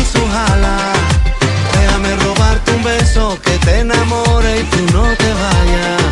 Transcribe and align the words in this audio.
Sus 0.00 0.28
alas. 0.50 0.96
Déjame 1.72 2.16
robarte 2.16 2.72
un 2.72 2.82
beso 2.82 3.38
que 3.42 3.58
te 3.58 3.80
enamore 3.80 4.60
y 4.60 4.64
tú 4.64 4.78
no 4.92 5.04
te 5.16 5.30
vayas. 5.44 6.02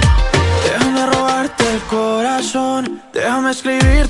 Déjame 0.64 1.06
robarte 1.06 1.64
el 1.74 1.80
corazón, 1.82 3.02
déjame 3.12 3.50
escribirte 3.50 4.09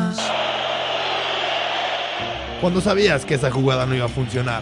Cuando 2.61 2.79
sabías 2.79 3.25
que 3.25 3.33
esa 3.33 3.49
jugada 3.49 3.87
no 3.87 3.95
iba 3.95 4.05
a 4.05 4.09
funcionar. 4.09 4.61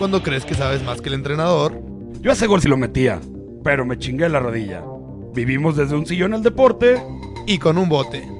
Cuando 0.00 0.20
crees 0.20 0.44
que 0.44 0.54
sabes 0.54 0.82
más 0.82 1.00
que 1.00 1.10
el 1.10 1.14
entrenador. 1.14 1.80
Yo 2.20 2.32
ese 2.32 2.48
gol 2.48 2.60
sí 2.60 2.68
lo 2.68 2.76
metía, 2.76 3.20
pero 3.62 3.86
me 3.86 3.98
chingué 3.98 4.28
la 4.28 4.40
rodilla. 4.40 4.82
Vivimos 5.32 5.76
desde 5.76 5.94
un 5.94 6.06
sillón 6.06 6.34
al 6.34 6.42
deporte. 6.42 7.00
Y 7.46 7.58
con 7.58 7.78
un 7.78 7.88
bote. 7.88 8.35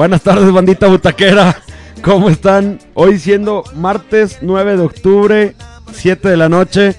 Buenas 0.00 0.22
tardes, 0.22 0.50
bandita 0.50 0.86
butaquera. 0.86 1.60
¿Cómo 2.02 2.30
están? 2.30 2.78
Hoy 2.94 3.18
siendo 3.18 3.64
martes 3.74 4.38
9 4.40 4.78
de 4.78 4.82
octubre, 4.82 5.54
7 5.92 6.26
de 6.26 6.38
la 6.38 6.48
noche, 6.48 6.96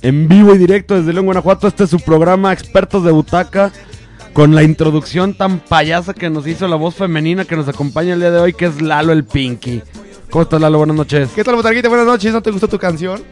en 0.00 0.28
vivo 0.28 0.54
y 0.54 0.58
directo 0.58 0.94
desde 0.94 1.12
León, 1.12 1.26
Guanajuato. 1.26 1.68
Este 1.68 1.84
es 1.84 1.90
su 1.90 2.00
programa 2.00 2.54
Expertos 2.54 3.04
de 3.04 3.10
Butaca, 3.12 3.70
con 4.32 4.54
la 4.54 4.62
introducción 4.62 5.34
tan 5.34 5.58
payasa 5.58 6.14
que 6.14 6.30
nos 6.30 6.46
hizo 6.46 6.66
la 6.68 6.76
voz 6.76 6.94
femenina 6.94 7.44
que 7.44 7.54
nos 7.54 7.68
acompaña 7.68 8.14
el 8.14 8.20
día 8.20 8.30
de 8.30 8.40
hoy, 8.40 8.54
que 8.54 8.64
es 8.64 8.80
Lalo 8.80 9.12
el 9.12 9.24
Pinky. 9.24 9.82
¿Cómo 10.30 10.44
estás, 10.44 10.58
Lalo? 10.58 10.78
Buenas 10.78 10.96
noches. 10.96 11.28
¿Qué 11.34 11.44
tal, 11.44 11.54
Botarguita? 11.54 11.90
Buenas 11.90 12.06
noches. 12.06 12.32
¿No 12.32 12.40
te 12.40 12.50
gustó 12.50 12.66
tu 12.66 12.78
canción? 12.78 13.22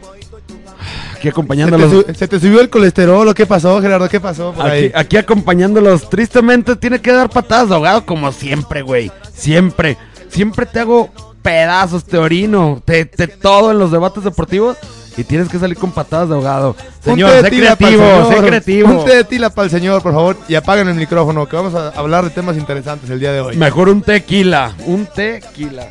Aquí 1.17 1.23
¿Se 1.23 1.23
te, 1.23 1.29
acompañándolos. 1.29 2.05
se 2.15 2.27
te 2.27 2.39
subió 2.39 2.61
el 2.61 2.69
colesterol 2.69 3.27
o 3.27 3.33
qué 3.33 3.45
pasó, 3.45 3.81
Gerardo? 3.81 4.07
¿Qué 4.07 4.19
pasó 4.19 4.53
por 4.53 4.65
Aquí, 4.65 4.75
ahí? 4.75 4.91
aquí 4.93 5.17
acompañándolos. 5.17 6.09
Tristemente 6.09 6.75
tiene 6.75 7.01
que 7.01 7.11
dar 7.11 7.29
patadas 7.29 7.69
de 7.69 7.75
ahogado 7.75 8.05
como 8.05 8.31
siempre, 8.31 8.81
güey. 8.83 9.11
Siempre. 9.33 9.97
Siempre 10.29 10.65
te 10.65 10.79
hago 10.79 11.09
pedazos, 11.41 12.03
te 12.05 12.17
orino, 12.17 12.81
te, 12.85 13.05
te 13.05 13.27
todo 13.27 13.71
en 13.71 13.79
los 13.79 13.91
debates 13.91 14.23
deportivos 14.23 14.77
y 15.15 15.23
tienes 15.23 15.49
que 15.49 15.57
salir 15.57 15.77
con 15.77 15.91
patadas 15.91 16.29
de 16.29 16.35
ahogado. 16.35 16.75
Señor, 17.03 17.31
sé 17.41 17.49
creativo, 17.49 18.03
sé 18.03 18.27
señor. 18.27 18.45
creativo. 18.45 18.89
Un 18.89 19.05
té 19.05 19.15
de 19.15 19.23
tila 19.23 19.49
para 19.49 19.65
el 19.65 19.71
señor, 19.71 20.01
por 20.03 20.13
favor. 20.13 20.37
Y 20.47 20.55
apaguen 20.55 20.87
el 20.89 20.95
micrófono, 20.95 21.47
que 21.47 21.55
vamos 21.55 21.73
a 21.73 21.89
hablar 21.89 22.25
de 22.25 22.29
temas 22.29 22.57
interesantes 22.57 23.09
el 23.09 23.19
día 23.19 23.31
de 23.31 23.41
hoy. 23.41 23.55
Mejor 23.57 23.89
un 23.89 24.01
tequila, 24.01 24.73
un 24.85 25.07
tequila. 25.07 25.87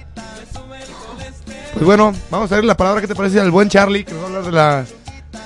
Pues 1.72 1.84
bueno, 1.84 2.14
vamos 2.30 2.50
a 2.52 2.54
ver 2.54 2.64
la 2.64 2.76
palabra 2.76 3.00
que 3.00 3.06
te 3.08 3.14
parece 3.14 3.40
al 3.40 3.50
buen 3.50 3.68
Charlie, 3.68 4.04
que 4.04 4.12
nos 4.12 4.22
va 4.22 4.24
a 4.24 4.28
hablar 4.28 4.44
de 4.44 4.52
la 4.52 4.84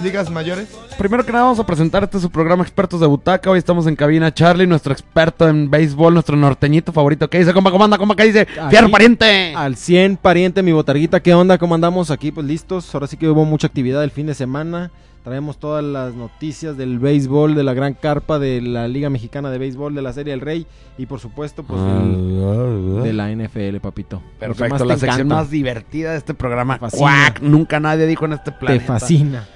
ligas 0.02 0.30
mayores. 0.30 0.68
Primero 0.98 1.24
que 1.24 1.32
nada 1.32 1.44
vamos 1.44 1.58
a 1.58 1.66
presentar 1.66 2.02
este 2.04 2.16
es 2.18 2.22
su 2.22 2.30
programa 2.30 2.62
Expertos 2.62 3.00
de 3.00 3.06
Butaca. 3.06 3.50
Hoy 3.50 3.58
estamos 3.58 3.86
en 3.86 3.96
cabina 3.96 4.32
Charlie, 4.32 4.66
nuestro 4.66 4.92
experto 4.92 5.48
en 5.48 5.70
béisbol, 5.70 6.12
nuestro 6.14 6.36
norteñito 6.36 6.92
favorito. 6.92 7.28
¿Qué 7.28 7.38
dice, 7.38 7.52
compa? 7.52 7.70
¿Cómo 7.70 7.84
anda? 7.84 7.98
¿Cómo 7.98 8.14
que 8.16 8.24
dice? 8.24 8.40
Aquí, 8.42 8.70
¡Fierro 8.70 8.90
pariente! 8.90 9.54
Al 9.54 9.76
100, 9.76 10.16
pariente, 10.16 10.62
mi 10.62 10.72
botarguita, 10.72 11.20
¿qué 11.20 11.34
onda? 11.34 11.58
¿Cómo 11.58 11.74
andamos 11.74 12.10
aquí? 12.10 12.30
Pues 12.32 12.46
listos. 12.46 12.94
Ahora 12.94 13.06
sí 13.06 13.16
que 13.16 13.28
hubo 13.28 13.44
mucha 13.44 13.66
actividad 13.66 14.02
el 14.04 14.10
fin 14.10 14.26
de 14.26 14.34
semana. 14.34 14.90
Traemos 15.22 15.58
todas 15.58 15.84
las 15.84 16.14
noticias 16.14 16.78
del 16.78 16.98
béisbol, 16.98 17.54
de 17.54 17.62
la 17.62 17.74
gran 17.74 17.92
carpa, 17.92 18.38
de 18.38 18.62
la 18.62 18.88
Liga 18.88 19.10
Mexicana 19.10 19.50
de 19.50 19.58
Béisbol, 19.58 19.94
de 19.94 20.00
la 20.00 20.14
Serie 20.14 20.30
del 20.30 20.40
Rey 20.40 20.66
y 20.96 21.04
por 21.04 21.20
supuesto, 21.20 21.62
pues 21.62 21.78
del- 21.78 23.02
de 23.02 23.12
la 23.12 23.30
NFL, 23.30 23.80
papito. 23.80 24.22
Perfecto, 24.38 24.78
te 24.78 24.84
la 24.86 24.94
sección 24.94 25.26
encanta. 25.26 25.34
más 25.34 25.50
divertida 25.50 26.12
de 26.12 26.16
este 26.18 26.32
programa. 26.32 26.76
Te 26.76 26.80
fascina. 26.80 27.02
¡Cuac! 27.02 27.42
Nunca 27.42 27.80
nadie 27.80 28.06
dijo 28.06 28.24
en 28.24 28.32
este 28.32 28.50
Te 28.50 28.56
planeta. 28.58 28.86
fascina. 28.86 29.46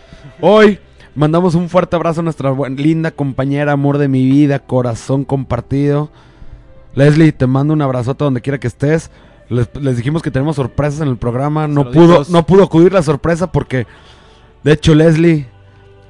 Hoy 0.40 0.78
mandamos 1.14 1.54
un 1.54 1.68
fuerte 1.68 1.96
abrazo 1.96 2.20
a 2.20 2.24
nuestra 2.24 2.52
linda 2.70 3.10
compañera, 3.10 3.72
amor 3.72 3.98
de 3.98 4.08
mi 4.08 4.24
vida, 4.24 4.58
corazón 4.58 5.24
compartido. 5.24 6.10
Leslie, 6.94 7.32
te 7.32 7.46
mando 7.46 7.72
un 7.72 7.82
abrazote 7.82 8.24
donde 8.24 8.40
quiera 8.40 8.58
que 8.58 8.68
estés. 8.68 9.10
Les, 9.48 9.68
les 9.80 9.96
dijimos 9.96 10.22
que 10.22 10.30
tenemos 10.30 10.56
sorpresas 10.56 11.00
en 11.00 11.08
el 11.08 11.16
programa. 11.16 11.68
No 11.68 11.90
pudo, 11.90 12.24
no 12.28 12.46
pudo 12.46 12.64
acudir 12.64 12.92
la 12.92 13.02
sorpresa 13.02 13.50
porque, 13.50 13.86
de 14.62 14.72
hecho, 14.72 14.94
Leslie, 14.94 15.46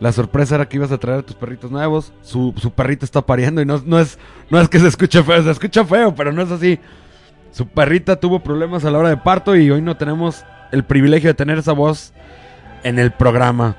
la 0.00 0.12
sorpresa 0.12 0.56
era 0.56 0.68
que 0.68 0.76
ibas 0.76 0.92
a 0.92 0.98
traer 0.98 1.20
a 1.20 1.22
tus 1.22 1.36
perritos 1.36 1.70
nuevos. 1.70 2.12
Su, 2.22 2.54
su 2.56 2.70
perrito 2.70 3.04
está 3.04 3.22
pariendo 3.22 3.62
y 3.62 3.66
no, 3.66 3.82
no, 3.84 3.98
es, 3.98 4.18
no 4.50 4.60
es 4.60 4.68
que 4.68 4.78
se 4.78 4.88
escuche 4.88 5.22
feo, 5.22 5.42
se 5.42 5.50
escucha 5.50 5.84
feo, 5.84 6.14
pero 6.14 6.32
no 6.32 6.42
es 6.42 6.50
así. 6.50 6.78
Su 7.52 7.66
perrita 7.66 8.16
tuvo 8.16 8.40
problemas 8.40 8.84
a 8.84 8.90
la 8.90 8.98
hora 8.98 9.08
de 9.08 9.16
parto 9.16 9.56
y 9.56 9.70
hoy 9.70 9.80
no 9.80 9.96
tenemos 9.96 10.44
el 10.72 10.84
privilegio 10.84 11.28
de 11.28 11.34
tener 11.34 11.58
esa 11.58 11.72
voz 11.72 12.12
en 12.82 12.98
el 12.98 13.12
programa. 13.12 13.76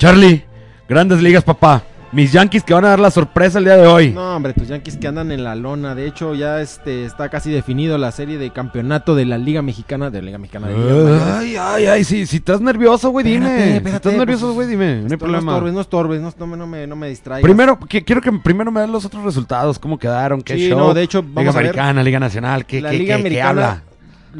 Charlie, 0.00 0.42
grandes 0.88 1.20
ligas, 1.20 1.44
papá. 1.44 1.82
Mis 2.10 2.32
Yankees 2.32 2.64
que 2.64 2.72
van 2.72 2.86
a 2.86 2.88
dar 2.88 2.98
la 3.00 3.10
sorpresa 3.10 3.58
el 3.58 3.64
día 3.66 3.76
de 3.76 3.86
hoy. 3.86 4.12
No, 4.12 4.34
hombre, 4.34 4.54
tus 4.54 4.66
Yankees 4.66 4.96
que 4.96 5.06
andan 5.06 5.30
en 5.30 5.44
la 5.44 5.54
lona. 5.54 5.94
De 5.94 6.06
hecho, 6.06 6.34
ya 6.34 6.62
este 6.62 7.04
está 7.04 7.28
casi 7.28 7.50
definido 7.52 7.98
la 7.98 8.10
serie 8.10 8.38
de 8.38 8.50
campeonato 8.50 9.14
de 9.14 9.26
la 9.26 9.36
Liga 9.36 9.60
Mexicana, 9.60 10.08
de 10.08 10.20
la 10.22 10.26
Liga 10.26 10.38
Mexicana 10.38 10.68
de. 10.68 11.20
Ay, 11.36 11.56
ay, 11.60 11.86
ay, 11.86 12.04
si, 12.04 12.24
si 12.24 12.38
estás 12.38 12.62
nervioso, 12.62 13.10
güey, 13.10 13.26
dime. 13.26 13.76
Espérate, 13.76 13.90
si 13.90 13.96
estás 13.96 14.14
nervioso, 14.14 14.46
pues, 14.46 14.54
güey, 14.54 14.68
dime. 14.68 14.96
No 14.96 15.04
hay 15.04 15.10
No 15.10 15.18
problema. 15.18 15.52
estorbes, 15.52 15.72
no 15.74 15.80
estorbes, 15.82 16.20
no, 16.22 16.32
no 16.38 16.46
me- 16.46 16.56
no 16.56 16.66
me, 16.66 16.86
no 16.86 16.96
me 16.96 17.08
distraigas. 17.10 17.42
Primero, 17.44 17.78
que- 17.78 18.02
quiero 18.02 18.22
que 18.22 18.32
primero 18.32 18.72
me 18.72 18.80
den 18.80 18.90
los 18.92 19.04
otros 19.04 19.22
resultados, 19.22 19.78
cómo 19.78 19.98
quedaron, 19.98 20.40
qué 20.40 20.54
Sí, 20.54 20.68
show. 20.70 20.78
no, 20.78 20.94
de 20.94 21.02
hecho, 21.02 21.20
Liga 21.20 21.32
vamos 21.34 21.54
a 21.54 21.58
ver. 21.58 21.66
Americana, 21.68 22.02
Liga 22.02 22.18
Nacional, 22.18 22.64
qué, 22.64 22.80
la 22.80 22.90
qué- 22.90 22.98
Liga 22.98 23.16
qué- 23.18 23.22
qué 23.22 23.28
Americana, 23.28 23.48
habla. 23.50 23.82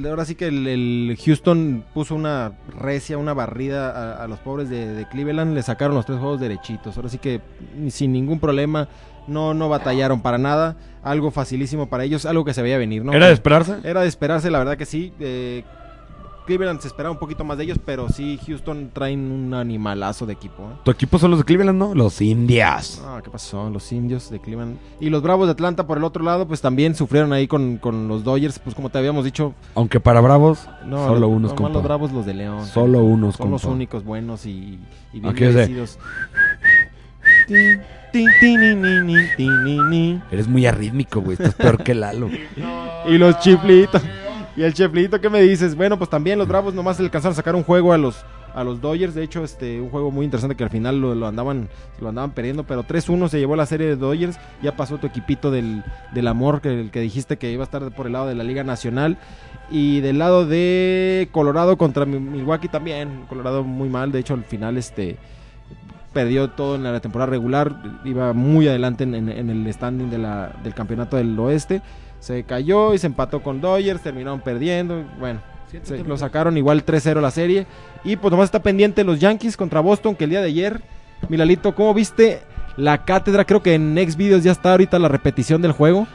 Ahora 0.08 0.24
sí 0.24 0.34
que 0.34 0.46
el, 0.48 0.66
el 0.66 1.18
Houston 1.24 1.84
puso 1.94 2.14
una 2.14 2.52
recia, 2.78 3.18
una 3.18 3.34
barrida 3.34 3.90
a, 3.90 4.24
a 4.24 4.28
los 4.28 4.38
pobres 4.38 4.68
de, 4.68 4.86
de 4.94 5.08
Cleveland, 5.08 5.54
le 5.54 5.62
sacaron 5.62 5.94
los 5.94 6.06
tres 6.06 6.18
juegos 6.18 6.40
derechitos. 6.40 6.96
Ahora 6.96 7.08
sí 7.08 7.18
que 7.18 7.40
ni- 7.76 7.90
sin 7.90 8.12
ningún 8.12 8.38
problema, 8.40 8.88
no, 9.26 9.54
no 9.54 9.68
batallaron 9.68 10.22
para 10.22 10.38
nada. 10.38 10.76
Algo 11.02 11.30
facilísimo 11.30 11.88
para 11.88 12.04
ellos, 12.04 12.26
algo 12.26 12.44
que 12.44 12.52
se 12.54 12.62
veía 12.62 12.76
venir, 12.78 13.04
¿no? 13.04 13.12
¿Era 13.14 13.26
de 13.28 13.32
esperarse? 13.32 13.76
Era 13.84 14.02
de 14.02 14.08
esperarse, 14.08 14.50
la 14.50 14.58
verdad 14.58 14.76
que 14.76 14.86
sí. 14.86 15.12
eh, 15.18 15.64
Cleveland 16.50 16.80
se 16.80 16.88
esperaba 16.88 17.12
un 17.12 17.18
poquito 17.20 17.44
más 17.44 17.56
de 17.58 17.62
ellos, 17.64 17.78
pero 17.84 18.08
sí, 18.08 18.36
Houston 18.44 18.90
traen 18.92 19.30
un 19.30 19.54
animalazo 19.54 20.26
de 20.26 20.32
equipo. 20.32 20.64
¿eh? 20.64 20.80
Tu 20.84 20.90
equipo 20.90 21.16
son 21.16 21.30
los 21.30 21.38
de 21.38 21.44
Cleveland, 21.44 21.78
¿no? 21.78 21.94
Los 21.94 22.20
Indias. 22.20 23.00
Ah, 23.04 23.20
¿qué 23.22 23.30
pasó? 23.30 23.70
Los 23.70 23.92
indios 23.92 24.30
de 24.30 24.40
Cleveland. 24.40 24.76
Y 24.98 25.10
los 25.10 25.22
Bravos 25.22 25.46
de 25.46 25.52
Atlanta, 25.52 25.86
por 25.86 25.96
el 25.98 26.02
otro 26.02 26.24
lado, 26.24 26.48
pues 26.48 26.60
también 26.60 26.96
sufrieron 26.96 27.32
ahí 27.32 27.46
con, 27.46 27.76
con 27.76 28.08
los 28.08 28.24
Dodgers. 28.24 28.58
Pues 28.58 28.74
como 28.74 28.90
te 28.90 28.98
habíamos 28.98 29.24
dicho, 29.24 29.54
Aunque 29.76 30.00
para 30.00 30.20
Bravos, 30.20 30.68
no, 30.84 31.06
solo 31.06 31.20
los- 31.20 31.30
unos, 31.30 31.40
nomás 31.42 31.54
compa. 31.54 31.72
los 31.74 31.82
Bravos, 31.84 32.12
los 32.12 32.26
de 32.26 32.34
León. 32.34 32.66
Solo 32.66 33.04
unos, 33.04 33.36
Son 33.36 33.50
los 33.52 33.62
compa. 33.62 33.74
únicos 33.76 34.02
buenos 34.04 34.44
y, 34.44 34.80
y 35.12 35.20
bien 35.20 35.32
merecidos. 35.34 35.98
Eres 40.32 40.48
muy 40.48 40.66
arrítmico, 40.66 41.20
güey. 41.20 41.34
Estás 41.34 41.54
peor 41.54 41.82
que 41.82 41.94
Lalo. 41.94 42.28
Y 43.08 43.16
los 43.16 43.38
chiflitos. 43.40 44.02
Y 44.60 44.62
el 44.62 44.74
chiflito, 44.74 45.18
¿qué 45.22 45.30
me 45.30 45.40
dices? 45.40 45.74
Bueno, 45.74 45.96
pues 45.96 46.10
también 46.10 46.38
los 46.38 46.46
Bravos 46.46 46.74
nomás 46.74 46.98
le 46.98 47.06
alcanzaron 47.06 47.32
a 47.32 47.36
sacar 47.36 47.54
un 47.56 47.62
juego 47.62 47.94
a 47.94 47.96
los 47.96 48.26
a 48.52 48.62
los 48.62 48.78
Dodgers, 48.82 49.14
de 49.14 49.22
hecho, 49.22 49.42
este 49.42 49.80
un 49.80 49.88
juego 49.88 50.10
muy 50.10 50.26
interesante 50.26 50.54
que 50.54 50.62
al 50.64 50.68
final 50.68 51.00
lo, 51.00 51.14
lo 51.14 51.26
andaban 51.26 51.70
lo 51.98 52.10
andaban 52.10 52.32
perdiendo, 52.32 52.64
pero 52.64 52.84
3-1 52.84 53.28
se 53.28 53.38
llevó 53.38 53.56
la 53.56 53.64
serie 53.64 53.86
de 53.86 53.96
Dodgers, 53.96 54.38
ya 54.60 54.76
pasó 54.76 54.98
tu 54.98 55.06
equipito 55.06 55.50
del, 55.50 55.82
del 56.12 56.28
amor 56.28 56.60
que 56.60 56.68
el 56.80 56.90
que 56.90 57.00
dijiste 57.00 57.38
que 57.38 57.50
iba 57.50 57.62
a 57.62 57.64
estar 57.64 57.90
por 57.92 58.06
el 58.06 58.12
lado 58.12 58.26
de 58.26 58.34
la 58.34 58.44
Liga 58.44 58.62
Nacional. 58.62 59.16
Y 59.70 60.00
del 60.00 60.18
lado 60.18 60.44
de 60.46 61.30
Colorado 61.32 61.78
contra 61.78 62.04
Mi- 62.04 62.18
Milwaukee 62.18 62.68
también, 62.68 63.24
Colorado 63.30 63.64
muy 63.64 63.88
mal, 63.88 64.12
de 64.12 64.18
hecho 64.18 64.34
al 64.34 64.44
final 64.44 64.76
este 64.76 65.16
perdió 66.12 66.50
todo 66.50 66.74
en 66.74 66.82
la 66.82 67.00
temporada 67.00 67.30
regular, 67.30 68.00
iba 68.04 68.34
muy 68.34 68.66
adelante 68.68 69.04
en, 69.04 69.14
el 69.14 69.72
standing 69.72 70.10
del 70.10 70.74
campeonato 70.74 71.16
del 71.16 71.38
oeste. 71.38 71.80
Se 72.20 72.44
cayó 72.44 72.94
y 72.94 72.98
se 72.98 73.06
empató 73.06 73.42
con 73.42 73.60
Dodgers, 73.60 74.02
terminaron 74.02 74.40
perdiendo. 74.40 75.04
Bueno, 75.18 75.40
se 75.82 76.04
lo 76.04 76.16
sacaron 76.16 76.56
igual 76.56 76.84
3-0 76.84 77.20
la 77.20 77.30
serie. 77.30 77.66
Y 78.04 78.16
pues 78.16 78.30
nomás 78.30 78.44
está 78.46 78.62
pendiente 78.62 79.04
los 79.04 79.18
Yankees 79.18 79.56
contra 79.56 79.80
Boston, 79.80 80.14
que 80.14 80.24
el 80.24 80.30
día 80.30 80.40
de 80.40 80.48
ayer, 80.48 80.82
Milalito, 81.28 81.74
¿cómo 81.74 81.94
viste 81.94 82.42
la 82.76 83.04
cátedra? 83.04 83.44
Creo 83.44 83.62
que 83.62 83.74
en 83.74 83.94
Next 83.94 84.16
Videos 84.16 84.44
ya 84.44 84.52
está 84.52 84.72
ahorita 84.72 84.98
la 84.98 85.08
repetición 85.08 85.62
del 85.62 85.72
juego. 85.72 86.06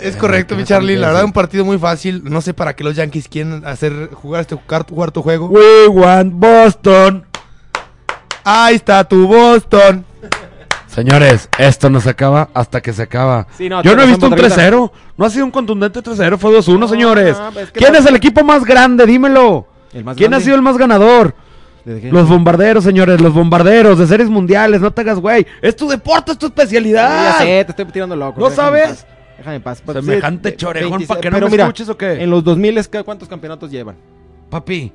Es 0.00 0.16
correcto, 0.16 0.56
mi 0.56 0.64
Charlie. 0.64 0.96
La 0.96 1.08
verdad, 1.08 1.24
un 1.24 1.32
partido 1.32 1.64
muy 1.64 1.78
fácil. 1.78 2.22
No 2.24 2.40
sé 2.40 2.54
para 2.54 2.74
qué 2.74 2.84
los 2.84 2.94
Yankees 2.94 3.28
quieren 3.28 3.64
hacer 3.66 4.10
jugar 4.12 4.42
este 4.42 4.56
cuarto, 4.56 4.94
cuarto 4.94 5.22
juego. 5.22 5.46
We 5.46 5.88
want 5.88 6.34
Boston. 6.34 7.24
Ahí 8.44 8.76
está 8.76 9.02
tu 9.04 9.26
Boston. 9.26 10.04
Señores, 10.98 11.48
esto 11.58 11.88
no 11.90 12.00
se 12.00 12.10
acaba 12.10 12.48
hasta 12.54 12.80
que 12.80 12.92
se 12.92 13.02
acaba. 13.02 13.46
Sí, 13.56 13.68
no, 13.68 13.82
Yo 13.82 13.94
no 13.94 14.02
he 14.02 14.06
visto 14.06 14.26
un 14.26 14.32
razón, 14.32 14.48
Botarguita. 14.48 14.70
3-0. 14.70 14.90
No 15.16 15.24
ha 15.24 15.30
sido 15.30 15.44
un 15.44 15.50
contundente 15.50 16.00
3-0, 16.02 16.38
fue 16.38 16.50
2-1, 16.52 16.78
No, 16.78 16.88
señores. 16.88 17.36
pues, 17.52 17.70
¿qué 17.70 17.78
¿Quién 17.80 17.94
es 17.94 18.04
el 18.06 18.16
equipo 18.16 18.42
más 18.42 18.64
grande? 18.64 19.06
Dímelo. 19.06 19.66
El 19.92 20.04
más 20.04 20.16
¿Quién 20.16 20.34
ha 20.34 20.40
sido 20.40 20.56
el 20.56 20.62
más 20.62 20.76
ganador? 20.76 21.34
Los 21.84 22.28
bombarderos, 22.28 22.84
señores, 22.84 23.20
los 23.20 23.32
bombarderos 23.32 23.98
de 23.98 24.06
series 24.06 24.28
mundiales. 24.28 24.80
No 24.80 24.90
te 24.92 25.00
hagas, 25.00 25.18
güey. 25.20 25.46
Es 25.62 25.74
tu 25.76 25.88
deporte, 25.88 26.32
es 26.32 26.38
tu 26.38 26.46
Sí, 26.46 26.52
especialidad. 26.54 27.38
ya 27.38 27.38
sé, 27.38 27.64
te 27.64 27.70
estoy 27.72 27.84
tirando 27.86 28.14
loco. 28.14 28.38
¿No 28.40 28.50
déjame 28.50 28.78
sabes? 28.80 28.88
paz, 28.90 29.06
Déjame 29.38 29.56
en 29.56 29.62
paz. 29.62 29.82
Pues, 29.84 30.04
Semejante 30.04 30.50
sí, 30.50 30.56
chorejón 30.56 30.90
26, 30.90 31.08
para 31.08 31.20
que 31.20 31.30
no 31.30 31.36
pero 31.36 31.46
me 31.46 31.50
mira, 31.52 31.64
escuches 31.64 31.88
o 31.88 31.96
qué. 31.96 32.22
En 32.22 32.28
los 32.28 32.44
2000, 32.44 32.88
¿qué- 32.88 33.04
¿cuántos 33.04 33.28
campeonatos 33.28 33.70
llevan? 33.70 33.96
Papi. 34.50 34.92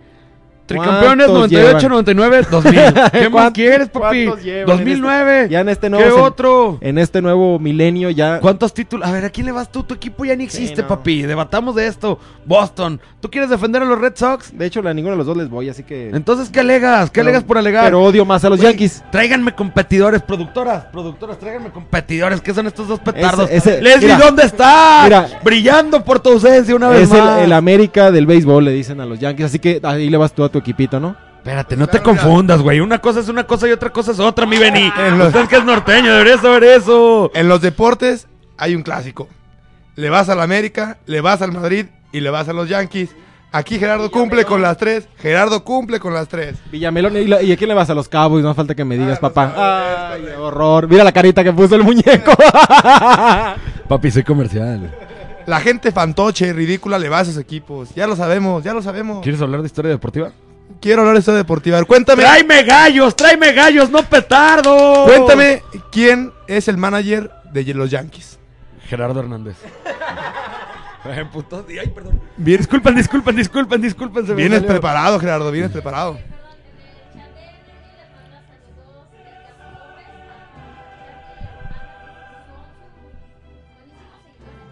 Tricampeones 0.66 1.28
¿Cuántos 1.28 1.52
98, 1.52 1.78
llevan? 1.80 1.92
99, 1.92 2.48
2000. 2.50 2.74
¿Qué 3.12 3.30
más 3.30 3.32
¿Cuántos- 3.32 3.54
quieres, 3.54 3.90
papi? 3.90 4.26
cuántos 4.26 4.44
llevan 4.46 4.62
en 4.62 4.78
2009. 4.78 5.48
Ya 5.50 5.60
en 5.60 5.70
este 5.70 5.88
¿Qué 5.88 5.90
nuevo. 5.92 6.18
sen- 6.18 6.22
otro? 6.22 6.78
En 6.82 6.98
este 6.98 7.22
nuevo 7.22 7.60
milenio 7.60 8.10
ya. 8.10 8.40
¿Cuántos 8.40 8.74
títulos? 8.74 9.08
A 9.08 9.12
ver, 9.12 9.26
¿a 9.26 9.30
quién 9.30 9.46
le 9.46 9.52
vas 9.52 9.70
tú? 9.72 9.84
Tu 9.84 9.94
equipo 9.94 10.24
ya 10.24 10.36
ni 10.38 10.46
existe, 10.46 10.82
no. 10.82 10.88
papi. 10.88 11.24
Debatamos 11.24 11.76
de 11.76 11.88
esto. 11.88 12.18
Boston. 12.46 13.00
¿Tú 13.20 13.30
quieres 13.30 13.50
defender 13.50 13.82
a 13.82 13.86
los 13.86 14.00
Red 14.00 14.14
Sox? 14.16 14.58
De 14.58 14.66
hecho, 14.66 14.80
a 14.88 14.94
ninguno 14.94 15.12
de 15.14 15.18
los 15.18 15.28
dos 15.28 15.36
les 15.38 15.50
voy, 15.50 15.68
así 15.70 15.84
que. 15.84 16.10
Entonces, 16.10 16.50
¿qué 16.50 16.62
alegas? 16.62 17.10
¿Qué 17.10 17.16
Pero- 17.20 17.24
alegas 17.30 17.44
por 17.44 17.58
alegar? 17.58 17.86
Pero 17.86 18.02
odio 18.02 18.24
más 18.26 18.44
a 18.46 18.50
los 18.50 18.60
Yankees. 18.62 19.04
Tráiganme 19.12 19.54
competidores, 19.56 20.22
productoras, 20.22 20.86
productoras, 20.86 21.38
tráiganme 21.40 21.72
competidores. 21.72 22.40
¿Qué 22.42 22.54
son 22.54 22.68
estos 22.68 22.88
dos 22.88 23.00
petardos? 23.00 23.50
Ese- 23.50 23.72
ese- 23.76 23.82
Leslie, 23.82 24.14
mira, 24.14 24.26
¿dónde 24.26 24.44
está? 24.44 25.02
mira. 25.04 25.28
Brillando 25.44 26.04
por 26.04 26.20
tu 26.20 26.30
ausencia 26.32 26.74
una 26.76 26.88
vez 26.90 27.02
Es 27.04 27.12
el, 27.12 27.18
más. 27.24 27.40
el 27.42 27.52
América 27.54 28.12
del 28.12 28.26
béisbol, 28.26 28.64
le 28.66 28.72
dicen 28.72 29.02
a 29.02 29.06
los 29.06 29.20
Yankees. 29.20 29.48
Así 29.48 29.60
que 29.60 29.80
ahí 29.84 30.10
le 30.10 30.18
vas 30.18 30.32
tú 30.34 30.44
a 30.44 30.53
tu 30.54 30.60
equipito, 30.60 31.02
¿no? 31.02 31.18
Espérate, 31.40 31.76
no 31.76 31.88
te 31.88 32.00
confundas, 32.02 32.62
güey. 32.62 32.80
Una 32.80 33.00
cosa 33.00 33.20
es 33.20 33.28
una 33.28 33.44
cosa 33.46 33.68
y 33.68 33.72
otra 33.74 33.90
cosa 33.90 34.14
es 34.14 34.20
otra, 34.22 34.46
mi 34.46 34.58
Beni. 34.58 34.90
En 35.06 35.18
los- 35.18 35.28
Usted 35.28 35.48
que 35.50 35.58
es 35.58 35.66
norteño, 35.66 36.14
debería 36.14 36.38
saber 36.38 36.64
eso. 36.64 37.30
En 37.36 37.50
los 37.50 37.60
deportes 37.60 38.28
hay 38.58 38.76
un 38.76 38.82
clásico. 38.84 39.28
Le 39.98 40.10
vas 40.10 40.30
al 40.30 40.40
América, 40.40 40.98
le 41.06 41.20
vas 41.20 41.42
al 41.42 41.52
Madrid 41.52 41.88
y 42.14 42.22
le 42.22 42.30
vas 42.30 42.48
a 42.48 42.54
los 42.54 42.70
Yankees. 42.70 43.10
Aquí 43.52 43.78
Gerardo 43.78 44.10
cumple 44.10 44.46
con 44.46 44.62
las 44.62 44.78
tres. 44.78 45.08
Gerardo 45.20 45.64
cumple 45.64 46.00
con 46.00 46.14
las 46.14 46.28
tres. 46.30 46.56
Villamelón. 46.72 47.18
¿Y, 47.18 47.26
la- 47.26 47.42
y 47.44 47.52
a 47.52 47.58
quién 47.58 47.68
le 47.68 47.76
vas 47.76 47.90
a 47.90 47.94
los 47.94 48.08
Cowboys? 48.08 48.44
No 48.44 48.56
falta 48.56 48.74
que 48.74 48.86
me 48.86 48.96
digas, 48.96 49.10
Ah, 49.10 49.22
los 49.22 49.32
papá. 49.34 50.14
Ay, 50.14 50.24
horror. 50.40 50.88
Mira 50.88 51.04
la 51.04 51.12
carita 51.12 51.44
que 51.44 51.52
puso 51.52 51.76
el 51.76 51.84
muñeco. 51.84 52.32
Papi, 53.88 54.12
soy 54.12 54.24
comercial. 54.24 54.92
La 55.46 55.60
gente 55.60 55.92
fantoche 55.92 56.48
y 56.48 56.52
ridícula 56.54 56.98
le 56.98 57.10
va 57.10 57.20
a 57.20 57.22
esos 57.24 57.38
equipos. 57.38 57.94
Ya 57.96 58.08
lo 58.08 58.16
sabemos, 58.16 58.64
ya 58.64 58.74
lo 58.74 58.82
sabemos. 58.82 59.22
¿Quieres 59.22 59.42
hablar 59.42 59.62
de 59.62 59.68
historia 59.68 59.92
deportiva? 59.92 60.32
Quiero 60.82 61.02
hablar 61.02 61.16
de 61.16 61.20
esto 61.20 61.34
deportiva. 61.34 61.78
A 61.78 61.80
ver, 61.82 61.88
Cuéntame, 61.88 62.24
¡Tráeme 62.24 62.64
gallos! 62.64 63.16
¡Tráeme 63.16 63.52
gallos! 63.54 63.90
¡No 63.90 64.04
petardo! 64.04 65.06
cuéntame 65.06 65.64
quién 65.92 66.32
es 66.48 66.68
el 66.68 66.78
manager 66.78 67.32
de 67.52 67.74
los 67.74 67.90
Yankees. 67.90 68.40
Gerardo 68.88 69.20
Hernández. 69.22 69.56
Ay, 71.06 71.90
perdón. 71.94 72.22
Bien- 72.38 72.58
Disculpen, 72.60 72.96
disculpen, 72.96 73.36
disculpen, 73.36 73.82
disculpen. 73.82 74.26
se 74.26 74.32
me 74.32 74.38
Vienes 74.38 74.60
salió. 74.60 74.70
preparado, 74.70 75.20
Gerardo, 75.20 75.52
vienes 75.52 75.72
preparado. 75.72 76.18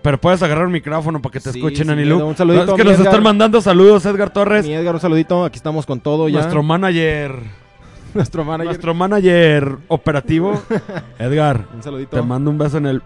Pero 0.02 0.20
puedes 0.20 0.42
agarrar 0.42 0.66
un 0.66 0.72
micrófono 0.72 1.22
para 1.22 1.34
que 1.34 1.40
te 1.40 1.52
Sí, 1.52 1.60
escuchen, 1.60 1.84
sin 1.86 1.90
Anilu. 1.92 2.26
Un 2.26 2.36
saludito, 2.36 2.72
es 2.72 2.78
que 2.78 2.84
nos 2.84 2.94
Edgar. 2.96 3.08
están 3.08 3.24
mandando 3.24 3.62
saludos, 3.62 4.06
Edgar 4.06 4.32
Torres. 4.32 4.66
Mi 4.66 4.74
Edgar, 4.74 4.96
un 4.96 5.02
saludito. 5.02 5.46
Aquí 5.46 5.58
estamos 5.58 5.86
con 5.86 6.00
todo 6.00 6.28
ya. 6.28 6.40
Nuestro 6.40 6.64
manager. 6.64 7.36
Nuestro 8.14 8.44
manager. 8.44 8.66
Nuestro 8.66 8.94
manager 8.96 9.78
operativo, 9.88 10.62
Edgar. 11.20 11.66
Un 11.74 11.84
saludito. 11.84 12.18
Te 12.18 12.22
mando 12.24 12.50
un 12.50 12.58
beso 12.58 12.78
en 12.80 12.88
el 12.88 13.02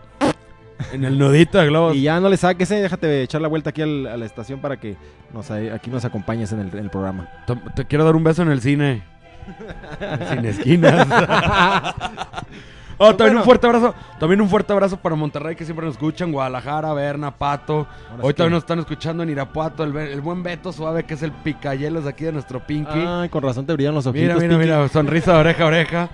en 0.94 1.04
el 1.06 1.18
nudito 1.18 1.58
de 1.58 1.68
globos. 1.68 1.96
Y 1.96 2.02
ya 2.04 2.20
no 2.20 2.28
le 2.30 2.38
saques, 2.38 2.70
eh, 2.72 2.82
déjate 2.82 3.24
echar 3.24 3.40
la 3.42 3.48
vuelta 3.48 3.70
aquí 3.72 3.82
al- 3.82 4.08
a 4.08 4.18
la 4.18 4.26
estación 4.26 4.60
para 4.60 4.78
que 4.78 4.96
nos, 5.34 5.50
aquí 5.52 5.90
nos 5.90 6.04
acompañes 6.06 6.52
en 6.54 6.60
el, 6.60 6.68
en 6.70 6.80
el 6.80 6.90
programa. 6.90 7.30
Te, 7.48 7.56
te 7.76 7.86
quiero 7.86 8.04
dar 8.04 8.16
un 8.16 8.24
beso 8.24 8.42
en 8.42 8.50
el 8.52 8.62
cine. 8.62 9.04
Sin 10.30 10.46
esquinas. 10.46 11.08
Oh, 12.98 13.08
también 13.10 13.28
Bueno. 13.28 13.40
un 13.40 13.46
fuerte 13.46 13.68
abrazo. 13.68 13.94
También 14.20 14.42
un 14.42 14.50
fuerte 14.50 14.72
abrazo 14.74 14.98
para 14.98 15.16
Monterrey 15.16 15.56
que 15.56 15.66
siempre 15.66 15.86
nos 15.86 15.96
escuchan. 15.96 16.32
Guadalajara, 16.32 16.94
Berna, 16.94 17.32
Pato. 17.32 17.88
Ahora 18.12 18.24
Hoy 18.24 18.34
también 18.34 18.50
que- 18.50 18.50
nos 18.52 18.64
están 18.64 18.80
escuchando 18.80 19.24
en 19.24 19.30
Irapuato. 19.30 19.84
El, 19.84 19.96
el 19.98 20.22
buen 20.22 20.44
Beto 20.44 20.72
Suave, 20.72 21.04
que 21.04 21.16
es 21.16 21.24
el 21.24 21.32
picayelos 21.32 22.04
de 22.06 22.10
aquí 22.10 22.24
de 22.26 22.32
nuestro 22.32 22.60
Pinky. 22.66 23.04
Ay, 23.06 23.30
con 23.30 23.44
razón 23.44 23.66
te 23.66 23.74
brillan 23.74 23.94
los 23.96 24.06
ojitos. 24.08 24.24
mira, 24.28 24.36
mira, 24.36 24.50
Pinky. 24.50 24.64
mira. 24.66 24.88
Sonrisa 24.88 25.34
de 25.34 25.40
oreja 25.40 25.64
a 25.64 25.68
oreja. 25.68 26.10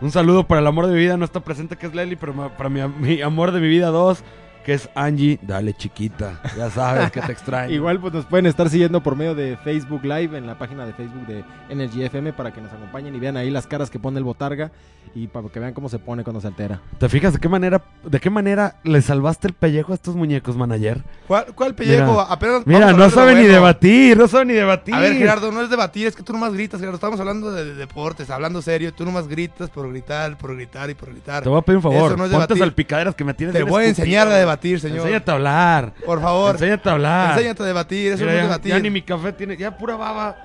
Un 0.00 0.10
saludo 0.10 0.44
para 0.46 0.60
el 0.60 0.66
amor 0.66 0.86
de 0.86 0.92
mi 0.94 0.98
vida. 1.00 1.16
No 1.16 1.24
está 1.24 1.40
presente 1.40 1.76
que 1.76 1.86
es 1.86 1.94
Lely, 1.94 2.16
pero 2.16 2.32
para 2.56 2.68
mi, 2.68 2.80
mi 2.86 3.22
amor 3.22 3.52
de 3.52 3.60
mi 3.60 3.68
vida 3.68 3.88
2, 3.88 4.22
que 4.62 4.74
es 4.74 4.88
Angie. 4.94 5.38
Dale, 5.42 5.74
chiquita. 5.74 6.40
Ya 6.56 6.70
sabes 6.70 7.10
que 7.10 7.20
te 7.20 7.32
extraño. 7.32 7.72
Igual 7.72 8.00
pues 8.00 8.12
nos 8.12 8.26
pueden 8.26 8.46
estar 8.46 8.68
siguiendo 8.70 9.02
por 9.02 9.16
medio 9.16 9.34
de 9.34 9.56
Facebook 9.58 10.04
Live 10.04 10.36
en 10.36 10.46
la 10.46 10.58
página 10.58 10.86
de 10.86 10.92
Facebook 10.92 11.26
de 11.26 11.44
Energy 11.68 12.04
FM 12.04 12.32
para 12.32 12.52
que 12.52 12.60
nos 12.60 12.72
acompañen 12.72 13.14
y 13.14 13.18
vean 13.18 13.36
ahí 13.36 13.50
las 13.50 13.66
caras 13.66 13.90
que 13.90 13.98
pone 13.98 14.18
el 14.18 14.24
botarga 14.24 14.70
y 15.14 15.26
para 15.26 15.48
que 15.48 15.60
vean 15.60 15.74
cómo 15.74 15.88
se 15.88 15.98
pone 15.98 16.24
cuando 16.24 16.40
se 16.40 16.46
altera. 16.46 16.80
¿Te 16.98 17.08
fijas 17.08 17.34
de 17.34 17.38
qué 17.38 17.48
manera, 17.48 17.82
de 18.04 18.20
qué 18.20 18.30
manera 18.30 18.76
le 18.82 19.02
salvaste 19.02 19.48
el 19.48 19.54
pellejo 19.54 19.92
a 19.92 19.94
estos 19.94 20.14
muñecos, 20.14 20.56
manager? 20.56 21.02
¿Cuál, 21.26 21.46
cuál 21.54 21.74
pellejo? 21.74 22.12
Mira. 22.12 22.22
Apenas 22.22 22.66
Mira, 22.66 22.92
no 22.92 23.10
sabe 23.10 23.34
ni 23.34 23.46
debatir, 23.46 24.16
no 24.16 24.28
sabe 24.28 24.46
ni 24.46 24.54
debatir. 24.54 24.94
A 24.94 25.00
ver, 25.00 25.14
Gerardo, 25.14 25.52
no 25.52 25.62
es 25.62 25.70
debatir, 25.70 26.06
es 26.06 26.16
que 26.16 26.22
tú 26.22 26.32
nomás 26.32 26.54
gritas, 26.54 26.80
Gerardo. 26.80 26.96
Estamos 26.96 27.20
hablando 27.20 27.52
de, 27.52 27.64
de 27.64 27.74
deportes, 27.74 28.30
hablando 28.30 28.62
serio. 28.62 28.92
Tú 28.94 29.04
nomás 29.04 29.28
gritas 29.28 29.70
por 29.70 29.88
gritar, 29.90 30.36
por 30.38 30.54
gritar 30.54 30.88
y 30.88 30.94
por 30.94 31.10
gritar. 31.10 31.42
Te 31.42 31.48
voy 31.48 31.58
a 31.58 31.62
pedir 31.62 31.76
un 31.76 31.82
favor. 31.82 32.12
Eso 32.12 32.16
no 32.16 32.24
es 32.24 32.32
Ponte 32.32 32.56
salpicaderas 32.56 33.14
que 33.14 33.24
me 33.24 33.34
tienes 33.34 33.54
Te 33.54 33.62
voy 33.62 33.84
a 33.84 33.88
enseñar 33.88 34.28
a 34.28 34.36
debatir, 34.36 34.51
señor. 34.60 34.98
Enséñate 35.00 35.30
a 35.30 35.34
hablar. 35.34 35.94
Por 36.04 36.20
favor, 36.20 36.54
Enséñate 36.54 36.88
a 36.88 36.92
hablar. 36.92 37.30
enséñate 37.38 37.62
a 37.62 37.66
debatir. 37.66 38.12
Eso 38.12 38.24
Mira, 38.24 38.32
no 38.32 38.38
es 38.38 38.42
ya, 38.42 38.48
debatir. 38.48 38.72
ya 38.72 38.78
ni 38.80 38.90
mi 38.90 39.02
café 39.02 39.32
tiene, 39.32 39.56
ya 39.56 39.76
pura 39.76 39.96
baba. 39.96 40.36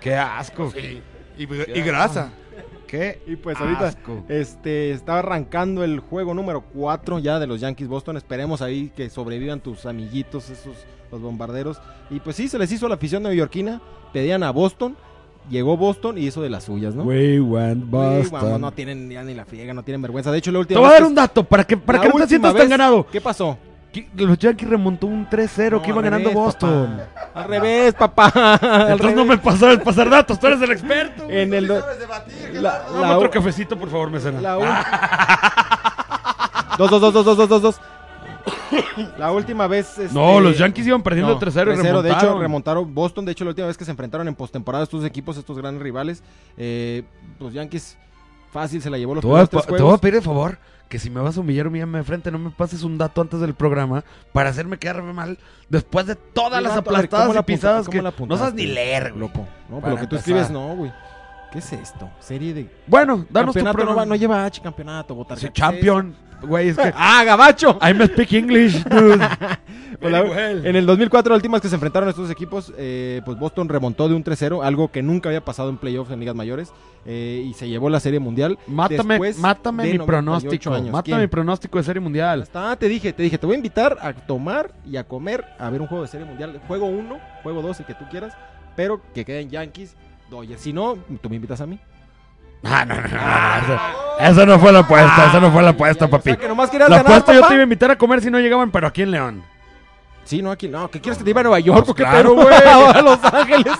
Qué 0.00 0.14
asco. 0.16 0.72
Y, 1.36 1.42
y 1.42 1.80
grasa. 1.82 2.30
Qué 2.86 3.22
Y 3.26 3.36
pues 3.36 3.58
ahorita 3.58 3.88
asco. 3.88 4.24
este 4.28 4.92
está 4.92 5.18
arrancando 5.18 5.82
el 5.82 5.98
juego 6.00 6.34
número 6.34 6.60
4 6.60 7.18
ya 7.18 7.38
de 7.38 7.46
los 7.46 7.60
Yankees 7.60 7.88
Boston. 7.88 8.16
Esperemos 8.16 8.62
ahí 8.62 8.92
que 8.94 9.08
sobrevivan 9.10 9.60
tus 9.60 9.86
amiguitos, 9.86 10.50
esos 10.50 10.76
los 11.10 11.20
bombarderos. 11.20 11.80
Y 12.10 12.20
pues 12.20 12.36
sí, 12.36 12.48
se 12.48 12.58
les 12.58 12.70
hizo 12.72 12.86
a 12.86 12.88
la 12.90 12.94
afición 12.96 13.22
neoyorquina. 13.22 13.80
Pedían 14.12 14.42
a 14.42 14.50
Boston. 14.50 14.96
Llegó 15.50 15.76
Boston 15.76 16.16
y 16.16 16.22
hizo 16.26 16.42
de 16.42 16.48
las 16.50 16.64
suyas, 16.64 16.94
¿no? 16.94 17.04
We 17.04 17.38
went 17.40 17.84
Sí, 17.84 17.90
Boston. 18.30 18.60
no 18.60 18.72
tienen 18.72 19.10
ya 19.10 19.22
ni 19.22 19.34
la 19.34 19.44
friega, 19.44 19.74
no 19.74 19.82
tienen 19.82 20.00
vergüenza. 20.00 20.32
De 20.32 20.38
hecho, 20.38 20.50
la 20.50 20.56
Te 20.56 20.60
última 20.60 20.80
voy 20.80 20.88
a 20.88 20.92
dar 20.92 21.04
un 21.04 21.14
dato 21.14 21.44
para 21.44 21.64
que, 21.64 21.76
para 21.76 22.00
que 22.00 22.08
no 22.08 22.14
te 22.16 22.26
sientas 22.28 22.54
tan 22.54 22.68
ganado. 22.68 23.06
¿Qué 23.10 23.20
pasó? 23.20 23.58
Que 23.92 24.08
Los 24.16 24.38
Yankees 24.38 24.68
remontó 24.68 25.06
un 25.06 25.28
3-0 25.28 25.80
que 25.80 25.90
iba 25.90 26.02
ganando 26.02 26.30
revés, 26.30 26.34
Boston. 26.44 27.00
papá. 27.14 27.40
Al 27.40 27.48
revés, 27.48 27.94
papá. 27.94 28.28
Al 28.60 28.92
Entonces 28.92 29.16
no 29.16 29.22
revés. 29.22 29.26
me 29.26 29.38
pasabas 29.38 29.78
pasar 29.78 30.10
datos, 30.10 30.40
tú 30.40 30.46
eres 30.48 30.62
el 30.62 30.72
experto. 30.72 31.24
güey. 31.26 31.42
En 31.42 31.54
el 31.54 31.66
do- 31.68 31.84
la, 32.54 32.78
Dame 32.88 33.00
la- 33.00 33.16
otro 33.18 33.30
cafecito, 33.30 33.78
por 33.78 33.90
favor, 33.90 34.10
mecena. 34.10 34.40
la 34.40 34.58
ul- 34.58 34.64
dos, 36.78 36.90
dos, 36.90 37.00
dos, 37.00 37.12
dos, 37.12 37.24
dos, 37.24 37.36
dos, 37.36 37.48
dos, 37.48 37.62
dos. 37.62 37.80
La 39.18 39.32
última 39.32 39.66
vez. 39.66 39.98
este, 39.98 40.14
No, 40.14 40.40
los 40.40 40.58
Yankees 40.58 40.86
iban 40.86 41.02
perdiendo 41.02 41.32
no, 41.34 41.40
3-0 41.40 41.74
y 41.74 41.78
3-0, 41.80 42.02
De 42.02 42.10
hecho, 42.12 42.38
remontaron. 42.38 42.94
Boston. 42.94 43.24
De 43.24 43.32
hecho, 43.32 43.44
la 43.44 43.50
última 43.50 43.66
vez 43.66 43.76
que 43.76 43.84
se 43.84 43.90
enfrentaron 43.90 44.28
en 44.28 44.34
postemporada 44.34 44.84
estos 44.84 45.04
equipos, 45.04 45.36
estos 45.36 45.56
grandes 45.58 45.82
rivales, 45.82 46.22
eh, 46.56 47.02
los 47.40 47.52
Yankees 47.52 47.96
fácil 48.52 48.80
se 48.82 48.90
la 48.90 48.98
llevó 48.98 49.14
los 49.14 49.22
Te 49.22 49.26
primeros 49.26 49.50
tres 49.50 49.66
te 49.66 49.82
voy 49.82 49.94
a 49.94 49.98
pedir 49.98 50.14
de 50.14 50.20
favor 50.22 50.58
que 50.88 50.98
si 50.98 51.10
me 51.10 51.20
vas 51.20 51.36
a 51.36 51.40
humillar, 51.40 51.66
humíllame 51.66 51.98
de 51.98 52.04
frente, 52.04 52.30
no 52.30 52.38
me 52.38 52.50
pases 52.50 52.82
un 52.84 52.98
dato 52.98 53.20
antes 53.20 53.40
del 53.40 53.54
programa 53.54 54.04
para 54.32 54.50
hacerme 54.50 54.78
quedarme 54.78 55.12
mal 55.12 55.38
después 55.68 56.06
de 56.06 56.14
todas 56.14 56.58
¿Qué 56.58 56.64
las 56.64 56.74
dato? 56.76 56.90
A 56.90 56.92
ver, 56.92 56.98
aplastadas 57.06 57.26
¿cómo 57.28 57.40
y 57.40 57.42
pisadas 57.42 57.88
que 57.88 58.02
no 58.02 58.36
sabes 58.36 58.54
ni 58.54 58.66
leer, 58.66 59.10
güey. 59.10 59.20
loco. 59.20 59.46
No, 59.68 59.80
pero 59.80 59.94
lo 59.94 60.00
que 60.00 60.06
tú 60.06 60.16
escribes, 60.16 60.50
no, 60.50 60.76
güey. 60.76 60.92
¿Qué 61.50 61.58
es 61.60 61.72
esto? 61.72 62.10
Serie 62.20 62.52
de. 62.52 62.68
Bueno, 62.86 63.24
danos 63.30 63.54
tu 63.54 63.60
campeonato 63.62 63.62
no, 63.62 63.70
va- 63.70 63.74
programa. 63.74 64.06
no 64.06 64.14
lleva 64.16 64.44
H, 64.44 64.60
campeonato, 64.60 65.14
botarga. 65.14 65.40
Sí, 65.40 65.46
¿qué 65.46 65.52
es 65.52 65.54
champion, 65.54 66.16
güey, 66.46 66.68
es 66.68 66.76
que? 66.76 66.92
¡Ah, 66.96 67.24
gabacho! 67.24 67.78
I 67.82 67.92
speak 68.06 68.32
English, 68.32 68.84
dude. 68.84 69.16
La- 69.18 69.60
Very 70.00 70.28
well. 70.28 70.66
En 70.66 70.76
el 70.76 70.84
2004, 70.86 71.30
la 71.30 71.36
última 71.36 71.54
vez 71.54 71.62
que 71.62 71.68
se 71.68 71.76
enfrentaron 71.76 72.08
estos 72.08 72.30
equipos, 72.30 72.72
eh, 72.76 73.22
pues 73.24 73.38
Boston 73.38 73.68
remontó 73.68 74.08
de 74.08 74.14
un 74.14 74.22
3-0, 74.24 74.62
algo 74.64 74.90
que 74.90 75.02
nunca 75.02 75.28
había 75.30 75.42
pasado 75.42 75.70
en 75.70 75.78
playoffs 75.78 76.10
en 76.10 76.20
ligas 76.20 76.34
mayores, 76.34 76.72
eh, 77.06 77.42
y 77.46 77.54
se 77.54 77.68
llevó 77.68 77.88
la 77.88 78.00
serie 78.00 78.18
mundial. 78.20 78.58
Mátame, 78.66 79.18
mátame 79.38 79.84
mi 79.84 79.98
98 79.98 80.06
pronóstico. 80.06 80.74
años. 80.74 80.86
Mátame 80.92 81.02
¿Quién? 81.04 81.20
mi 81.20 81.26
pronóstico 81.28 81.78
de 81.78 81.84
serie 81.84 82.00
mundial. 82.00 82.42
Está, 82.42 82.76
te 82.76 82.88
dije, 82.88 83.12
te 83.12 83.22
dije, 83.22 83.38
te 83.38 83.46
voy 83.46 83.54
a 83.54 83.56
invitar 83.58 83.96
a 84.02 84.12
tomar 84.12 84.72
y 84.84 84.96
a 84.96 85.04
comer 85.04 85.44
a 85.58 85.70
ver 85.70 85.80
un 85.80 85.86
juego 85.86 86.02
de 86.02 86.08
serie 86.10 86.26
mundial. 86.26 86.60
Juego 86.66 86.86
1, 86.86 87.18
juego 87.42 87.62
2, 87.62 87.80
el 87.80 87.86
que 87.86 87.94
tú 87.94 88.04
quieras, 88.10 88.34
pero 88.76 89.00
que 89.14 89.24
queden 89.24 89.48
Yankees, 89.48 89.96
Dodgers. 90.28 90.60
Si 90.60 90.72
no, 90.72 90.96
tú 91.22 91.30
me 91.30 91.36
invitas 91.36 91.60
a 91.60 91.66
mí. 91.66 91.78
Ah, 92.64 92.84
no, 92.84 92.94
no, 92.94 93.02
no, 93.02 93.08
no, 93.08 93.16
Esa, 94.18 94.30
esa 94.30 94.46
no 94.46 94.58
fue 94.58 94.72
la 94.72 94.78
apuesta, 94.80 95.26
esa 95.28 95.40
no 95.40 95.50
fue 95.52 95.62
la 95.62 95.70
apuesta, 95.70 96.06
Ya, 96.06 96.10
papi. 96.10 96.30
O 96.30 96.34
sea, 96.34 96.40
que 96.42 96.48
nomás 96.48 96.70
querías 96.70 96.88
La 96.88 96.96
ganar, 96.98 97.12
apuesta 97.12 97.32
yo 97.34 97.40
papá. 97.40 97.48
te 97.48 97.54
iba 97.54 97.60
a 97.60 97.64
invitar 97.64 97.90
a 97.90 97.98
comer 97.98 98.20
si 98.22 98.30
no 98.30 98.38
llegaban, 98.40 98.70
pero 98.70 98.86
aquí 98.86 99.02
en 99.02 99.10
León. 99.10 99.42
Sí, 100.24 100.40
no, 100.40 100.50
aquí 100.50 100.68
no. 100.68 100.90
¿Qué 100.90 101.00
quieres 101.00 101.18
que 101.18 101.24
te 101.24 101.30
iba 101.30 101.40
a 101.40 101.44
Nueva 101.44 101.60
York? 101.60 101.80
Pues 101.80 101.90
¿O 101.90 101.94
qué 101.94 102.02
claro, 102.04 102.34
güey. 102.34 102.46
a 102.54 103.02
Los 103.02 103.22
Ángeles. 103.24 103.74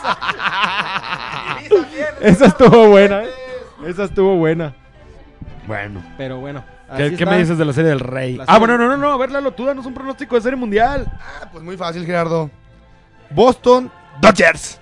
Esa 2.20 2.46
estuvo 2.46 2.88
buena, 2.88 3.22
¿eh? 3.24 3.30
Esa 3.86 4.04
estuvo 4.04 4.36
buena. 4.36 4.74
Bueno. 5.66 6.02
Pero 6.18 6.38
bueno. 6.38 6.64
¿Qué, 6.96 7.26
me 7.26 7.38
dices 7.38 7.58
de 7.58 7.64
la 7.64 7.72
serie 7.72 7.90
del 7.90 8.00
Rey? 8.00 8.36
La 8.36 8.44
Ah, 8.44 8.46
serie- 8.46 8.58
bueno, 8.60 8.78
no, 8.78 8.88
no, 8.88 8.96
no. 8.96 9.12
A 9.12 9.16
ver, 9.16 9.30
Lalo, 9.32 9.52
tú 9.52 9.64
danos 9.64 9.84
un 9.86 9.94
pronóstico 9.94 10.36
de 10.36 10.42
serie 10.42 10.56
mundial. 10.58 11.06
Ah, 11.18 11.48
pues 11.50 11.64
muy 11.64 11.76
fácil, 11.76 12.04
Gerardo. 12.04 12.50
Boston, 13.30 13.90
Dodgers. 14.20 14.80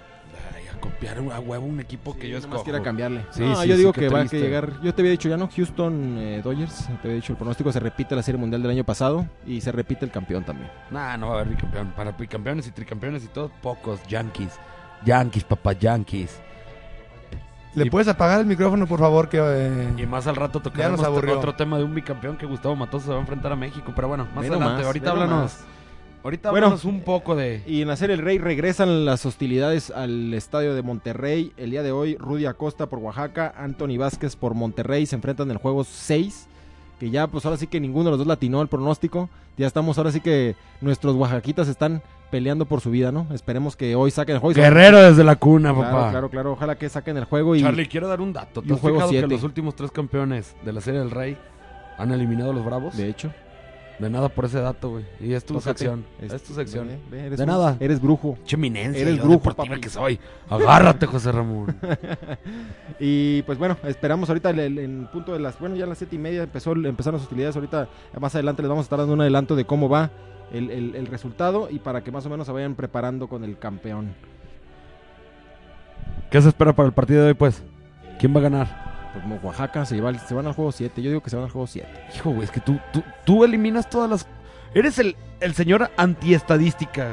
Copiar 0.82 1.18
a 1.18 1.38
huevo 1.40 1.64
un 1.64 1.78
equipo 1.80 2.14
que 2.18 2.28
yo 2.28 2.38
escojo. 2.38 2.64
quiera 2.64 2.82
cambiarle. 2.82 3.24
Sí, 3.30 3.40
no, 3.40 3.54
sí, 3.62 3.68
yo 3.68 3.74
sí, 3.74 3.78
digo 3.78 3.92
que 3.92 4.08
va 4.08 4.20
a 4.20 4.24
llegar. 4.24 4.72
Yo 4.82 4.92
te 4.92 5.00
había 5.02 5.12
dicho 5.12 5.28
ya, 5.28 5.36
¿no? 5.36 5.48
Houston 5.48 6.16
eh, 6.18 6.40
Dodgers. 6.42 6.86
Te 7.00 7.06
había 7.08 7.14
dicho 7.16 7.32
el 7.32 7.36
pronóstico. 7.38 7.70
Se 7.72 7.78
repite 7.80 8.16
la 8.16 8.22
serie 8.22 8.38
mundial 8.40 8.60
del 8.62 8.72
año 8.72 8.82
pasado. 8.84 9.26
Y 9.46 9.60
se 9.60 9.70
repite 9.70 10.04
el 10.04 10.10
campeón 10.10 10.42
también. 10.44 10.68
Nah, 10.90 11.16
no 11.16 11.28
va 11.28 11.32
a 11.34 11.40
haber 11.40 11.50
bicampeón. 11.54 11.92
Para 11.96 12.10
bicampeones 12.10 12.66
y 12.66 12.72
tricampeones 12.72 13.24
y 13.24 13.28
todos, 13.28 13.50
pocos. 13.62 14.00
Yankees. 14.08 14.58
Yankees, 15.04 15.44
papá, 15.44 15.72
Yankees. 15.72 16.40
¿Le 17.74 17.86
Y- 17.86 17.90
puedes 17.90 18.08
apagar 18.08 18.40
el 18.40 18.46
micrófono, 18.46 18.86
por 18.86 18.98
favor? 18.98 19.28
Que, 19.28 19.38
eh, 19.40 19.94
Y 19.96 20.04
más 20.06 20.26
al 20.26 20.36
rato 20.36 20.58
Ya 20.58 20.62
tocaremos 20.64 20.98
nos 20.98 21.06
aburrió. 21.06 21.38
otro 21.38 21.54
tema 21.54 21.78
de 21.78 21.84
un 21.84 21.94
bicampeón 21.94 22.36
que 22.36 22.44
Gustavo 22.44 22.76
Matoso 22.76 23.06
se 23.06 23.10
va 23.12 23.16
a 23.16 23.20
enfrentar 23.20 23.50
a 23.52 23.56
México. 23.56 23.92
Pero 23.94 24.08
bueno, 24.08 24.26
más 24.34 24.44
adelante. 24.44 24.84
ahorita 24.84 25.10
háblanos. 25.12 25.56
Ahorita 26.24 26.50
Bueno. 26.50 26.76
un 26.84 27.00
poco 27.00 27.34
de. 27.34 27.62
Y 27.66 27.82
en 27.82 27.88
la 27.88 27.96
serie 27.96 28.14
El 28.14 28.22
Rey 28.22 28.38
regresan 28.38 29.04
las 29.04 29.26
hostilidades 29.26 29.90
al 29.90 30.32
estadio 30.34 30.74
de 30.74 30.82
Monterrey. 30.82 31.52
El 31.56 31.70
día 31.70 31.82
de 31.82 31.90
hoy, 31.92 32.16
Rudy 32.16 32.46
Acosta 32.46 32.86
por 32.86 33.00
Oaxaca, 33.00 33.52
Anthony 33.56 33.98
Vázquez 33.98 34.36
por 34.36 34.54
Monterrey 34.54 35.04
se 35.06 35.16
enfrentan 35.16 35.48
en 35.48 35.52
el 35.52 35.56
juego 35.58 35.82
6. 35.84 36.46
Que 37.00 37.10
ya, 37.10 37.26
pues 37.26 37.44
ahora 37.44 37.56
sí 37.56 37.66
que 37.66 37.80
ninguno 37.80 38.04
de 38.04 38.10
los 38.10 38.18
dos 38.18 38.28
latinó 38.28 38.62
el 38.62 38.68
pronóstico. 38.68 39.28
Ya 39.58 39.66
estamos, 39.66 39.98
ahora 39.98 40.12
sí 40.12 40.20
que 40.20 40.54
nuestros 40.80 41.16
oaxaquitas 41.16 41.66
están 41.66 42.00
peleando 42.30 42.64
por 42.66 42.80
su 42.80 42.90
vida, 42.90 43.10
¿no? 43.10 43.26
Esperemos 43.34 43.74
que 43.74 43.96
hoy 43.96 44.12
saquen 44.12 44.36
el 44.36 44.40
juego. 44.40 44.54
Guerrero 44.58 45.02
desde 45.02 45.24
la 45.24 45.34
cuna, 45.36 45.74
Claro, 45.74 45.90
papá. 45.90 46.10
claro, 46.10 46.30
claro. 46.30 46.52
Ojalá 46.52 46.76
que 46.76 46.88
saquen 46.88 47.16
el 47.16 47.24
juego 47.24 47.56
y. 47.56 47.60
Charlie, 47.62 47.88
quiero 47.88 48.06
dar 48.06 48.20
un 48.20 48.32
dato. 48.32 48.60
y 48.60 48.68
¿Te 48.68 48.72
un 48.72 48.74
has 48.76 48.80
juego 48.80 48.96
fijado 48.98 49.10
siete. 49.10 49.26
que 49.26 49.34
los 49.34 49.42
últimos 49.42 49.74
tres 49.74 49.90
campeones 49.90 50.54
de 50.64 50.72
la 50.72 50.80
Serie 50.80 51.00
del 51.00 51.10
Rey 51.10 51.36
han 51.98 52.12
eliminado 52.12 52.52
a 52.52 52.54
los 52.54 52.64
Bravos? 52.64 52.96
De 52.96 53.08
hecho, 53.08 53.32
De 53.98 54.10
nada 54.10 54.28
por 54.28 54.46
ese 54.46 54.58
dato, 54.60 54.90
güey. 54.90 55.04
Y 55.20 55.32
es 55.32 55.44
tu 55.44 55.54
tócate. 55.54 55.70
sección. 55.78 56.04
Es- 56.20 56.32
Es 56.32 56.42
tu 56.42 56.54
sección. 56.54 56.88
ve, 56.88 56.98
ve, 57.10 57.26
eres 57.26 57.38
De 57.38 57.44
un- 57.44 57.50
nada. 57.50 57.76
Eres 57.78 58.00
brujo. 58.00 58.36
Che 58.44 58.56
eminencia. 58.56 59.00
Eres 59.00 59.22
brujo, 59.22 59.54
papi. 59.54 59.80
que 59.80 59.88
soy. 59.88 60.18
Agárrate, 60.48 61.06
José 61.06 61.30
Ramón. 61.30 61.76
Y 62.98 63.42
pues 63.42 63.58
bueno, 63.58 63.76
esperamos 63.84 64.28
ahorita 64.28 64.50
el, 64.50 64.58
el- 64.60 64.78
en 64.78 65.06
punto 65.12 65.32
de 65.32 65.40
las, 65.40 65.58
bueno, 65.58 65.76
ya 65.76 65.84
a 65.84 65.86
las 65.88 65.98
siete 65.98 66.16
y 66.16 66.18
media 66.18 66.42
empezó, 66.42 66.72
empezaron 66.72 67.14
las 67.18 67.22
hostilidades, 67.24 67.54
ahorita 67.56 67.88
más 68.20 68.34
adelante 68.34 68.62
les 68.62 68.68
vamos 68.68 68.84
a 68.84 68.86
estar 68.86 68.98
dando 68.98 69.14
un 69.14 69.20
adelanto 69.20 69.56
de 69.56 69.64
cómo 69.64 69.88
va 69.88 70.10
el, 70.52 70.70
el- 70.70 70.94
el 70.96 71.06
resultado 71.06 71.68
y 71.70 71.78
para 71.78 72.02
que 72.02 72.10
más 72.12 72.24
o 72.26 72.30
menos 72.30 72.46
se 72.46 72.52
vayan 72.52 72.74
preparando 72.74 73.28
con 73.28 73.44
el 73.44 73.58
campeón. 73.58 74.14
¿Qué 76.30 76.40
se 76.40 76.48
espera 76.48 76.72
para 76.72 76.86
el 76.88 76.94
partido 76.94 77.22
de 77.22 77.28
hoy, 77.28 77.34
pues? 77.34 77.62
¿Quién 78.18 78.34
va 78.34 78.40
a 78.40 78.42
ganar? 78.42 78.91
Pues 79.12 79.42
Oaxaca 79.42 79.84
se, 79.84 79.96
se 79.96 80.34
van 80.34 80.46
al 80.46 80.52
juego 80.54 80.72
7, 80.72 81.02
yo 81.02 81.10
digo 81.10 81.22
que 81.22 81.30
se 81.30 81.36
van 81.36 81.44
al 81.46 81.50
juego 81.50 81.66
7. 81.66 81.88
Hijo, 82.16 82.30
güey, 82.30 82.44
es 82.44 82.50
que 82.50 82.60
tú, 82.60 82.78
tú, 82.92 83.02
tú 83.24 83.44
eliminas 83.44 83.88
todas 83.90 84.08
las... 84.08 84.26
Eres 84.74 84.98
el, 84.98 85.16
el 85.40 85.54
señor 85.54 85.90
antiestadística. 85.98 87.08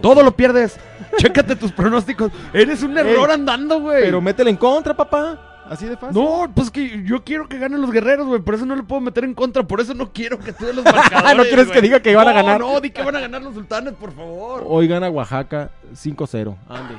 Todo 0.00 0.22
lo 0.22 0.32
pierdes. 0.36 0.78
Chécate 1.18 1.56
tus 1.56 1.72
pronósticos. 1.72 2.32
Eres 2.52 2.82
un 2.82 2.98
error 2.98 3.28
Ey, 3.30 3.34
andando, 3.34 3.80
güey. 3.80 4.02
Pero 4.02 4.20
métele 4.20 4.50
en 4.50 4.56
contra, 4.56 4.94
papá. 4.94 5.52
Así 5.68 5.86
de 5.86 5.96
fácil. 5.96 6.20
No, 6.22 6.48
pues 6.54 6.70
que 6.70 7.02
yo 7.04 7.24
quiero 7.24 7.48
que 7.48 7.58
ganen 7.58 7.80
los 7.80 7.90
guerreros, 7.90 8.26
güey. 8.26 8.40
Por 8.40 8.54
eso 8.54 8.66
no 8.66 8.76
le 8.76 8.82
puedo 8.84 9.00
meter 9.00 9.24
en 9.24 9.34
contra. 9.34 9.62
Por 9.64 9.80
eso 9.80 9.94
no 9.94 10.12
quiero 10.12 10.38
que 10.38 10.52
tú 10.52 10.64
des 10.64 10.74
los 10.76 10.84
marcadores. 10.84 11.36
¿No 11.36 11.42
quieres 11.44 11.66
que 11.66 11.72
güey. 11.72 11.82
diga 11.82 12.00
que 12.00 12.14
van 12.14 12.28
a 12.28 12.32
No, 12.32 12.36
ganar? 12.36 12.60
No, 12.60 12.80
di 12.80 12.90
que 12.90 13.02
van 13.02 13.16
a 13.16 13.20
ganar 13.20 13.42
los 13.42 13.54
sultanes, 13.54 13.94
por 13.94 14.12
favor. 14.12 14.64
Hoy 14.66 14.86
gana 14.86 15.08
Oaxaca 15.08 15.70
5-0. 15.92 16.56
Ande. 16.68 16.94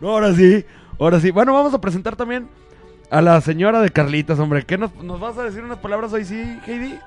No, 0.00 0.10
ahora 0.10 0.32
sí. 0.34 0.64
Ahora 0.98 1.20
sí, 1.20 1.30
bueno, 1.30 1.52
vamos 1.52 1.74
a 1.74 1.80
presentar 1.80 2.16
también 2.16 2.48
a 3.10 3.20
la 3.20 3.40
señora 3.40 3.80
de 3.80 3.90
Carlitas, 3.90 4.38
hombre. 4.38 4.64
¿Qué 4.64 4.78
nos, 4.78 4.94
nos 4.96 5.20
vas 5.20 5.36
a 5.38 5.44
decir 5.44 5.62
unas 5.62 5.78
palabras 5.78 6.12
hoy, 6.12 6.24
sí, 6.24 6.60
Heidi? 6.66 6.98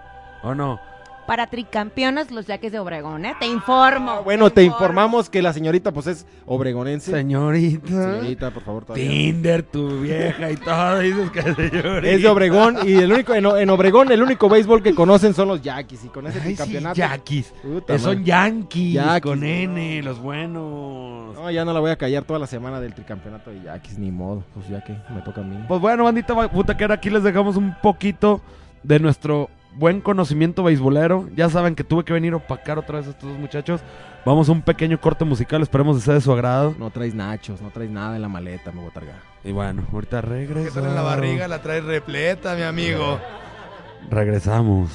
¿O 0.44 0.54
no? 0.54 0.80
Para 1.28 1.48
tricampeones, 1.48 2.32
los 2.32 2.48
yaques 2.48 2.72
de 2.72 2.80
Obregón, 2.80 3.26
¿eh? 3.26 3.36
Te 3.38 3.46
informo. 3.48 4.12
Ah, 4.12 4.20
Bueno, 4.22 4.50
te 4.50 4.64
informo. 4.64 4.86
informamos 4.86 5.30
que 5.30 5.42
la 5.42 5.52
señorita 5.52 5.92
pues 5.92 6.08
es 6.08 6.26
obregonense. 6.46 7.12
Señorita. 7.12 7.88
Señorita, 7.88 8.52
por 8.52 8.64
favor, 8.64 8.86
todavía. 8.86 9.10
Tinder, 9.10 9.64
tu 9.64 10.00
vieja 10.00 10.50
y 10.50 10.56
todo. 10.56 11.00
Dices 11.00 11.30
que 11.32 11.42
señorita. 11.42 12.08
Es 12.08 12.22
de 12.22 12.30
Obregón 12.30 12.78
y 12.86 12.94
el 12.96 13.12
único 13.12 13.34
en, 13.36 13.46
en 13.46 13.70
Obregón 13.70 14.10
el 14.12 14.24
único 14.24 14.48
béisbol 14.48 14.82
que 14.82 14.96
conocen 14.96 15.34
son 15.34 15.50
los 15.50 15.62
Yaquis 15.62 16.06
y 16.06 16.08
con 16.08 16.28
ese 16.28 16.40
Ay, 16.42 16.52
sí, 16.52 16.56
campeonato. 16.56 16.96
Yankees. 16.96 17.54
Puta 17.62 17.96
Eh, 17.96 18.00
son. 18.00 18.24
Yankees, 18.24 18.94
Yankees. 18.94 19.22
con 19.22 19.44
N, 19.44 20.02
los 20.04 20.20
buenos. 20.20 21.36
No, 21.36 21.52
ya 21.52 21.66
no 21.66 21.74
la 21.74 21.82
voy 21.82 21.92
a 21.92 21.98
callar 21.98 22.24
toda 22.24 22.40
la 22.40 22.48
semana 22.48 22.80
del 22.80 22.94
tricampeonato 22.94 23.52
de 23.52 23.64
Yaquis, 23.64 23.98
ni 24.00 24.12
modo. 24.12 24.46
Pues 24.54 24.70
ya 24.70 24.82
que 24.82 24.94
me 25.14 25.22
toca 25.22 25.42
a 25.42 25.44
mí. 25.44 25.58
Pues 25.68 25.82
bueno, 25.82 26.06
bandita 26.06 26.34
ba- 26.34 26.48
butaquera, 26.48 26.96
aquí 26.96 27.10
les 27.10 27.22
dejamos 27.24 27.58
un 27.58 27.76
poquito 27.82 28.42
de 28.84 29.00
nuestro 29.00 29.50
buen 29.78 30.02
conocimiento 30.02 30.64
beisbolero. 30.64 31.28
Ya 31.36 31.50
saben 31.50 31.76
que 31.76 31.84
tuve 31.84 32.04
que 32.04 32.14
venir 32.14 32.34
a 32.34 32.38
opacar 32.38 32.78
otra 32.80 32.98
vez 32.98 33.08
a 33.08 33.12
estos 33.12 33.30
dos 33.30 33.38
muchachos. 33.40 33.82
Vamos 34.26 34.50
a 34.50 34.52
un 34.52 34.62
pequeño 34.62 35.00
corte 35.00 35.24
musical, 35.24 35.62
esperemos 35.62 35.98
que 35.98 36.04
sea 36.04 36.14
de 36.16 36.22
su 36.22 36.32
agrado. 36.34 36.76
No 36.78 36.90
traes 36.90 37.14
nachos, 37.16 37.62
no 37.62 37.70
traes 37.70 37.90
nada 37.90 38.16
en 38.16 38.22
la 38.22 38.28
maleta, 38.28 38.72
me 38.72 38.82
voy 38.82 38.90
a 38.90 38.94
targar. 38.94 39.16
Y 39.44 39.52
bueno, 39.54 39.84
ahorita 39.94 40.22
Que 40.22 40.28
regresamos. 40.28 40.74
sale 40.74 40.88
en 40.90 40.96
la 40.96 41.02
barriga 41.02 41.48
la 41.48 41.62
trae 41.62 41.80
repleta, 41.82 42.56
mi 42.56 42.64
amigo. 42.64 43.20
Regresamos. 44.10 44.92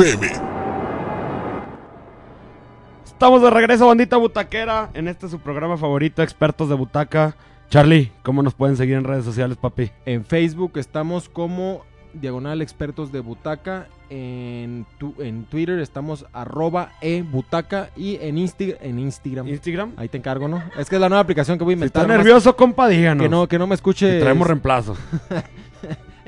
FM. 0.00 0.26
Estamos 3.04 3.42
de 3.42 3.50
regreso, 3.50 3.86
bandita 3.86 4.16
butaquera, 4.16 4.88
en 4.94 5.08
este 5.08 5.28
su 5.28 5.38
programa 5.40 5.76
favorito, 5.76 6.22
Expertos 6.22 6.70
de 6.70 6.74
Butaca. 6.74 7.36
Charlie, 7.68 8.10
¿cómo 8.22 8.42
nos 8.42 8.54
pueden 8.54 8.76
seguir 8.78 8.94
en 8.96 9.04
redes 9.04 9.24
sociales, 9.26 9.58
papi? 9.58 9.90
En 10.06 10.24
Facebook 10.24 10.72
estamos 10.76 11.28
como 11.28 11.82
Diagonal 12.14 12.62
Expertos 12.62 13.12
de 13.12 13.20
Butaca. 13.20 13.88
En, 14.08 14.86
tu- 14.98 15.14
en 15.18 15.44
Twitter 15.44 15.78
estamos 15.80 16.24
arroba 16.32 16.92
e 17.02 17.22
butaca 17.22 17.90
y 17.94 18.16
en, 18.22 18.36
Insti- 18.38 18.76
en 18.80 18.98
Instagram. 18.98 19.46
Instagram. 19.48 19.92
Ahí 19.98 20.08
te 20.08 20.16
encargo, 20.16 20.48
¿no? 20.48 20.62
Es 20.78 20.88
que 20.88 20.96
es 20.96 21.00
la 21.00 21.08
nueva 21.10 21.20
aplicación 21.22 21.58
que 21.58 21.64
voy 21.64 21.74
a 21.74 21.76
Si 21.76 21.78
inventar. 21.80 22.02
nomás 22.04 22.16
nervioso, 22.16 22.56
compa, 22.56 22.88
díganos. 22.88 23.22
Que 23.22 23.28
no, 23.28 23.46
que 23.46 23.58
no 23.58 23.66
me 23.66 23.74
escuche. 23.74 24.18
Traemos 24.18 24.46
reemplazo. 24.48 24.96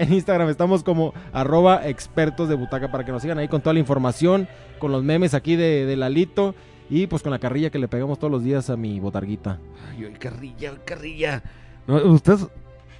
En 0.02 0.12
Instagram 0.12 0.48
estamos 0.48 0.82
como 0.82 1.14
arroba 1.32 1.86
expertos 1.88 2.48
de 2.48 2.54
butaca 2.56 2.90
para 2.90 3.04
que 3.04 3.12
nos 3.12 3.22
sigan 3.22 3.38
ahí 3.38 3.48
con 3.48 3.60
toda 3.60 3.72
la 3.74 3.80
información, 3.80 4.48
con 4.78 4.90
los 4.92 5.02
memes 5.04 5.32
aquí 5.34 5.54
de, 5.56 5.86
de 5.86 5.96
Lalito 5.96 6.54
y 6.90 7.06
pues 7.06 7.22
con 7.22 7.30
la 7.30 7.38
carrilla 7.38 7.70
que 7.70 7.78
le 7.78 7.88
pegamos 7.88 8.18
todos 8.18 8.30
los 8.30 8.42
días 8.42 8.68
a 8.68 8.76
mi 8.76 8.98
botarguita. 9.00 9.58
Ay, 9.90 10.04
ay, 10.06 10.12
carrilla, 10.18 10.70
ay, 10.70 10.78
carrilla. 10.84 11.42
No, 11.86 11.96
ustedes, 12.12 12.46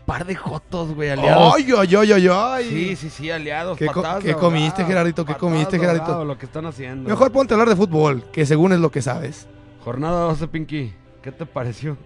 par 0.07 0.25
de 0.25 0.35
jotos, 0.37 0.95
güey, 0.95 1.11
aliados. 1.11 1.55
¡Ay, 1.57 1.67
ay, 1.77 1.95
ay, 1.97 2.13
ay, 2.13 2.29
ay! 2.33 2.65
Sí, 2.69 2.97
sí, 2.97 3.11
sí, 3.11 3.31
aliados. 3.31 3.77
¿Qué 3.79 3.87
co- 3.87 4.03
qué 4.23 4.35
comiste, 4.35 4.85
Gerardito? 4.85 5.25
¿Qué 5.25 5.35
comiste, 5.35 5.79
Gerardito? 5.79 6.25
Lo 6.25 6.39
que 6.39 6.47
están 6.47 6.67
haciendo. 6.67 7.11
Mejor 7.11 7.33
ponte 7.33 7.53
a 7.53 7.57
hablar 7.57 7.69
de 7.69 7.77
fútbol, 7.77 8.23
que 8.33 8.47
según 8.47 8.73
es 8.73 8.81
lo 8.81 8.91
que 8.91 9.03
sabes. 9.03 9.47
Jornada 9.85 10.21
12, 10.27 10.47
Pinky. 10.49 10.93
¿Qué 11.23 11.33
te 11.33 11.47
pareció? 11.47 11.97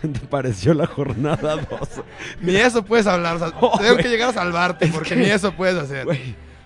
¿Qué 0.00 0.08
te 0.08 0.20
pareció 0.20 0.74
la 0.74 0.86
jornada 0.86 1.56
12? 1.70 2.02
Ni 2.40 2.56
eso 2.56 2.84
puedes 2.84 3.06
hablar. 3.06 3.36
o 3.36 3.38
sea, 3.38 3.52
Oh, 3.60 3.78
tengo 3.78 3.96
que 3.96 4.08
llegar 4.08 4.30
a 4.30 4.32
salvarte, 4.32 4.86
Es 4.86 4.92
porque 4.92 5.10
que- 5.10 5.16
ni 5.16 5.26
eso 5.26 5.52
puedes 5.52 5.76
hacer. 5.76 6.06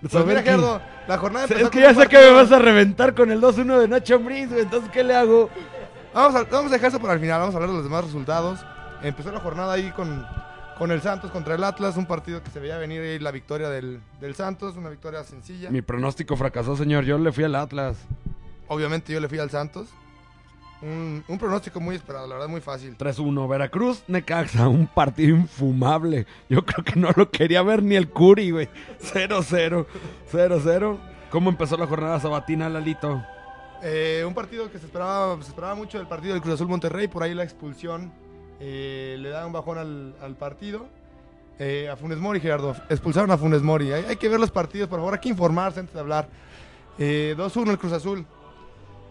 Pues 0.01 0.15
a 0.15 0.19
ver 0.19 0.27
mira, 0.29 0.43
Gerardo, 0.43 0.81
la 1.09 1.19
jornada 1.19 1.45
empezó 1.47 1.65
Es 1.65 1.71
que 1.71 1.81
ya 1.81 1.93
sé 1.95 2.07
que 2.07 2.17
me 2.19 2.31
vas 2.31 2.53
a 2.53 2.59
reventar 2.61 3.15
con 3.15 3.33
el 3.33 3.41
2-1 3.41 3.81
de 3.81 3.89
Nacho 3.89 4.15
Ambriz. 4.17 4.49
Entonces, 4.53 4.89
¿qué 4.93 5.03
le 5.03 5.15
hago? 5.17 5.51
Vamos 6.15 6.35
a, 6.41 6.45
vamos 6.45 6.71
a 6.71 6.75
dejar 6.77 6.91
eso 6.91 7.01
para 7.01 7.15
el 7.15 7.21
final, 7.21 7.41
vamos 7.41 7.55
a 7.55 7.59
hablar 7.59 7.71
de 7.71 7.77
los 7.77 7.85
demás 7.85 8.05
resultados. 8.05 8.61
Empezó 9.03 9.31
la 9.33 9.41
jornada 9.41 9.73
ahí 9.75 9.91
con, 9.91 10.25
con 10.79 10.91
el 10.93 11.03
Santos 11.03 11.31
contra 11.33 11.55
el 11.57 11.65
Atlas, 11.65 11.97
un 11.97 12.07
partido 12.07 12.43
que 12.43 12.51
se 12.51 12.61
veía 12.61 12.79
venir 12.79 13.01
ahí 13.03 13.19
la 13.19 13.31
victoria 13.33 13.69
del, 13.69 14.01
del 14.21 14.35
Santos, 14.37 14.77
una 14.77 14.89
victoria 14.89 15.23
sencilla. 15.25 15.69
Mi 15.71 15.83
pronóstico 15.83 16.37
fracasó, 16.37 16.77
señor. 16.77 17.05
Yo 17.05 17.19
le 17.19 17.33
fui 17.33 17.43
al 17.45 17.55
Atlas. 17.57 17.97
Obviamente 18.69 19.13
yo 19.13 19.19
le 19.21 19.29
fui 19.29 19.39
al 19.41 19.51
Santos. 19.51 19.89
Un, 20.81 21.25
un 21.27 21.39
pronóstico 21.39 21.81
muy 21.81 21.97
esperado, 21.97 22.27
la 22.29 22.35
verdad 22.37 22.49
muy 22.49 22.61
fácil. 22.61 22.97
3-1. 22.97 23.49
Veracruz, 23.49 24.05
Necaxa. 24.07 24.69
Un 24.69 24.87
partido 24.87 25.37
infumable. 25.37 26.27
Yo 26.49 26.65
creo 26.65 26.85
que 26.85 26.99
no 26.99 27.11
lo 27.17 27.31
quería 27.31 27.63
ver 27.63 27.83
ni 27.83 27.97
el 27.97 28.09
Curi, 28.09 28.51
güey. 28.53 28.69
0-0. 29.13 29.87
0-0. 30.33 30.99
¿Cómo 31.31 31.51
empezó 31.51 31.77
la 31.77 31.87
jornada 31.87 32.21
sabatina, 32.21 32.69
Lalito? 32.69 33.23
Eh, 33.83 34.25
un 34.27 34.35
partido 34.35 34.71
que 34.71 34.79
se 34.79 34.87
esperaba, 34.87 35.37
se 35.43 35.49
esperaba 35.49 35.75
mucho 35.75 35.99
del 35.99 36.07
partido 36.07 36.35
del 36.35 36.43
Cruz 36.43 36.55
Azul 36.55 36.69
Monterrey, 36.69 37.07
por 37.07 37.23
ahí 37.23 37.35
la 37.35 37.45
expulsión 37.45 38.13
eh, 38.61 39.17
le 39.21 39.29
da 39.29 39.47
un 39.47 39.53
bajón 39.53 39.79
al, 39.79 40.15
al 40.21 40.37
partido. 40.37 40.87
Eh, 41.61 41.89
a 41.89 41.97
Funes 41.97 42.19
Mori, 42.19 42.41
Gerardo, 42.41 42.75
expulsaron 42.89 43.31
a 43.33 43.37
Funes 43.37 43.63
Mori. 43.63 43.93
Hay, 43.93 44.05
hay 44.05 44.17
que 44.17 44.29
ver 44.29 44.39
los 44.39 44.51
partidos, 44.53 44.89
por 44.89 45.01
favor, 45.01 45.15
hay 45.15 45.21
que 45.21 45.29
informarse 45.29 45.81
antes 45.81 45.93
de 45.95 46.01
hablar. 46.01 46.29
Eh, 46.99 47.35
2-1 47.37 47.71
el 47.71 47.79
Cruz 47.79 47.93
Azul. 47.93 48.25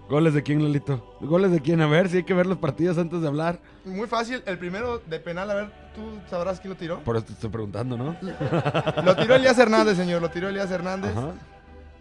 ¿Goles 0.10 0.34
de 0.34 0.42
quién, 0.42 0.62
Lolito? 0.64 1.18
¿Goles 1.20 1.52
de 1.52 1.60
quién? 1.62 1.82
A 1.82 1.88
ver, 1.88 2.08
si 2.10 2.18
hay 2.18 2.24
que 2.24 2.34
ver 2.34 2.46
los 2.46 2.58
partidos 2.58 2.98
antes 2.98 3.22
de 3.22 3.28
hablar. 3.28 3.60
Muy 3.84 4.08
fácil, 4.08 4.42
el 4.46 4.58
primero 4.58 5.00
de 5.00 5.20
penal, 5.20 5.52
a 5.52 5.54
ver, 5.54 5.72
tú 5.94 6.02
sabrás 6.30 6.60
quién 6.62 6.74
lo 6.74 6.78
tiró. 6.78 7.00
Por 7.00 7.18
eso 7.18 7.26
te 7.26 7.34
estoy 7.34 7.50
preguntando, 7.50 7.98
¿no? 7.98 8.16
Lo 9.04 9.16
tiró 9.16 9.36
Elías 9.36 9.60
Hernández, 9.60 9.98
señor, 9.98 10.22
lo 10.22 10.30
tiró 10.30 10.48
Elías 10.48 10.72
Hernández. 10.72 11.16
Ajá. 11.16 11.34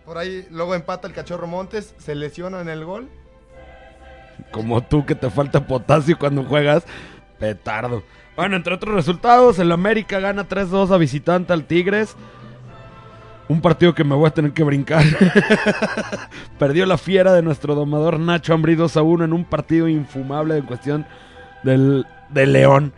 Por 0.04 0.18
ahí 0.18 0.46
luego 0.52 0.76
empata 0.76 1.08
el 1.08 1.14
Cachorro 1.14 1.48
Montes, 1.48 1.94
se 1.98 2.14
lesiona 2.14 2.60
en 2.60 2.68
el 2.68 2.84
gol. 2.84 3.08
Como 4.52 4.82
tú 4.84 5.04
que 5.04 5.16
te 5.16 5.28
falta 5.28 5.66
potasio 5.66 6.16
cuando 6.16 6.44
juegas. 6.44 6.84
Petardo. 7.40 8.04
Bueno, 8.36 8.56
entre 8.56 8.74
otros 8.74 8.94
resultados, 8.94 9.58
el 9.58 9.72
América 9.72 10.20
gana 10.20 10.48
3-2 10.48 10.90
a 10.90 10.96
visitante 10.96 11.52
al 11.52 11.64
Tigres. 11.64 12.16
Un 13.48 13.60
partido 13.60 13.94
que 13.94 14.02
me 14.02 14.14
voy 14.14 14.26
a 14.26 14.30
tener 14.30 14.52
que 14.52 14.64
brincar. 14.64 15.04
Perdió 16.58 16.84
la 16.84 16.98
fiera 16.98 17.32
de 17.32 17.42
nuestro 17.42 17.74
domador 17.74 18.18
Nacho 18.18 18.54
Ambrí 18.54 18.74
2 18.74 18.96
a 18.96 19.02
1 19.02 19.24
en 19.24 19.32
un 19.32 19.44
partido 19.44 19.88
infumable 19.88 20.56
en 20.56 20.64
cuestión 20.64 21.06
del, 21.62 22.06
del 22.30 22.52
León. 22.52 22.92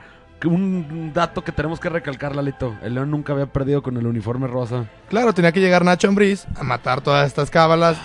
Un 0.45 1.11
dato 1.13 1.43
que 1.43 1.53
tenemos 1.53 1.81
que 1.81 1.89
recalcar, 1.89 2.35
Lalito. 2.35 2.77
El 2.83 2.95
León 2.95 3.11
nunca 3.11 3.33
había 3.33 3.47
perdido 3.47 3.83
con 3.83 3.97
el 3.97 4.07
uniforme 4.07 4.47
rosa. 4.47 4.87
Claro, 5.09 5.35
tenía 5.35 5.53
que 5.53 5.61
llegar 5.61 5.85
Nacho 5.85 6.09
Ambriz 6.09 6.47
a 6.57 6.63
matar 6.63 7.01
todas 7.01 7.27
estas 7.27 7.51
cábalas 7.51 7.99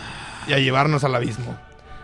y 0.48 0.54
a 0.54 0.60
llevarnos 0.60 1.04
al 1.04 1.16
abismo. 1.16 1.56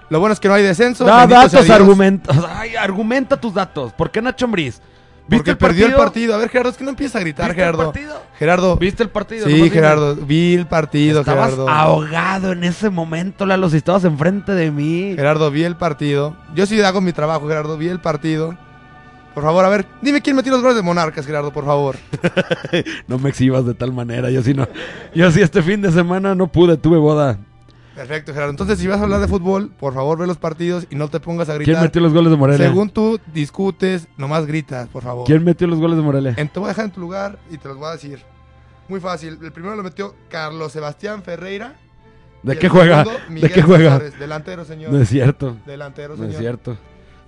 Lo 0.09 0.19
bueno 0.19 0.33
es 0.33 0.39
que 0.39 0.47
no 0.47 0.53
hay 0.53 0.63
descenso. 0.63 1.05
Da 1.05 1.27
datos, 1.27 1.69
argumentos. 1.69 2.35
Ay, 2.49 2.75
argumenta 2.75 3.37
tus 3.37 3.53
datos. 3.53 3.93
¿Por 3.93 4.09
qué 4.09 4.21
Nacho 4.21 4.45
Ambriz? 4.45 4.81
Porque 5.29 5.55
perdió 5.55 5.85
el 5.87 5.93
partido. 5.93 6.33
A 6.35 6.37
ver, 6.37 6.49
Gerardo, 6.49 6.69
es 6.71 6.77
que 6.77 6.83
no 6.83 6.89
empiezas 6.91 7.15
a 7.17 7.19
gritar, 7.19 7.47
¿Viste 7.47 7.61
el 7.61 7.65
Gerardo. 7.65 7.91
partido? 7.91 8.21
Gerardo. 8.37 8.75
¿Viste 8.77 9.03
el 9.03 9.09
partido? 9.09 9.47
Sí. 9.47 9.69
Gerardo. 9.69 10.15
Vi 10.15 10.53
el 10.55 10.65
partido, 10.67 11.19
Estabas 11.21 11.51
Gerardo. 11.51 11.69
ahogado 11.69 12.51
en 12.51 12.63
ese 12.63 12.89
momento, 12.89 13.45
Lalo, 13.45 13.69
si 13.69 13.77
estabas 13.77 14.03
enfrente 14.05 14.53
de 14.53 14.71
mí. 14.71 15.13
Gerardo, 15.15 15.49
vi 15.51 15.63
el 15.63 15.75
partido. 15.75 16.35
Yo 16.55 16.65
sí 16.65 16.81
hago 16.81 17.01
mi 17.01 17.13
trabajo, 17.13 17.47
Gerardo. 17.47 17.77
Vi 17.77 17.87
el 17.87 17.99
partido. 17.99 18.57
Por 19.33 19.43
favor, 19.43 19.63
a 19.63 19.69
ver, 19.69 19.85
dime 20.01 20.21
quién 20.21 20.35
metió 20.35 20.51
los 20.51 20.61
goles 20.61 20.75
de 20.75 20.81
Monarcas, 20.81 21.25
Gerardo, 21.25 21.51
por 21.53 21.63
favor. 21.65 21.95
No 23.07 23.17
me 23.19 23.29
exhibas 23.29 23.65
de 23.65 23.73
tal 23.73 23.93
manera, 23.93 24.29
yo 24.29 24.41
sí 24.41 24.53
no. 24.53 24.67
Yo 25.15 25.31
sí 25.31 25.41
este 25.41 25.61
fin 25.61 25.81
de 25.81 25.91
semana 25.91 26.35
no 26.35 26.47
pude, 26.47 26.77
tuve 26.77 26.97
boda. 26.97 27.37
Perfecto, 27.99 28.31
Gerardo. 28.31 28.51
Entonces, 28.51 28.79
si 28.79 28.87
vas 28.87 28.97
a 29.01 29.03
hablar 29.03 29.19
de 29.19 29.27
fútbol, 29.27 29.71
por 29.77 29.93
favor, 29.93 30.17
ve 30.17 30.25
los 30.25 30.37
partidos 30.37 30.87
y 30.89 30.95
no 30.95 31.09
te 31.09 31.19
pongas 31.19 31.49
a 31.49 31.55
gritar. 31.55 31.73
¿Quién 31.73 31.83
metió 31.83 31.99
los 32.01 32.13
goles 32.13 32.31
de 32.31 32.37
Morelia? 32.37 32.65
Según 32.69 32.89
tú 32.89 33.19
discutes, 33.33 34.07
nomás 34.15 34.45
gritas, 34.45 34.87
por 34.87 35.03
favor. 35.03 35.25
¿Quién 35.27 35.43
metió 35.43 35.67
los 35.67 35.79
goles 35.79 35.97
de 35.97 36.03
Morelia? 36.03 36.33
En- 36.37 36.47
te 36.47 36.59
voy 36.61 36.67
a 36.67 36.69
dejar 36.69 36.85
en 36.85 36.91
tu 36.91 37.01
lugar 37.01 37.39
y 37.51 37.57
te 37.57 37.67
los 37.67 37.75
voy 37.77 37.89
a 37.89 37.91
decir. 37.91 38.19
Muy 38.87 39.01
fácil. 39.01 39.37
El 39.43 39.51
primero 39.51 39.75
lo 39.75 39.83
metió 39.83 40.15
Carlos 40.29 40.71
Sebastián 40.71 41.23
Ferreira. 41.23 41.75
¿De 42.41 42.57
qué 42.57 42.69
juega? 42.69 43.03
¿De 43.27 43.49
qué 43.49 43.61
juega? 43.61 43.99
Delantero, 44.17 44.63
señor. 44.63 44.93
No 44.93 45.01
es 45.01 45.09
cierto. 45.09 45.57
Delantero, 45.65 46.11
No 46.15 46.19
señor. 46.23 46.31
es 46.31 46.37
cierto. 46.37 46.77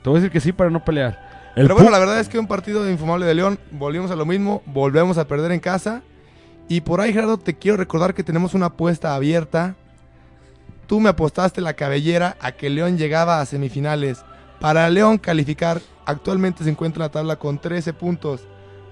Te 0.01 0.09
voy 0.09 0.19
a 0.19 0.21
decir 0.21 0.31
que 0.31 0.39
sí 0.39 0.53
para 0.53 0.69
no 0.69 0.85
pelear. 0.85 1.51
El 1.57 1.63
Pero 1.63 1.75
bueno, 1.75 1.91
la 1.91 1.99
verdad 1.99 2.17
es 2.21 2.29
que 2.29 2.39
un 2.39 2.47
partido 2.47 2.89
infumable 2.89 3.25
de 3.25 3.33
León. 3.35 3.59
Volvimos 3.71 4.09
a 4.09 4.15
lo 4.15 4.25
mismo. 4.25 4.63
Volvemos 4.67 5.17
a 5.17 5.27
perder 5.27 5.51
en 5.51 5.59
casa. 5.59 6.01
Y 6.69 6.79
por 6.79 7.01
ahí, 7.01 7.11
Gerardo, 7.11 7.37
te 7.37 7.55
quiero 7.55 7.75
recordar 7.75 8.13
que 8.13 8.23
tenemos 8.23 8.53
una 8.53 8.67
apuesta 8.67 9.13
abierta. 9.15 9.75
Tú 10.91 10.99
me 10.99 11.07
apostaste 11.07 11.61
la 11.61 11.73
cabellera 11.73 12.35
a 12.41 12.51
que 12.51 12.69
León 12.69 12.97
llegaba 12.97 13.39
a 13.39 13.45
semifinales. 13.45 14.25
Para 14.59 14.89
León 14.89 15.17
calificar, 15.19 15.79
actualmente 16.05 16.65
se 16.65 16.69
encuentra 16.69 17.05
en 17.05 17.07
la 17.07 17.11
tabla 17.13 17.35
con 17.37 17.59
13 17.59 17.93
puntos. 17.93 18.41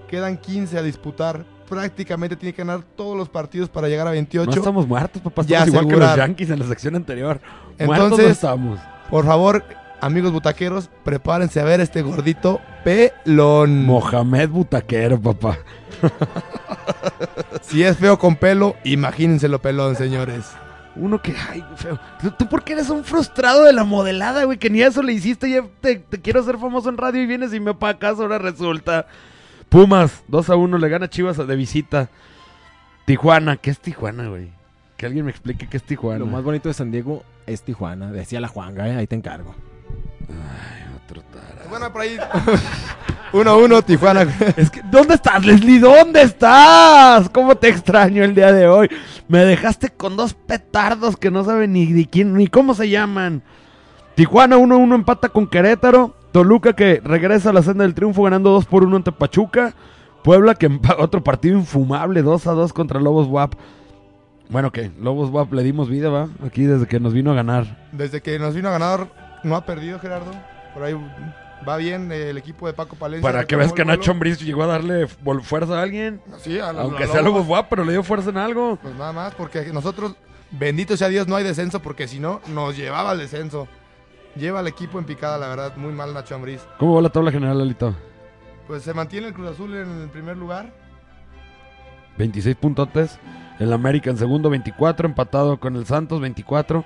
Quedan 0.08 0.38
15 0.38 0.78
a 0.78 0.82
disputar. 0.82 1.44
Prácticamente 1.68 2.38
tiene 2.38 2.54
que 2.54 2.62
ganar 2.64 2.84
todos 2.96 3.18
los 3.18 3.28
partidos 3.28 3.68
para 3.68 3.90
llegar 3.90 4.08
a 4.08 4.12
28. 4.12 4.50
No 4.50 4.56
estamos 4.56 4.88
muertos, 4.88 5.22
papá. 5.22 5.42
Ya 5.42 5.66
Estamos 5.66 5.82
igual 5.84 5.88
que 5.94 6.06
los 6.06 6.16
Yankees 6.16 6.50
en 6.52 6.60
la 6.60 6.68
sección 6.68 6.96
anterior. 6.96 7.42
muertos 7.80 7.98
no 7.98 8.04
Entonces- 8.06 8.32
estamos. 8.32 8.80
Por 9.10 9.26
favor, 9.26 9.66
amigos 10.00 10.32
butaqueros, 10.32 10.90
prepárense 11.04 11.60
a 11.60 11.66
ver 11.66 11.82
este 11.82 12.02
gordito 12.02 12.62
pelón. 12.86 13.86
Mohamed 13.86 14.48
Butaquero, 14.48 15.20
papá. 15.20 15.58
Si 17.62 17.84
es 17.84 17.98
feo 17.98 18.18
con 18.18 18.38
pelo, 18.38 18.78
imagínenselo 18.86 19.62
pelón, 19.62 19.98
señores. 19.98 20.46
Uno 21.00 21.22
que, 21.22 21.34
ay, 21.50 21.64
feo. 21.76 22.00
¿Tú, 22.22 22.32
tú 22.32 22.48
por 22.48 22.64
qué 22.64 22.74
eres 22.74 22.90
un 22.90 23.04
frustrado 23.04 23.64
de 23.64 23.74
la 23.74 23.84
modelada, 23.84 24.44
güey? 24.44 24.58
Que 24.58 24.70
ni 24.70 24.82
eso 24.82 25.02
le 25.02 25.14
hiciste. 25.14 25.50
Ya 25.50 25.64
te, 25.82 25.96
te 25.96 26.22
quiero 26.22 26.42
hacer 26.42 26.58
famoso 26.58 26.90
en 26.90 26.98
radio 26.98 27.22
y 27.22 27.26
vienes 27.26 27.54
y 27.54 27.60
me 27.60 27.72
opacas. 27.72 28.20
Ahora 28.20 28.38
resulta. 28.38 29.08
Pumas, 29.70 30.24
2 30.28 30.50
a 30.50 30.56
1, 30.56 30.78
le 30.78 30.90
gana 30.90 31.10
Chivas 31.10 31.38
de 31.38 31.56
visita. 31.56 32.10
Tijuana, 33.06 33.58
¿qué 33.58 33.70
es 33.72 33.80
Tijuana, 33.80 34.28
güey? 34.28 34.50
Que 34.98 35.06
alguien 35.06 35.26
me 35.26 35.32
explique 35.32 35.68
qué 35.68 35.78
es 35.78 35.84
Tijuana. 35.84 36.20
Lo 36.20 36.26
más 36.26 36.44
bonito 36.44 36.70
de 36.70 36.74
San 36.74 36.92
Diego 36.92 37.24
es 37.46 37.62
Tijuana. 37.64 38.12
Decía 38.12 38.42
la 38.42 38.48
Juanga, 38.48 38.88
¿eh? 38.88 38.98
ahí 38.98 39.08
te 39.08 39.16
encargo. 39.16 39.56
Ay, 40.28 40.84
otro 41.04 41.22
tarado. 41.22 41.70
Bueno, 41.70 41.92
por 41.92 42.02
ahí. 42.02 42.18
1-1, 43.32 43.86
Tijuana. 43.86 44.22
Es 44.58 44.70
que, 44.70 44.82
¿dónde 44.90 45.16
estás, 45.16 45.46
Leslie? 45.46 45.80
¿Dónde 45.80 46.22
estás? 46.22 47.30
¿Cómo 47.30 47.56
te 47.56 47.70
extraño 47.70 48.24
el 48.24 48.34
día 48.34 48.52
de 48.52 48.68
hoy? 48.68 48.90
Me 49.28 49.40
dejaste 49.40 49.90
con 49.90 50.18
dos 50.18 50.34
petardos 50.34 51.18
que 51.18 51.32
no 51.32 51.44
saben 51.44 51.74
ni, 51.74 51.86
ni 51.88 52.06
quién, 52.06 52.34
ni 52.34 52.48
cómo 52.48 52.74
se 52.74 52.90
llaman. 52.90 53.44
Tijuana 54.16 54.58
1-1 54.58 54.96
empata 54.96 55.30
con 55.30 55.48
Querétaro. 55.48 56.16
Toluca 56.32 56.74
que 56.74 57.02
regresa 57.04 57.50
a 57.50 57.54
la 57.54 57.64
senda 57.64 57.84
del 57.84 57.96
triunfo 57.96 58.24
ganando 58.24 58.52
2 58.52 58.66
por 58.66 58.84
1 58.84 58.96
ante 58.96 59.12
Pachuca. 59.12 59.74
Puebla 60.24 60.56
que 60.56 60.70
otro 60.98 61.24
partido 61.24 61.58
infumable 61.58 62.22
2 62.22 62.48
a 62.48 62.52
2 62.52 62.74
contra 62.74 63.00
Lobos 63.00 63.28
WAP. 63.28 63.54
Bueno, 64.50 64.72
que 64.72 64.92
Lobos 65.00 65.30
WAP 65.30 65.54
le 65.54 65.64
dimos 65.64 65.90
vida, 65.90 66.10
¿va? 66.10 66.28
Aquí 66.46 66.64
desde 66.64 66.88
que 66.88 67.00
nos 67.00 67.14
vino 67.14 67.32
a 67.32 67.36
ganar. 67.36 67.88
Desde 67.92 68.22
que 68.22 68.38
nos 68.40 68.56
vino 68.56 68.70
a 68.70 68.72
ganar, 68.72 69.08
no 69.44 69.56
ha 69.56 69.66
perdido, 69.66 70.00
Gerardo. 70.00 70.32
Por 70.74 70.84
ahí 70.84 70.96
va 71.68 71.78
bien 71.78 72.12
el 72.12 72.38
equipo 72.38 72.68
de 72.68 72.74
Paco 72.74 72.96
Palencia. 72.96 73.28
Para 73.30 73.46
que 73.46 73.56
veas 73.56 73.74
que 73.74 73.86
Nacho. 73.86 74.12
Ambriz 74.12 74.40
llegó 74.40 74.64
a 74.64 74.68
darle 74.68 75.08
fuerza 75.08 75.80
a 75.80 75.82
alguien. 75.84 76.22
Sí, 76.40 76.60
a 76.60 76.72
la- 76.74 76.82
Aunque 76.82 77.06
la 77.06 77.12
sea 77.12 77.22
Lobos. 77.22 77.48
WAP, 77.48 77.68
pero 77.70 77.84
le 77.84 77.92
dio 77.94 78.04
fuerza 78.04 78.30
en 78.30 78.38
algo. 78.38 78.78
Pues 78.82 78.96
nada 78.96 79.14
más, 79.14 79.36
porque 79.36 79.66
nosotros, 79.74 80.16
bendito 80.52 80.96
sea 80.98 81.08
Dios, 81.10 81.28
no 81.28 81.36
hay 81.36 81.44
descenso, 81.44 81.82
porque 81.82 82.08
si 82.08 82.20
no, 82.20 82.42
nos 82.48 82.76
llevaba 82.78 83.12
al 83.12 83.18
descenso. 83.20 83.68
Lleva 84.36 84.60
al 84.60 84.68
equipo 84.68 85.00
en 85.00 85.06
picada, 85.06 85.38
la 85.38 85.48
verdad, 85.50 85.76
muy 85.76 85.92
mal 85.92 86.14
Nacho 86.14 86.36
Ambriz. 86.36 86.62
¿Cómo 86.78 86.96
va 86.96 87.02
la 87.02 87.10
tabla 87.10 87.32
general, 87.32 87.60
Alito? 87.62 87.96
Pues 88.68 88.84
se 88.84 88.94
mantiene 88.94 89.28
el 89.28 89.34
Cruz 89.34 89.50
Azul 89.50 89.76
en 89.76 90.02
el 90.04 90.10
primer 90.10 90.38
lugar. 90.38 90.72
26 92.18 92.56
puntotes. 92.56 93.18
El 93.60 93.74
América 93.74 94.10
en 94.10 94.18
segundo, 94.18 94.50
24. 94.50 95.08
Empatado 95.08 95.60
con 95.60 95.76
el 95.76 95.86
Santos, 95.86 96.22
24. 96.22 96.86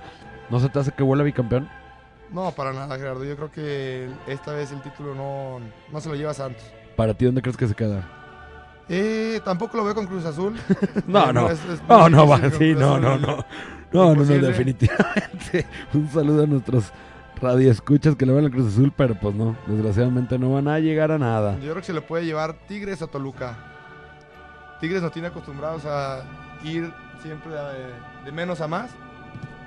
¿No 0.50 0.60
se 0.60 0.68
te 0.68 0.78
hace 0.78 0.92
que 0.92 1.02
vuelva 1.02 1.24
bicampeón? 1.24 1.68
No, 2.34 2.50
para 2.50 2.72
nada, 2.72 2.96
Gerardo. 2.98 3.24
Yo 3.24 3.36
creo 3.36 3.50
que 3.50 4.08
esta 4.26 4.52
vez 4.52 4.70
el 4.72 4.82
título 4.82 5.14
no, 5.14 5.60
no 5.92 6.00
se 6.00 6.08
lo 6.08 6.16
lleva 6.16 6.34
Santos. 6.34 6.64
¿Para 6.96 7.14
ti 7.14 7.24
dónde 7.24 7.40
crees 7.40 7.56
que 7.56 7.68
se 7.68 7.74
queda? 7.74 8.02
Eh, 8.88 9.40
tampoco 9.44 9.76
lo 9.78 9.84
veo 9.84 9.94
con 9.94 10.06
Cruz 10.06 10.24
Azul. 10.26 10.54
No, 11.06 11.30
Eh, 11.30 11.32
no. 11.32 11.48
es- 11.50 11.64
es 11.64 11.80
No, 11.88 12.08
no, 12.10 12.26
va. 12.28 12.38
Sí, 12.50 12.74
no, 12.74 12.98
no, 12.98 13.16
no. 13.16 13.36
No, 13.92 14.14
no, 14.14 14.24
no, 14.24 14.24
definitivamente. 14.24 15.64
Un 15.94 16.08
saludo 16.10 16.42
a 16.42 16.46
nuestros 16.46 16.92
radioescuchas 17.40 18.16
que 18.16 18.26
le 18.26 18.32
van 18.32 18.44
al 18.44 18.50
Cruz 18.50 18.72
Azul, 18.72 18.92
pero 18.96 19.14
pues 19.14 19.34
no. 19.34 19.56
Desgraciadamente 19.68 20.36
no 20.38 20.52
van 20.52 20.66
a 20.68 20.80
llegar 20.80 21.12
a 21.12 21.18
nada. 21.18 21.54
Yo 21.60 21.70
creo 21.70 21.76
que 21.76 21.84
se 21.84 21.92
le 21.92 22.00
puede 22.02 22.24
llevar 22.26 22.54
Tigres 22.66 23.00
a 23.02 23.06
Toluca. 23.06 23.56
Tigres 24.80 25.00
nos 25.02 25.12
tiene 25.12 25.28
acostumbrados 25.28 25.84
a 25.86 26.24
ir 26.64 26.92
siempre 27.22 27.52
de, 27.52 28.24
de 28.24 28.32
menos 28.32 28.60
a 28.60 28.66
más. 28.66 28.90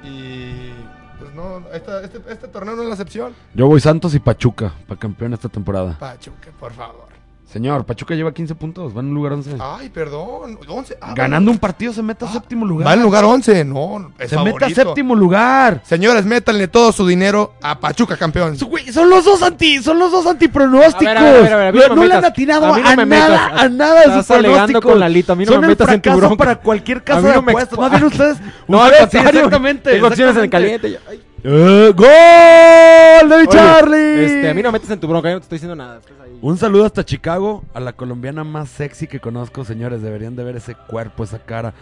Y 0.04 0.72
pues 1.20 1.34
no, 1.34 1.64
esta- 1.74 2.04
este, 2.04 2.20
este 2.32 2.48
torneo 2.48 2.76
no 2.76 2.82
es 2.84 2.88
la 2.88 2.94
excepción. 2.96 3.34
Yo 3.54 3.68
voy 3.68 3.80
Santos 3.80 4.14
y 4.16 4.20
Pachuca 4.20 4.74
para 4.88 5.00
campeón 5.00 5.34
esta 5.34 5.50
temporada. 5.50 5.98
Pachuca, 6.00 6.50
por 6.60 6.74
favor. 6.74 7.08
Señor, 7.52 7.86
Pachuca 7.86 8.14
lleva 8.14 8.34
15 8.34 8.56
puntos, 8.56 8.96
va 8.96 9.00
en 9.00 9.08
el 9.08 9.14
lugar 9.14 9.32
11. 9.32 9.56
Ay, 9.58 9.88
perdón. 9.90 10.60
11. 10.68 10.98
Ah, 11.00 11.14
Ganando 11.16 11.50
un 11.50 11.58
partido 11.58 11.94
se 11.94 12.04
mete 12.04 12.26
a 12.26 12.28
Ah, 12.28 12.34
séptimo 12.34 12.66
lugar. 12.66 12.86
Va 12.86 12.94
en 12.94 13.02
lugar 13.02 13.24
11. 13.24 13.64
No, 13.64 14.12
es 14.20 14.30
se 14.30 14.38
mete 14.40 14.66
a 14.66 14.70
séptimo 14.70 15.16
lugar. 15.16 15.82
Señores, 15.86 16.26
métanle 16.26 16.68
todo 16.68 16.92
su 16.92 17.08
dinero 17.08 17.54
a 17.62 17.80
Pachuca, 17.80 18.18
campeón. 18.18 18.58
Güey, 18.60 18.92
son 18.92 19.10
los 19.10 19.24
dos 19.24 19.42
anti, 19.42 19.82
son 19.82 19.98
los 19.98 20.12
dos 20.12 20.26
antipronósticos. 20.28 21.08
A 21.08 21.14
ver, 21.14 21.18
a 21.18 21.22
ver, 21.42 21.54
a 21.54 21.72
ver, 21.72 21.84
a 21.90 21.94
a 21.94 21.96
no 21.96 22.04
le 22.04 22.14
han 22.14 22.26
atinado 22.26 22.66
A 22.66 22.76
a, 22.76 22.80
no 22.96 23.06
me 23.06 23.06
nada, 23.06 23.30
metas. 23.50 23.64
a 23.64 23.70
nada 23.70 24.02
de 24.02 24.14
sus 24.18 24.26
pronósticos. 24.28 24.82
con 24.84 25.00
Lalito, 25.00 25.32
a 25.32 25.36
mí 25.38 25.46
no 25.46 25.52
son 25.54 25.62
me 25.62 25.68
el 25.68 25.72
metas 25.72 25.88
en 25.90 26.02
tu 26.02 26.10
fracaso 26.10 26.18
bronca. 26.28 26.38
para 26.44 26.56
cualquier 26.58 26.98
A 26.98 27.04
casa 27.06 27.22
de 27.30 27.34
no 27.36 27.42
me 27.44 27.52
apuestas. 27.54 27.80
Más 27.80 27.92
bien 27.92 28.04
ustedes. 28.04 28.38
No, 28.68 28.84
ustedes- 28.84 29.14
exactamente. 29.14 29.92
Tengo 29.92 30.08
acciones 30.08 30.36
en 30.36 30.44
el 30.44 30.50
caliente. 30.50 31.00
Ay. 31.10 31.24
Eh, 31.44 31.94
¡Gol 31.96 33.30
de 33.30 33.36
Oye, 33.36 33.48
Charlie! 33.48 34.26
Este, 34.26 34.50
a 34.50 34.54
mí 34.54 34.62
no 34.62 34.70
me 34.70 34.74
metes 34.80 34.90
en 34.90 35.00
tu 35.00 35.08
bronca, 35.08 35.30
yo 35.30 35.36
no 35.36 35.40
te 35.40 35.44
estoy 35.44 35.58
diciendo 35.58 35.76
nada. 35.76 36.00
estás 36.00 36.20
ahí. 36.24 36.38
Un 36.42 36.58
saludo 36.58 36.86
hasta 36.86 37.06
Chicago, 37.06 37.64
a 37.74 37.80
la 37.80 37.94
colombiana 37.94 38.44
más 38.44 38.70
sexy 38.70 39.08
que 39.08 39.20
conozco, 39.20 39.64
señores. 39.64 40.02
Deberían 40.02 40.36
de 40.36 40.44
ver 40.44 40.56
ese 40.58 40.76
cuerpo, 40.76 41.24
esa 41.24 41.40
cara. 41.40 41.74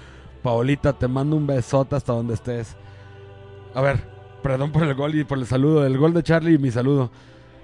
Paolita, 0.44 0.94
te 0.94 1.08
mando 1.08 1.36
un 1.36 1.48
besote 1.48 1.96
hasta 1.96 2.14
donde 2.14 2.34
estés. 2.36 2.76
A 3.74 3.82
ver, 3.82 4.00
perdón 4.44 4.72
por 4.72 4.84
el 4.84 4.94
gol 4.94 5.16
y 5.16 5.24
por 5.24 5.38
el 5.38 5.46
saludo. 5.48 5.86
El 5.86 5.98
gol 5.98 6.14
de 6.14 6.22
Charlie 6.24 6.56
y 6.56 6.58
mi 6.58 6.72
saludo. 6.72 7.10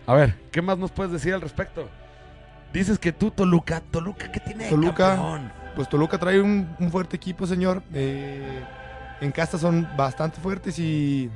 A 0.08 0.13
ver, 0.15 0.36
¿qué 0.51 0.62
más 0.62 0.77
nos 0.77 0.91
puedes 0.91 1.12
decir 1.12 1.34
al 1.34 1.41
respecto? 1.41 1.88
Dices 2.73 2.97
que 2.97 3.12
tú, 3.12 3.32
Toluca, 3.32 3.82
Toluca, 3.91 4.32
¿qué 4.32 4.39
tiene 4.39 4.63
de 4.63 4.69
Toluca. 4.69 5.15
campeón? 5.15 5.51
Pues 5.75 5.88
Toluca 5.89 6.17
trae 6.17 6.39
un, 6.41 6.69
un 6.80 6.89
fuerte 6.91 7.17
equipo, 7.17 7.45
señor. 7.45 7.84
Eh, 7.93 8.63
en 9.19 9.32
casa 9.32 9.58
son 9.58 9.88
bastante 9.97 10.39
fuertes 10.41 10.80
y. 10.80 11.30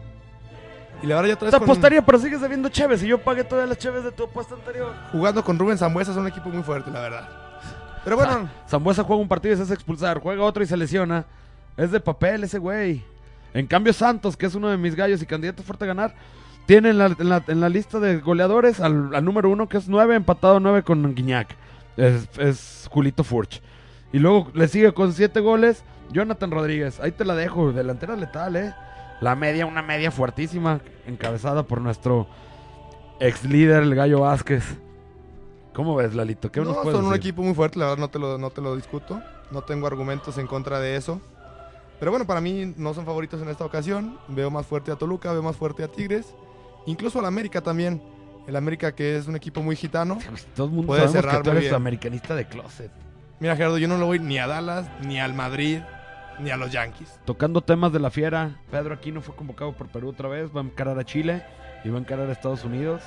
Y 1.06 1.10
la 1.10 1.22
verdad 1.22 1.38
Te 1.38 1.52
con- 1.52 1.64
apostaría, 1.64 2.04
pero 2.04 2.18
sigues 2.18 2.42
debiendo 2.42 2.68
Chévez 2.70 3.04
y 3.04 3.08
yo 3.08 3.20
pagué 3.20 3.44
todas 3.44 3.70
las 3.70 3.78
Chévez 3.78 4.04
de 4.04 4.12
tu 4.12 4.24
apuesta 4.24 4.56
anterior. 4.56 4.92
jugando 5.12 5.44
con 5.44 5.60
Rubén 5.60 5.78
Zambuesa 5.78 6.14
son 6.14 6.24
un 6.24 6.28
equipo 6.30 6.50
muy 6.50 6.64
fuerte, 6.64 6.90
la 6.90 7.00
verdad. 7.02 7.30
Pero 8.04 8.16
bueno, 8.18 8.50
Zambuesa 8.68 9.04
juega 9.04 9.22
un 9.22 9.28
partido 9.28 9.54
y 9.54 9.58
se 9.58 9.64
hace 9.64 9.74
expulsar, 9.76 10.20
juega 10.20 10.44
otro 10.44 10.64
y 10.64 10.66
se 10.68 10.76
lesiona. 10.78 11.26
Es 11.78 11.92
de 11.92 12.00
papel 12.00 12.44
ese 12.44 12.58
güey. 12.58 13.04
En 13.54 13.68
cambio, 13.68 13.94
Santos, 13.94 14.36
que 14.36 14.46
es 14.48 14.56
uno 14.56 14.70
de 14.70 14.78
mis 14.78 14.96
gallos 14.96 15.22
y 15.22 15.26
candidato 15.26 15.64
fuerte 15.64 15.86
a 15.86 15.88
ganar, 15.88 16.14
tiene 16.66 16.90
en 16.90 16.98
la, 16.98 17.06
en 17.08 17.30
la- 17.30 17.44
en 17.48 17.62
la 17.62 17.70
lista 17.70 18.00
de 18.00 18.18
goleadores 18.18 18.80
al, 18.80 19.14
al 19.14 19.24
número 19.24 19.50
uno, 19.50 19.70
que 19.70 19.78
es 19.78 19.88
9, 19.88 20.16
empatado 20.16 20.60
9 20.60 20.84
con 20.84 21.14
Guiñac. 21.16 21.56
Es, 21.98 22.28
es 22.38 22.90
Julito 22.92 23.24
Furch. 23.24 23.62
Y 24.12 24.20
luego 24.20 24.50
le 24.54 24.68
sigue 24.68 24.94
con 24.94 25.14
7 25.14 25.40
goles 25.40 25.84
Jonathan 26.12 26.52
Rodríguez. 26.52 27.00
Ahí 27.00 27.12
te 27.12 27.26
la 27.26 27.36
dejo, 27.36 27.72
delantera 27.72 28.16
letal, 28.16 28.56
¿eh? 28.56 28.74
La 29.22 29.36
media, 29.36 29.66
una 29.66 29.82
media 29.82 30.12
fuertísima, 30.12 30.82
encabezada 31.08 31.64
por 31.64 31.82
nuestro 31.82 32.28
ex 33.20 33.44
líder, 33.44 33.84
el 33.84 33.96
Gallo 33.96 34.22
Vázquez. 34.22 34.64
¿Cómo 35.74 35.96
ves, 35.96 36.16
Lalito? 36.16 36.52
¿Qué 36.52 36.62
no, 36.62 36.68
nos 36.68 36.84
son 36.84 37.06
un 37.06 37.16
equipo 37.16 37.42
muy 37.42 37.54
fuerte, 37.54 37.80
la 37.80 37.86
verdad 37.86 38.00
no 38.00 38.10
te, 38.10 38.20
lo, 38.20 38.38
no 38.38 38.50
te 38.50 38.62
lo 38.62 38.76
discuto. 38.76 39.22
No 39.52 39.62
tengo 39.62 39.88
argumentos 39.88 40.38
en 40.38 40.48
contra 40.48 40.80
de 40.80 40.96
eso. 40.96 41.22
Pero 42.00 42.12
bueno, 42.12 42.26
para 42.26 42.42
mí 42.42 42.74
no 42.78 42.94
son 42.94 43.06
favoritos 43.06 43.42
en 43.42 43.50
esta 43.50 43.66
ocasión. 43.66 44.18
Veo 44.28 44.50
más 44.50 44.66
fuerte 44.66 44.92
a 44.92 44.96
Toluca, 44.96 45.32
veo 45.32 45.44
más 45.44 45.56
fuerte 45.56 45.84
a 45.84 45.88
Tigres. 45.88 46.34
Incluso 46.86 47.20
al 47.20 47.26
América 47.26 47.62
también. 47.62 48.02
El 48.48 48.56
América 48.56 48.94
que 48.94 49.18
es 49.18 49.28
un 49.28 49.36
equipo 49.36 49.62
muy 49.62 49.76
gitano. 49.76 50.18
Pues 50.30 50.46
Todo 50.56 50.68
el 50.68 50.74
mundo 50.74 50.88
Puede 50.88 51.08
cerrar 51.08 51.38
que 51.38 51.50
tú 51.50 51.58
eres 51.58 51.74
americanista 51.74 52.36
de 52.36 52.46
closet. 52.48 52.92
Mira 53.40 53.56
Gerardo, 53.56 53.78
yo 53.78 53.88
no 53.88 53.98
lo 53.98 54.06
voy 54.06 54.20
ni 54.20 54.38
a 54.38 54.48
Dallas, 54.48 54.88
ni 55.06 55.20
al 55.20 55.34
Madrid, 55.34 55.80
ni 56.40 56.50
a 56.52 56.58
los 56.58 56.72
Yankees. 56.72 57.20
Tocando 57.26 57.62
temas 57.62 57.92
de 57.94 58.00
la 58.00 58.10
fiera, 58.10 58.52
Pedro 58.72 58.94
Aquino 58.96 59.22
fue 59.22 59.36
convocado 59.36 59.74
por 59.74 59.88
Perú 59.88 60.10
otra 60.10 60.28
vez, 60.30 60.50
va 60.56 60.62
a 60.62 60.64
encarar 60.64 60.98
a 61.00 61.04
Chile 61.04 61.44
y 61.84 61.90
va 61.90 61.98
a 61.98 62.02
encarar 62.02 62.28
a 62.30 62.32
Estados 62.32 62.64
Unidos 62.64 63.02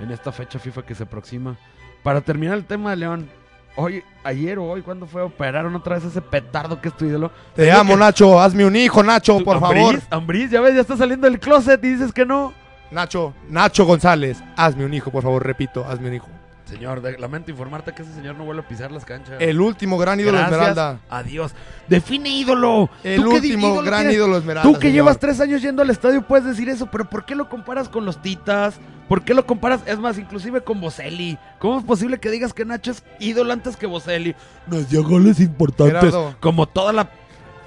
en 0.00 0.10
esta 0.10 0.32
fecha 0.32 0.58
FIFA 0.58 0.82
que 0.82 0.94
se 0.94 1.02
aproxima. 1.04 1.56
Para 2.02 2.20
terminar 2.20 2.54
el 2.56 2.64
tema 2.64 2.90
de 2.90 2.96
León, 2.96 3.28
hoy, 3.76 4.02
ayer 4.24 4.58
o 4.58 4.64
hoy, 4.70 4.82
¿cuándo 4.82 5.06
fue? 5.06 5.22
Operaron 5.22 5.74
otra 5.74 5.96
vez 5.96 6.04
ese 6.04 6.22
petardo 6.22 6.80
que 6.80 6.88
es 6.88 6.96
tu 6.96 7.04
ídolo. 7.04 7.30
Te 7.54 7.64
Digo 7.64 7.76
amo, 7.76 7.94
que- 7.94 8.00
Nacho. 8.00 8.40
Hazme 8.40 8.64
un 8.64 8.76
hijo, 8.76 9.02
Nacho, 9.02 9.38
por 9.44 9.56
Ambriz, 9.56 9.82
favor. 9.82 10.00
Ambriz, 10.10 10.50
ya 10.50 10.60
ves, 10.60 10.74
ya 10.74 10.80
está 10.82 10.96
saliendo 10.96 11.26
del 11.28 11.38
closet 11.40 11.82
y 11.84 11.90
dices 11.90 12.12
que 12.12 12.24
no. 12.24 12.52
Nacho, 12.90 13.34
Nacho 13.48 13.84
González. 13.84 14.42
Hazme 14.56 14.84
un 14.84 14.94
hijo, 14.94 15.10
por 15.10 15.22
favor. 15.22 15.44
Repito, 15.46 15.84
hazme 15.84 16.08
un 16.08 16.14
hijo. 16.14 16.28
Señor, 16.70 17.02
de- 17.02 17.18
lamento 17.18 17.50
informarte 17.50 17.92
que 17.92 18.02
ese 18.02 18.14
señor 18.14 18.36
no 18.36 18.44
vuelve 18.44 18.62
a 18.62 18.68
pisar 18.68 18.90
las 18.92 19.04
canchas. 19.04 19.36
El 19.40 19.60
último 19.60 19.98
gran 19.98 20.18
ídolo 20.20 20.38
Gracias. 20.38 20.60
Esmeralda. 20.60 21.00
Adiós. 21.10 21.52
Define 21.88 22.28
ídolo. 22.30 22.88
El 23.02 23.22
¿Tú 23.22 23.30
qué 23.30 23.40
di- 23.40 23.48
último 23.52 23.66
ídolo 23.74 23.82
gran 23.82 24.00
tienes? 24.00 24.16
ídolo 24.16 24.38
Esmeralda. 24.38 24.68
Tú 24.70 24.74
que 24.78 24.82
señor. 24.88 24.94
llevas 24.94 25.18
tres 25.18 25.40
años 25.40 25.60
yendo 25.62 25.82
al 25.82 25.90
estadio 25.90 26.22
puedes 26.26 26.46
decir 26.46 26.68
eso, 26.68 26.86
pero 26.90 27.10
¿por 27.10 27.24
qué 27.24 27.34
lo 27.34 27.48
comparas 27.48 27.88
con 27.88 28.04
los 28.06 28.22
Titas? 28.22 28.76
¿Por 29.08 29.22
qué 29.24 29.34
lo 29.34 29.44
comparas, 29.44 29.80
es 29.86 29.98
más, 29.98 30.18
inclusive 30.18 30.60
con 30.62 30.80
Boselli? 30.80 31.36
¿Cómo 31.58 31.78
es 31.80 31.84
posible 31.84 32.18
que 32.20 32.30
digas 32.30 32.54
que 32.54 32.64
Nacho 32.64 32.92
es 32.92 33.02
ídolo 33.18 33.52
antes 33.52 33.76
que 33.76 33.86
Boselli? 33.86 34.36
Nos 34.68 34.88
dio 34.88 35.02
goles 35.02 35.40
importantes. 35.40 35.96
Gerardo. 36.00 36.36
Como 36.38 36.66
toda 36.68 36.92
la, 36.92 37.10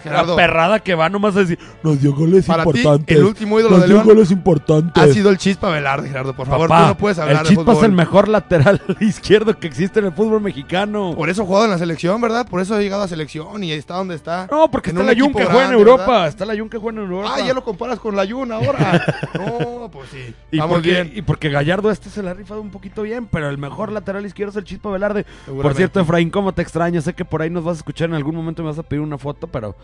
la 0.10 0.18
Gerardo. 0.20 0.36
perrada 0.36 0.80
que 0.80 0.96
va 0.96 1.10
nomás 1.10 1.36
a 1.36 1.40
decir, 1.40 1.60
nos 1.84 2.00
dio 2.02 2.14
goles 2.14 2.46
Para 2.46 2.64
ti, 2.64 2.70
importantes. 2.80 3.18
el 3.18 3.24
último 3.24 3.60
ídolo 3.60 3.78
nos 3.78 3.88
de 3.88 3.94
dio 3.94 4.04
goles 4.04 4.32
importantes. 4.32 5.04
ha 5.04 5.08
sido 5.14 5.30
el 5.30 5.38
Chispa 5.38 5.70
Velarde, 5.70 6.08
Gerardo. 6.10 6.34
Por 6.34 6.48
favor, 6.48 6.68
Papá, 6.70 6.82
tú 6.84 6.88
no 6.90 6.98
puedes 6.98 7.20
hablar 7.20 7.38
el 7.44 7.50
de 7.50 7.56
Chispa 7.56 7.74
es 7.74 7.84
el 7.84 7.92
mejor 7.92 8.28
lateral 8.28 8.82
izquierdo 9.00 9.58
que 9.60 9.68
existe 9.68 10.00
en 10.00 10.06
el 10.06 10.12
fútbol 10.14 10.42
mexicano. 10.42 11.14
Por 11.16 11.30
eso 11.30 11.44
ha 11.44 11.46
jugado 11.46 11.66
en 11.66 11.72
la 11.72 11.78
selección, 11.78 12.20
¿verdad? 12.22 12.48
Por 12.48 12.62
eso 12.62 12.76
ha 12.76 12.80
llegado 12.80 13.04
a 13.04 13.08
selección 13.08 13.64
y 13.64 13.72
está 13.72 13.96
donde 13.96 14.16
está. 14.16 14.48
No, 14.52 14.70
porque 14.72 14.90
En 14.92 14.98
está 14.98 15.14
la 15.14 15.20
Jun 15.20 15.34
que 15.34 15.46
juega 15.46 15.68
en 15.68 15.74
Europa. 15.74 16.06
¿verdad? 16.06 16.28
Está 16.28 16.46
la 16.46 16.56
Jun 16.58 16.70
que 16.70 16.78
juega 16.78 16.98
en 17.00 17.04
Europa. 17.06 17.34
Ah, 17.36 17.42
ya 17.46 17.54
lo 17.54 17.64
comparas 17.64 18.00
con 18.00 18.16
la 18.16 18.26
Yuna 18.26 18.56
ahora. 18.56 19.02
no, 19.36 19.90
pues 19.92 20.10
sí. 20.10 20.34
Y 20.52 20.58
Vamos 20.60 20.76
porque, 20.76 20.90
bien. 20.92 21.12
y 21.16 21.22
porque 21.22 21.50
Gallardo 21.50 21.92
este 21.92 22.10
se 22.10 22.22
la 22.24 22.32
ha 22.32 22.34
rifado 22.34 22.62
un 22.62 22.70
poquito 22.70 23.02
bien, 23.04 23.28
pero 23.28 23.50
el 23.50 23.58
mejor 23.58 23.92
lateral 23.92 24.26
izquierdo 24.26 24.52
es 24.52 24.58
el 24.58 24.64
Chispa 24.64 24.90
Velarde. 24.90 25.26
Por 25.46 25.74
cierto, 25.76 26.00
Efraín, 26.00 26.30
¿cómo 26.30 26.54
te 26.54 26.62
extraño? 26.62 27.02
Sé 27.02 27.14
que 27.14 27.26
por 27.26 27.42
ahí 27.42 27.50
nos 27.50 27.64
vas 27.64 27.76
a 27.76 27.78
escuchar 27.78 28.10
en 28.10 28.16
algún 28.16 28.36
momento 28.36 28.62
y 28.62 28.66
me 28.66 28.72
vas 28.72 28.80
a 28.80 28.84
pedir 28.84 29.02
una 29.02 29.18
foto, 29.18 29.48
pero 29.48 29.76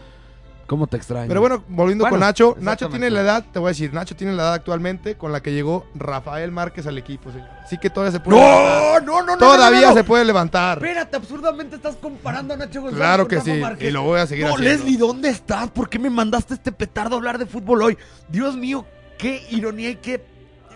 ¿cómo 0.69 0.87
te 0.87 0.95
extraño? 0.97 1.27
Pero 1.27 1.41
bueno, 1.41 1.63
volviendo 1.67 2.03
Bueno, 2.03 2.13
con 2.13 2.19
Nacho. 2.21 2.55
Nacho 2.59 2.87
tiene 2.89 3.09
la 3.09 3.21
edad, 3.21 3.43
te 3.51 3.57
voy 3.59 3.67
a 3.67 3.71
decir, 3.71 3.91
Nacho 3.93 4.15
tiene 4.15 4.33
la 4.33 4.43
edad 4.43 4.53
actualmente 4.53 5.15
con 5.15 5.31
la 5.31 5.41
que 5.41 5.51
llegó 5.51 5.85
Rafael 5.95 6.51
Márquez 6.51 6.85
al 6.87 6.97
equipo, 6.97 7.31
señor. 7.31 7.47
Así 7.63 7.77
que 7.77 7.89
todavía 7.89 8.11
se 8.11 8.19
puede 8.19 8.37
levantar. 8.39 9.03
¡No! 9.03 9.11
¡No, 9.13 9.21
no, 9.23 9.31
no! 9.33 9.37
Todavía 9.37 9.79
no, 9.81 9.87
no, 9.87 9.91
no. 9.93 9.97
se 9.97 10.03
puede 10.05 10.23
levantar. 10.25 10.77
Espérate, 10.77 11.17
absurdamente 11.17 11.75
estás 11.75 11.95
comparando 11.95 12.53
a 12.53 12.57
Nacho 12.57 12.81
González 12.81 12.97
Claro 13.03 13.23
con 13.23 13.29
que 13.29 13.35
Rafa 13.37 13.51
sí, 13.51 13.59
Márquez. 13.59 13.89
y 13.89 13.91
lo 13.91 14.03
voy 14.03 14.19
a 14.19 14.27
seguir 14.27 14.45
No, 14.45 14.53
haciendo. 14.53 14.71
Leslie, 14.77 14.97
¿dónde 14.97 15.29
estás? 15.29 15.69
¿Por 15.71 15.89
qué 15.89 15.97
me 15.99 16.09
mandaste 16.11 16.53
este 16.53 16.71
petardo 16.71 17.15
a 17.15 17.17
hablar 17.17 17.39
de 17.39 17.47
fútbol 17.47 17.81
hoy? 17.81 17.97
Dios 18.29 18.55
mío, 18.55 18.85
qué 19.17 19.45
ironía 19.49 19.89
y 19.89 19.95
qué... 19.95 20.23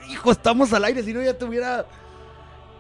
Hijo, 0.10 0.32
estamos 0.32 0.73
al 0.73 0.84
aire, 0.84 1.01
si 1.03 1.13
no 1.13 1.21
ya 1.21 1.38
te 1.38 1.45
hubiera... 1.45 1.86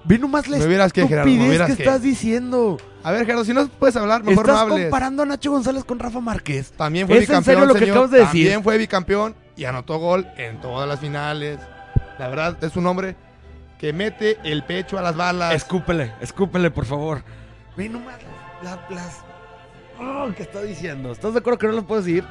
Ve 0.05 0.19
nomás 0.19 0.47
la 0.47 0.57
Me 0.57 0.65
hubieras 0.65 0.91
que, 0.91 1.07
Gerardo, 1.07 1.25
me 1.25 1.31
estupidez 1.31 1.49
hubieras 1.49 1.69
que 1.71 1.77
que. 1.77 1.83
estás 1.83 2.01
diciendo. 2.01 2.77
A 3.03 3.11
ver, 3.11 3.25
Gerardo, 3.25 3.45
si 3.45 3.53
no 3.53 3.67
puedes 3.67 3.95
hablar, 3.95 4.23
mejor 4.23 4.45
no 4.47 4.53
Estás 4.53 4.61
hables. 4.69 4.81
comparando 4.85 5.23
a 5.23 5.25
Nacho 5.25 5.51
González 5.51 5.83
con 5.85 5.99
Rafa 5.99 6.19
Márquez. 6.19 6.71
También 6.73 7.07
fue 7.07 7.17
¿Es 7.17 7.23
en 7.23 7.27
bicampeón, 7.29 7.43
serio 7.59 7.65
lo 7.73 7.75
que 7.79 7.91
acabas 7.91 8.11
de 8.11 8.19
decir? 8.19 8.43
También 8.45 8.63
fue 8.63 8.77
bicampeón 8.77 9.35
y 9.55 9.65
anotó 9.65 9.97
gol 9.99 10.27
en 10.37 10.59
todas 10.61 10.87
las 10.87 10.99
finales. 10.99 11.59
La 12.19 12.27
verdad, 12.27 12.61
es 12.63 12.75
un 12.75 12.85
hombre 12.87 13.15
que 13.79 13.91
mete 13.93 14.37
el 14.43 14.63
pecho 14.63 14.97
a 14.97 15.01
las 15.01 15.15
balas. 15.15 15.53
Escúpele, 15.55 16.13
escúpele, 16.21 16.69
por 16.71 16.85
favor. 16.85 17.23
Ve 17.77 17.89
nomás 17.89 18.15
las... 18.63 18.77
las, 18.89 18.91
las- 18.91 19.19
Oh, 19.99 20.27
¿Qué 20.35 20.41
está 20.43 20.61
diciendo? 20.63 21.11
¿Estás 21.11 21.33
de 21.33 21.39
acuerdo 21.39 21.59
que 21.59 21.67
no 21.67 21.73
lo 21.73 21.85
puedes 21.85 22.03
decir? 22.05 22.25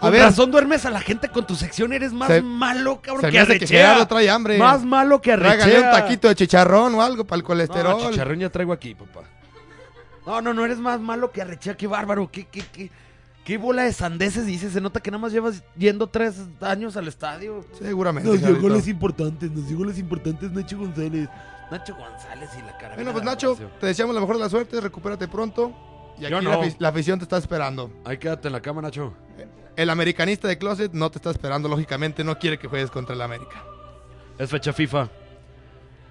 Con 0.00 0.12
ver. 0.12 0.22
razón 0.22 0.50
duermes 0.50 0.84
a 0.84 0.90
la 0.90 1.00
gente 1.00 1.28
con 1.28 1.46
tu 1.46 1.54
sección. 1.54 1.92
Eres 1.92 2.12
más 2.12 2.28
Se- 2.28 2.42
malo, 2.42 3.00
cabrón, 3.00 3.22
Se 3.22 3.28
que 3.28 3.32
me 3.32 3.38
hace 3.40 3.52
que 3.52 3.56
arrechea. 3.64 3.80
Gerardo 3.86 4.06
trae 4.06 4.28
hambre. 4.30 4.58
Más 4.58 4.84
malo 4.84 5.20
que 5.20 5.32
arrechea. 5.32 5.56
Tráigale 5.58 5.86
un 5.86 5.90
taquito 5.92 6.28
de 6.28 6.34
chicharrón 6.34 6.94
o 6.96 7.02
algo 7.02 7.24
para 7.24 7.38
el 7.38 7.42
colesterol. 7.44 8.02
No, 8.02 8.10
chicharrón 8.10 8.38
ya 8.40 8.50
traigo 8.50 8.72
aquí, 8.72 8.94
papá. 8.94 9.22
No, 10.26 10.40
no, 10.40 10.52
no 10.52 10.64
eres 10.64 10.78
más 10.78 11.00
malo 11.00 11.30
que 11.30 11.40
arrechea. 11.42 11.76
Qué 11.76 11.86
bárbaro. 11.86 12.28
Qué, 12.30 12.46
qué, 12.46 12.62
qué, 12.72 12.90
qué 13.44 13.58
bola 13.58 13.84
de 13.84 13.92
sandeces 13.92 14.44
dices. 14.44 14.72
Se 14.72 14.80
nota 14.80 15.00
que 15.00 15.10
nada 15.10 15.20
más 15.22 15.32
llevas 15.32 15.62
yendo 15.76 16.08
tres 16.08 16.34
años 16.60 16.96
al 16.96 17.08
estadio. 17.08 17.64
Seguramente. 17.78 18.28
Nos 18.28 18.40
dio 18.42 18.60
goles 18.60 18.88
importantes, 18.88 19.50
nos 19.50 19.68
dio 19.68 19.78
goles 19.78 19.98
importantes 19.98 20.50
Nacho 20.52 20.78
González. 20.78 21.28
Nacho 21.70 21.94
González 21.96 22.50
y 22.58 22.62
la 22.62 22.76
cara. 22.78 22.94
Bueno, 22.96 23.12
pues 23.12 23.24
Nacho, 23.24 23.56
te 23.80 23.86
deseamos 23.86 24.14
la 24.14 24.20
mejor 24.20 24.36
de 24.36 24.42
la 24.42 24.48
suerte, 24.50 24.80
recupérate 24.80 25.26
pronto. 25.28 25.72
Y 26.18 26.22
Yo 26.22 26.36
aquí 26.36 26.44
no. 26.46 26.50
la, 26.50 26.58
afi- 26.60 26.76
la 26.78 26.88
afición 26.88 27.18
te 27.18 27.24
está 27.24 27.36
esperando. 27.38 27.90
Ahí 28.04 28.18
quédate 28.18 28.48
en 28.48 28.52
la 28.52 28.60
cama, 28.60 28.82
Nacho. 28.82 29.12
El 29.76 29.90
americanista 29.90 30.48
de 30.48 30.56
Closet 30.56 30.94
no 30.94 31.10
te 31.10 31.18
está 31.18 31.30
esperando, 31.30 31.68
lógicamente, 31.68 32.24
no 32.24 32.38
quiere 32.38 32.58
que 32.58 32.66
juegues 32.66 32.90
contra 32.90 33.14
el 33.14 33.20
América. 33.20 33.62
Es 34.38 34.48
fecha 34.48 34.72
FIFA. 34.72 35.10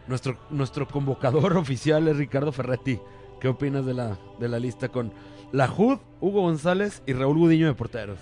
Nuestro, 0.07 0.37
nuestro 0.51 0.87
convocador 0.87 1.57
oficial 1.57 2.07
es 2.07 2.17
Ricardo 2.17 2.51
Ferretti. 2.51 2.99
¿Qué 3.41 3.47
opinas 3.47 3.83
de 3.83 3.95
la, 3.95 4.19
de 4.39 4.49
la 4.49 4.59
lista 4.59 4.89
con 4.89 5.11
la 5.51 5.67
Jud, 5.67 5.97
Hugo 6.21 6.41
González 6.41 7.01
y 7.07 7.13
Raúl 7.13 7.39
Gudiño 7.39 7.65
de 7.65 7.73
porteros? 7.73 8.19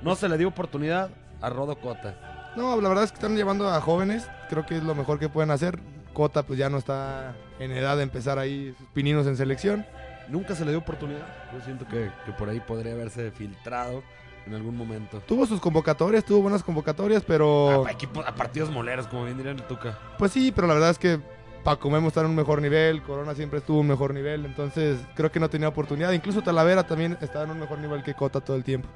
No 0.00 0.16
se 0.16 0.30
le 0.30 0.38
dio 0.38 0.48
oportunidad 0.48 1.10
a 1.42 1.50
Rodo 1.50 1.76
Cota. 1.76 2.54
No, 2.56 2.80
la 2.80 2.88
verdad 2.88 3.04
es 3.04 3.12
que 3.12 3.16
están 3.16 3.36
llevando 3.36 3.68
a 3.68 3.78
jóvenes, 3.82 4.26
creo 4.48 4.64
que 4.64 4.78
es 4.78 4.82
lo 4.82 4.94
mejor 4.94 5.18
que 5.18 5.28
pueden 5.28 5.50
hacer. 5.50 5.78
Cota 6.14 6.42
pues 6.44 6.58
ya 6.58 6.70
no 6.70 6.78
está 6.78 7.36
en 7.58 7.70
edad 7.72 7.98
de 7.98 8.02
empezar 8.02 8.38
ahí 8.38 8.74
sus 8.78 8.88
pininos 8.88 9.26
en 9.26 9.36
selección. 9.36 9.84
Nunca 10.30 10.54
se 10.54 10.64
le 10.64 10.70
dio 10.70 10.78
oportunidad. 10.78 11.26
Yo 11.52 11.60
siento 11.60 11.86
que, 11.86 12.10
que 12.24 12.32
por 12.32 12.48
ahí 12.48 12.60
podría 12.60 12.94
haberse 12.94 13.30
filtrado 13.30 14.02
en 14.46 14.54
algún 14.54 14.76
momento. 14.76 15.20
Tuvo 15.26 15.44
sus 15.46 15.60
convocatorias, 15.60 16.24
tuvo 16.24 16.42
buenas 16.42 16.62
convocatorias, 16.62 17.22
pero 17.24 17.84
A, 17.86 17.90
equipos- 17.92 18.24
a 18.26 18.34
partidos 18.34 18.70
moleros, 18.70 19.06
como 19.08 19.24
bien 19.24 19.36
dirían 19.36 19.56
el 19.58 19.64
Tuca. 19.66 19.98
pues 20.18 20.32
sí, 20.32 20.52
pero 20.54 20.66
la 20.68 20.74
verdad 20.74 20.90
es 20.90 20.98
que 20.98 21.18
Paco 21.64 21.90
Memo 21.90 22.08
está 22.08 22.20
en 22.20 22.26
un 22.26 22.36
mejor 22.36 22.62
nivel, 22.62 23.02
Corona 23.02 23.34
siempre 23.34 23.58
estuvo 23.58 23.78
en 23.78 23.82
un 23.82 23.88
mejor 23.88 24.14
nivel, 24.14 24.44
entonces 24.44 24.98
creo 25.16 25.32
que 25.32 25.40
no 25.40 25.50
tenía 25.50 25.66
oportunidad. 25.66 26.12
Incluso 26.12 26.42
Talavera 26.42 26.86
también 26.86 27.18
estaba 27.20 27.44
en 27.44 27.50
un 27.50 27.58
mejor 27.58 27.78
nivel 27.78 28.04
que 28.04 28.14
Cota 28.14 28.40
todo 28.40 28.56
el 28.56 28.62
tiempo. 28.62 28.88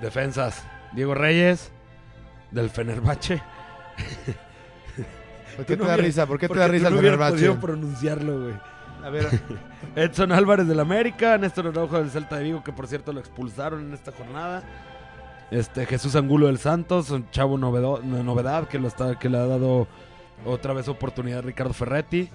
Defensas. 0.00 0.64
Diego 0.92 1.14
Reyes, 1.14 1.70
del 2.50 2.70
Fenerbahce. 2.70 3.40
¿Por 5.56 5.64
qué 5.66 5.76
no 5.76 5.84
te 5.84 5.90
da 5.90 5.96
risa? 5.96 6.26
¿Por 6.26 6.38
qué 6.38 6.48
te 6.48 6.58
da 6.58 6.66
risa 6.68 6.90
no 6.90 6.96
el 6.96 7.02
Fenerbahce? 7.02 7.32
podido 7.34 7.60
pronunciarlo, 7.60 8.40
güey. 8.42 8.54
A 9.04 9.10
ver, 9.10 9.28
Edson 9.96 10.32
Álvarez 10.32 10.66
del 10.66 10.80
América, 10.80 11.36
Néstor 11.36 11.66
Araujo 11.68 11.98
del 11.98 12.10
Celta 12.10 12.36
de 12.36 12.44
Vigo, 12.44 12.64
que 12.64 12.72
por 12.72 12.86
cierto 12.86 13.12
lo 13.12 13.20
expulsaron 13.20 13.80
en 13.86 13.92
esta 13.92 14.12
jornada. 14.12 14.62
Este 15.50 15.84
Jesús 15.86 16.16
Angulo 16.16 16.46
del 16.46 16.58
Santos, 16.58 17.10
un 17.10 17.30
chavo 17.30 17.58
novedo- 17.58 18.02
novedad 18.02 18.66
que, 18.66 18.78
lo 18.78 18.88
está, 18.88 19.18
que 19.18 19.28
le 19.28 19.36
ha 19.38 19.46
dado 19.46 19.86
otra 20.46 20.72
vez 20.72 20.88
oportunidad 20.88 21.40
a 21.40 21.42
Ricardo 21.42 21.74
Ferretti. 21.74 22.30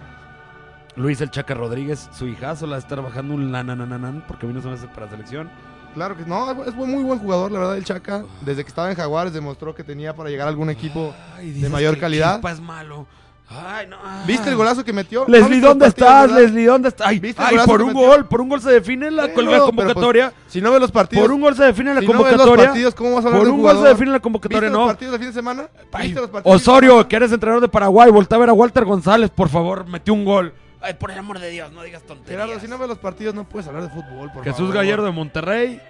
Luis 0.96 1.22
El 1.22 1.32
Chaca 1.32 1.54
Rodríguez, 1.54 2.08
su 2.12 2.28
hijazo, 2.28 2.68
la 2.68 2.78
está 2.78 2.90
trabajando 2.96 3.34
un 3.34 3.52
lananananan 3.52 4.24
porque 4.28 4.46
vino 4.46 4.60
a 4.60 4.72
veces 4.72 4.90
para 4.94 5.10
selección. 5.10 5.50
Claro 5.96 6.16
que 6.16 6.24
no, 6.26 6.52
es 6.66 6.76
muy 6.76 7.04
buen 7.04 7.18
jugador, 7.20 7.52
la 7.52 7.60
verdad, 7.60 7.78
el 7.78 7.84
Chaca. 7.84 8.24
Desde 8.42 8.64
que 8.64 8.70
estaba 8.70 8.92
en 8.92 8.96
Jaguares 8.96 9.34
demostró 9.34 9.74
que 9.74 9.84
tenía 9.84 10.14
para 10.16 10.30
llegar 10.30 10.48
a 10.48 10.50
algún 10.52 10.70
equipo 10.70 11.16
Ay, 11.36 11.52
de 11.52 11.68
mayor 11.70 11.96
que 11.96 12.02
calidad. 12.02 12.46
Es 12.48 12.60
malo. 12.62 13.08
Ay, 13.52 13.88
no. 13.88 13.98
¿Viste 14.28 14.48
el 14.50 14.56
golazo 14.56 14.86
que 14.86 14.94
metió? 14.94 15.22
¿No 15.22 15.28
Leslie, 15.28 15.60
¿dónde 15.60 15.88
estás? 15.88 16.28
verdad? 16.28 16.42
Leslie, 16.44 16.66
¿dónde 16.68 16.90
estás? 16.90 17.08
Ay, 17.08 17.20
¿Viste 17.20 17.42
el 17.42 17.48
ay, 17.48 17.54
golazo 17.56 17.68
por 17.68 17.78
que 17.80 17.84
un 17.84 17.94
metió? 17.94 18.08
gol, 18.08 18.26
por 18.28 18.42
un 18.42 18.50
gol 18.50 18.62
se 18.62 18.72
define 18.72 19.10
la, 19.10 19.28
no, 19.28 19.34
pues, 19.34 19.60
convocatoria. 19.62 20.34
si 20.48 20.62
no 20.62 20.72
ves 20.72 20.82
los 20.82 20.92
partidos, 20.92 21.24
por 21.26 21.32
un 21.34 21.42
gol 21.42 21.56
se 21.56 21.64
define 21.64 21.94
la 21.96 22.02
si 22.02 22.06
no 22.08 22.14
ves 22.14 22.20
los 22.22 22.30
convocatoria. 22.32 22.66
partidos, 22.68 22.96
¿cómo 22.96 23.16
vas 23.16 23.26
a 23.26 23.28
hablar 23.30 23.40
por 23.42 23.48
de 23.48 23.54
un 23.54 23.62
gol 23.64 23.78
se 23.82 23.88
define 23.90 24.12
la 24.12 24.20
convocatoria, 24.20 24.60
¿Viste 24.70 24.74
no. 24.74 24.80
los 24.86 24.88
partidos 24.94 25.12
de 25.14 25.18
fin 25.18 25.28
de 25.28 25.34
semana? 25.34 25.70
Ay, 25.92 26.08
¿Viste 26.08 26.22
los 26.22 26.30
partidos 26.30 26.32
de 26.32 26.42
fin 26.42 26.44
de 26.44 26.50
Osorio, 26.56 27.08
que 27.08 27.16
eres 27.16 27.32
entrenador 27.32 27.62
de 27.64 27.70
Paraguay, 27.70 28.12
voltea 28.12 28.36
a 28.36 28.40
ver 28.40 28.50
a 28.50 28.54
Walter 28.54 28.86
González, 28.86 29.32
por 29.32 29.50
favor, 29.50 29.88
metió 29.88 30.14
un 30.14 30.26
gol. 30.26 30.54
Ay, 30.82 30.94
por 30.94 31.10
el 31.10 31.18
amor 31.18 31.40
de 31.40 31.50
Dios, 31.50 31.72
no 31.72 31.82
digas 31.82 32.04
tonterías. 32.04 32.42
Gerardo, 32.46 32.62
si 32.62 32.68
no 32.68 32.78
ves 32.78 32.88
los 32.88 33.00
partidos 33.00 33.34
no 33.34 33.50
puedes 33.50 33.68
hablar 33.68 33.84
de 33.84 33.90
fútbol, 33.90 34.32
por 34.32 34.44
Jesús 34.44 34.60
favor. 34.60 34.76
Gallardo 34.76 35.06
de 35.06 35.12
Monterrey, 35.12 35.82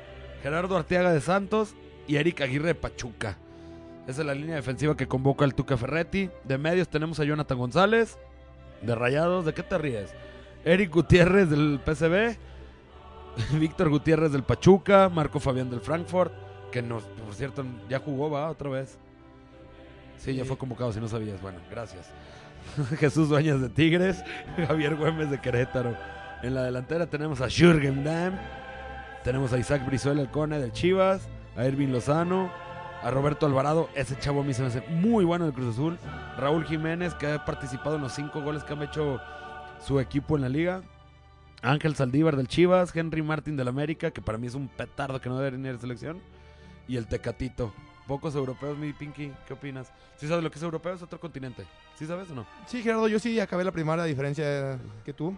Gerardo 0.41 0.77
Arteaga 0.77 1.11
de 1.11 1.19
Santos 1.19 1.75
y 2.07 2.15
Eric 2.15 2.39
Aguirre 2.39 2.67
de 2.67 2.75
Pachuca. 2.75 3.37
Esa 4.09 4.21
es 4.21 4.25
la 4.25 4.33
línea 4.33 4.55
defensiva 4.55 4.97
que 4.97 5.07
convoca 5.07 5.45
el 5.45 5.53
Tuca 5.53 5.77
Ferretti. 5.77 6.31
De 6.43 6.57
medios 6.57 6.89
tenemos 6.89 7.19
a 7.19 7.25
Jonathan 7.25 7.59
González. 7.59 8.17
De 8.81 8.95
Rayados, 8.95 9.45
¿de 9.45 9.53
qué 9.53 9.61
te 9.61 9.77
ríes? 9.77 10.15
Eric 10.65 10.91
Gutiérrez 10.91 11.47
del 11.51 11.79
PCB. 11.85 12.35
Víctor 13.59 13.89
Gutiérrez 13.89 14.31
del 14.31 14.41
Pachuca. 14.41 15.09
Marco 15.09 15.39
Fabián 15.39 15.69
del 15.69 15.81
Frankfurt. 15.81 16.33
Que 16.71 16.81
nos, 16.81 17.03
por 17.03 17.35
cierto, 17.35 17.63
ya 17.87 17.99
jugó, 17.99 18.31
va, 18.31 18.49
otra 18.49 18.71
vez. 18.71 18.97
Sí, 20.17 20.33
ya 20.33 20.43
fue 20.43 20.57
convocado, 20.57 20.91
si 20.91 20.99
no 20.99 21.07
sabías. 21.07 21.39
Bueno, 21.39 21.59
gracias. 21.69 22.09
Jesús 22.97 23.29
Dueñas 23.29 23.61
de 23.61 23.69
Tigres. 23.69 24.23
Javier 24.67 24.95
Güemes 24.95 25.29
de 25.29 25.39
Querétaro. 25.39 25.95
En 26.41 26.55
la 26.55 26.63
delantera 26.63 27.05
tenemos 27.05 27.41
a 27.41 27.47
Jürgen 27.47 28.03
Damm. 28.03 28.39
Tenemos 29.23 29.53
a 29.53 29.59
Isaac 29.59 29.85
Brizuela, 29.85 30.19
el 30.19 30.31
Cone 30.31 30.57
del 30.57 30.71
Chivas. 30.71 31.29
A 31.55 31.63
Ervin 31.63 31.91
Lozano. 31.91 32.49
A 33.01 33.11
Roberto 33.11 33.45
Alvarado. 33.45 33.89
Ese 33.95 34.17
chavo 34.19 34.41
a 34.41 34.43
mí 34.43 34.53
se 34.53 34.61
me 34.61 34.67
hace 34.67 34.81
muy 34.89 35.23
bueno 35.23 35.45
del 35.45 35.53
Cruz 35.53 35.73
Azul. 35.73 35.97
Raúl 36.37 36.65
Jiménez, 36.65 37.13
que 37.13 37.27
ha 37.27 37.45
participado 37.45 37.95
en 37.95 38.01
los 38.01 38.13
cinco 38.13 38.41
goles 38.41 38.63
que 38.63 38.73
han 38.73 38.83
hecho 38.83 39.21
su 39.79 39.99
equipo 39.99 40.35
en 40.35 40.41
la 40.41 40.49
liga. 40.49 40.81
Ángel 41.61 41.95
Saldívar 41.95 42.35
del 42.35 42.47
Chivas. 42.47 42.93
Henry 42.95 43.21
Martin 43.21 43.55
del 43.55 43.69
América, 43.69 44.11
que 44.11 44.21
para 44.21 44.37
mí 44.37 44.47
es 44.47 44.55
un 44.55 44.67
petardo 44.67 45.21
que 45.21 45.29
no 45.29 45.37
debe 45.37 45.51
venir 45.51 45.73
de 45.73 45.79
selección. 45.79 46.19
Y 46.87 46.97
el 46.97 47.07
Tecatito. 47.07 47.73
Pocos 48.05 48.35
europeos, 48.35 48.77
mi 48.77 48.91
Pinky. 48.91 49.31
¿Qué 49.47 49.53
opinas? 49.53 49.93
¿Sí 50.17 50.27
sabes 50.27 50.43
lo 50.43 50.51
que 50.51 50.57
es 50.57 50.63
europeo? 50.63 50.93
Es 50.93 51.01
otro 51.01 51.19
continente. 51.19 51.65
¿Sí 51.95 52.05
sabes 52.05 52.29
o 52.31 52.35
no? 52.35 52.45
Sí, 52.65 52.81
Gerardo, 52.81 53.07
yo 53.07 53.19
sí 53.19 53.39
acabé 53.39 53.63
la 53.63 53.71
primaria 53.71 54.03
a 54.03 54.07
diferencia 54.07 54.77
que 55.05 55.13
tú. 55.13 55.33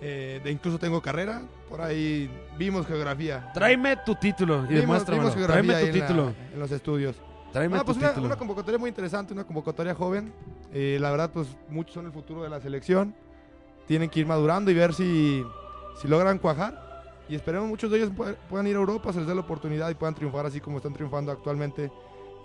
Eh, 0.00 0.40
de 0.44 0.50
incluso 0.50 0.78
tengo 0.78 1.00
carrera. 1.00 1.42
Por 1.68 1.80
ahí 1.80 2.30
vimos 2.58 2.86
geografía. 2.86 3.50
Tráeme 3.54 3.96
tu 4.04 4.14
título 4.14 4.56
y 4.64 4.68
Vimos, 4.68 4.80
demuéstramelo. 4.82 5.22
vimos 5.24 5.34
geografía 5.36 5.62
Tráeme 5.72 5.80
tu 5.80 5.86
en 5.96 5.98
la- 6.00 6.06
título. 6.06 6.34
en 6.54 6.60
los 6.60 6.70
estudios. 6.72 7.16
Tráeme 7.52 7.76
Ah, 7.76 7.80
tu 7.80 7.86
pues 7.86 7.98
una, 7.98 8.08
título. 8.08 8.26
una 8.26 8.36
convocatoria 8.36 8.78
muy 8.78 8.88
interesante, 8.88 9.32
una 9.32 9.44
convocatoria 9.44 9.94
joven. 9.94 10.32
Eh, 10.72 10.98
la 11.00 11.10
verdad, 11.10 11.30
pues 11.32 11.48
muchos 11.70 11.94
son 11.94 12.06
el 12.06 12.12
futuro 12.12 12.42
de 12.42 12.50
la 12.50 12.60
selección. 12.60 13.14
Tienen 13.86 14.10
que 14.10 14.20
ir 14.20 14.26
madurando 14.26 14.70
y 14.70 14.74
ver 14.74 14.92
si, 14.92 15.44
si 16.00 16.08
logran 16.08 16.38
cuajar. 16.38 16.84
Y 17.28 17.34
esperemos 17.34 17.68
muchos 17.68 17.90
de 17.90 17.96
ellos 17.98 18.10
pue- 18.12 18.36
puedan 18.50 18.66
ir 18.66 18.76
a 18.76 18.78
Europa, 18.80 19.12
se 19.12 19.18
les 19.20 19.26
dé 19.28 19.34
la 19.34 19.40
oportunidad 19.40 19.88
y 19.90 19.94
puedan 19.94 20.14
triunfar 20.14 20.44
así 20.46 20.60
como 20.60 20.76
están 20.76 20.92
triunfando 20.92 21.32
actualmente 21.32 21.90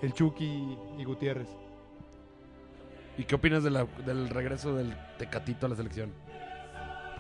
el 0.01 0.13
Chucky 0.13 0.45
y, 0.45 0.77
y 1.01 1.03
Gutiérrez. 1.03 1.47
¿Y 3.17 3.23
qué 3.25 3.35
opinas 3.35 3.63
de 3.63 3.69
la- 3.71 3.85
del 4.05 4.29
regreso 4.29 4.73
del 4.75 4.95
Tecatito 5.19 5.65
a 5.65 5.69
la 5.69 5.75
selección? 5.75 6.11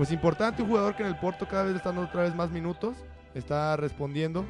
Pues 0.01 0.11
importante, 0.11 0.63
un 0.63 0.67
jugador 0.67 0.95
que 0.95 1.03
en 1.03 1.09
el 1.09 1.15
Porto 1.15 1.47
cada 1.47 1.61
vez 1.61 1.73
le 1.73 1.77
están 1.77 1.95
dando 1.95 2.09
otra 2.09 2.23
vez 2.23 2.33
más 2.33 2.49
minutos. 2.49 2.97
Está 3.35 3.77
respondiendo. 3.77 4.45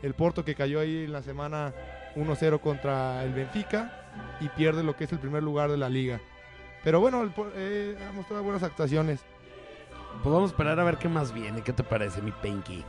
El 0.00 0.14
Porto 0.14 0.42
que 0.42 0.54
cayó 0.54 0.80
ahí 0.80 1.04
en 1.04 1.12
la 1.12 1.20
semana 1.20 1.74
1-0 2.14 2.60
contra 2.60 3.22
el 3.22 3.34
Benfica 3.34 3.92
y 4.40 4.48
pierde 4.48 4.82
lo 4.82 4.96
que 4.96 5.04
es 5.04 5.12
el 5.12 5.18
primer 5.18 5.42
lugar 5.42 5.70
de 5.70 5.76
la 5.76 5.90
liga. 5.90 6.18
Pero 6.82 6.98
bueno, 6.98 7.20
el 7.20 7.30
eh, 7.56 7.98
ha 8.08 8.12
mostrado 8.12 8.42
buenas 8.42 8.62
actuaciones. 8.62 9.20
Pues 10.22 10.32
vamos 10.32 10.48
a 10.48 10.52
esperar 10.54 10.80
a 10.80 10.84
ver 10.84 10.96
qué 10.96 11.10
más 11.10 11.30
viene. 11.30 11.60
¿Qué 11.60 11.74
te 11.74 11.82
parece, 11.82 12.22
mi 12.22 12.32
Pinky? 12.32 12.82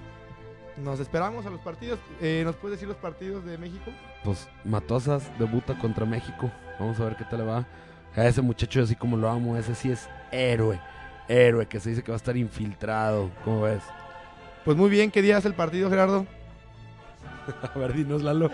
Nos 0.78 1.02
esperamos 1.02 1.46
a 1.46 1.50
los 1.50 1.60
partidos. 1.60 2.00
Eh, 2.22 2.42
¿Nos 2.46 2.56
puedes 2.56 2.78
decir 2.78 2.88
los 2.88 2.96
partidos 2.96 3.44
de 3.44 3.58
México? 3.58 3.92
Pues 4.24 4.48
Matosas 4.64 5.30
debuta 5.38 5.78
contra 5.78 6.06
México. 6.06 6.50
Vamos 6.80 7.02
a 7.02 7.04
ver 7.04 7.18
qué 7.18 7.26
tal 7.26 7.40
le 7.40 7.46
va. 7.48 7.68
A 8.16 8.26
ese 8.26 8.42
muchacho, 8.42 8.82
así 8.82 8.96
como 8.96 9.18
lo 9.18 9.28
amo, 9.28 9.58
ese 9.58 9.76
sí 9.76 9.92
es 9.92 10.08
héroe. 10.32 10.80
Héroe, 11.28 11.66
que 11.68 11.80
se 11.80 11.90
dice 11.90 12.04
que 12.04 12.12
va 12.12 12.16
a 12.16 12.18
estar 12.18 12.38
infiltrado. 12.38 13.30
¿Cómo 13.44 13.62
ves? 13.64 13.82
Pues 14.66 14.76
muy 14.78 14.90
bien, 14.90 15.12
¿qué 15.12 15.22
día 15.22 15.38
es 15.38 15.46
el 15.46 15.54
partido, 15.54 15.90
Gerardo? 15.90 16.26
A 17.76 17.80
ver, 17.80 17.94
dinos, 17.94 18.22
Lalo. 18.24 18.52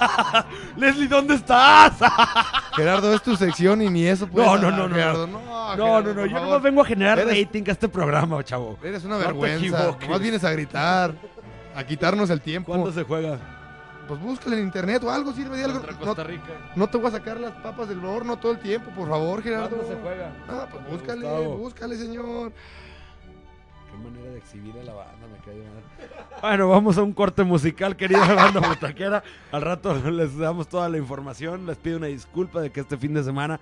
Leslie, 0.76 1.08
¿dónde 1.08 1.34
estás? 1.34 1.94
Gerardo, 2.76 3.12
es 3.14 3.22
tu 3.22 3.36
sección 3.36 3.82
y 3.82 3.88
ni 3.90 4.06
eso 4.06 4.26
puedes 4.28 4.48
No, 4.48 4.56
no, 4.58 4.70
no, 4.70 4.88
no, 4.88 4.94
Gerardo. 4.94 5.26
no. 5.26 5.40
No, 5.40 5.76
No, 5.76 5.84
Gerardo, 5.84 6.14
no, 6.14 6.20
no. 6.20 6.26
Yo 6.26 6.40
no 6.40 6.60
vengo 6.60 6.82
a 6.82 6.84
generar 6.84 7.18
Eres- 7.18 7.44
rating 7.46 7.64
a 7.68 7.72
este 7.72 7.88
programa, 7.88 8.42
chavo. 8.44 8.78
Eres 8.82 9.04
una 9.04 9.16
vergüenza. 9.16 9.96
Nomás 10.00 10.20
vienes 10.20 10.44
a 10.44 10.50
gritar, 10.52 11.14
a 11.74 11.84
quitarnos 11.84 12.30
el 12.30 12.40
tiempo. 12.40 12.72
¿Cuándo 12.72 12.92
se 12.92 13.02
juega? 13.04 13.38
Pues 14.12 14.24
búscale 14.24 14.58
en 14.58 14.64
internet 14.64 15.02
o 15.04 15.10
algo, 15.10 15.32
sirve 15.32 15.56
de 15.56 15.64
algo. 15.64 15.78
No, 15.78 15.98
Costa 15.98 16.22
Rica. 16.22 16.72
no 16.76 16.86
te 16.86 16.98
voy 16.98 17.06
a 17.06 17.12
sacar 17.12 17.40
las 17.40 17.52
papas 17.52 17.88
del 17.88 18.04
horno 18.04 18.36
todo 18.38 18.52
el 18.52 18.58
tiempo, 18.58 18.90
por 18.90 19.08
favor, 19.08 19.42
Gerardo. 19.42 19.70
¿Cuándo 19.70 19.88
se 19.88 19.98
juega? 20.02 20.32
Ah, 20.50 20.68
pues 20.70 20.86
búscale, 20.86 21.22
Gustavo. 21.22 21.56
búscale, 21.56 21.96
señor. 21.96 22.52
Qué 23.90 23.96
manera 23.96 24.30
de 24.32 24.36
exhibir 24.36 24.74
a 24.78 24.84
la 24.84 24.92
banda, 24.92 25.26
me 25.32 25.38
cae 25.38 25.54
mal. 25.56 26.40
Bueno, 26.42 26.68
vamos 26.68 26.98
a 26.98 27.02
un 27.02 27.14
corte 27.14 27.42
musical, 27.42 27.96
querida 27.96 28.34
banda 28.34 28.60
butaquera. 28.68 29.22
Al 29.50 29.62
rato 29.62 29.94
les 30.10 30.36
damos 30.36 30.68
toda 30.68 30.90
la 30.90 30.98
información. 30.98 31.64
Les 31.64 31.78
pido 31.78 31.96
una 31.96 32.08
disculpa 32.08 32.60
de 32.60 32.68
que 32.68 32.80
este 32.80 32.98
fin 32.98 33.14
de 33.14 33.24
semana 33.24 33.60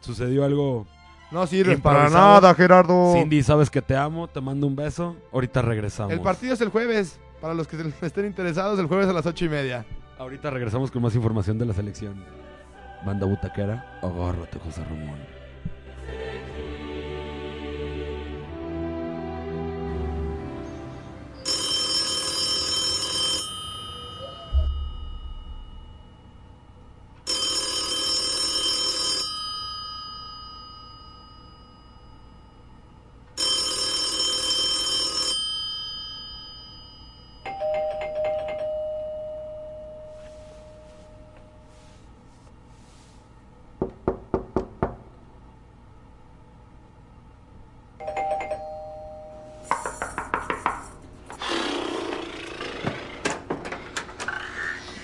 sucedió 0.00 0.44
algo. 0.44 0.86
No 1.30 1.46
sirves 1.46 1.80
para 1.80 2.10
nada, 2.10 2.54
Gerardo. 2.54 3.14
Cindy, 3.14 3.42
sabes 3.42 3.70
que 3.70 3.80
te 3.80 3.96
amo, 3.96 4.28
te 4.28 4.42
mando 4.42 4.66
un 4.66 4.76
beso. 4.76 5.16
Ahorita 5.32 5.62
regresamos. 5.62 6.12
El 6.12 6.20
partido 6.20 6.52
es 6.52 6.60
el 6.60 6.68
jueves. 6.68 7.18
Para 7.40 7.54
los 7.54 7.66
que 7.66 7.76
estén 8.02 8.26
interesados, 8.26 8.78
el 8.78 8.86
jueves 8.86 9.08
a 9.08 9.12
las 9.12 9.26
ocho 9.26 9.44
y 9.44 9.48
media. 9.48 9.84
Ahorita 10.18 10.50
regresamos 10.50 10.90
con 10.90 11.02
más 11.02 11.14
información 11.14 11.58
de 11.58 11.66
la 11.66 11.74
selección. 11.74 12.14
Banda 13.04 13.26
butaquera, 13.26 13.98
agárrate, 14.02 14.58
José 14.58 14.82
Ramón. 14.84 15.35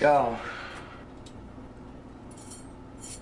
Yo. 0.03 0.37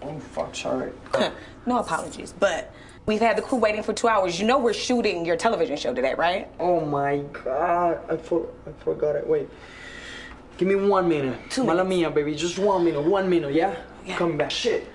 Oh, 0.02 0.20
fuck, 0.32 0.56
sorry. 0.56 0.92
no 1.68 1.78
apologies, 1.78 2.34
but 2.40 2.74
we've 3.06 3.20
had 3.20 3.38
the 3.38 3.44
crew 3.44 3.60
waiting 3.60 3.84
for 3.84 3.94
two 3.94 4.08
hours. 4.08 4.40
You 4.40 4.48
know 4.48 4.58
we're 4.58 4.74
shooting 4.74 5.24
your 5.24 5.38
television 5.38 5.78
show 5.78 5.94
today, 5.94 6.16
right? 6.16 6.48
Oh 6.60 6.82
my 6.84 7.18
god, 7.46 8.00
I, 8.10 8.18
for, 8.18 8.48
I 8.66 8.72
forgot 8.84 9.16
it. 9.16 9.28
Wait. 9.28 9.48
Give 10.58 10.68
me 10.68 10.74
one 10.74 11.08
minute. 11.08 11.38
Two 11.52 11.64
Mala 11.64 11.84
minutes. 11.84 12.00
mia, 12.00 12.10
baby. 12.10 12.34
Just 12.34 12.58
one 12.58 12.84
minute. 12.84 13.02
One 13.02 13.30
minute, 13.30 13.54
yeah? 13.54 13.76
Yeah. 14.04 14.18
Come 14.18 14.38
back. 14.38 14.50
Shit. 14.50 14.88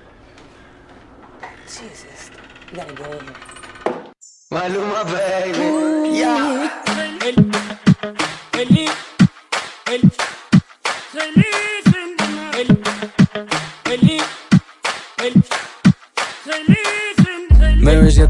Jesus. 1.66 2.32
You 2.72 2.78
gotta 2.78 2.94
get 2.94 3.12
in 3.12 3.20
here. 3.26 3.36
Maluma, 4.50 5.04
baby. 5.06 6.18
Yeah. 6.18 6.82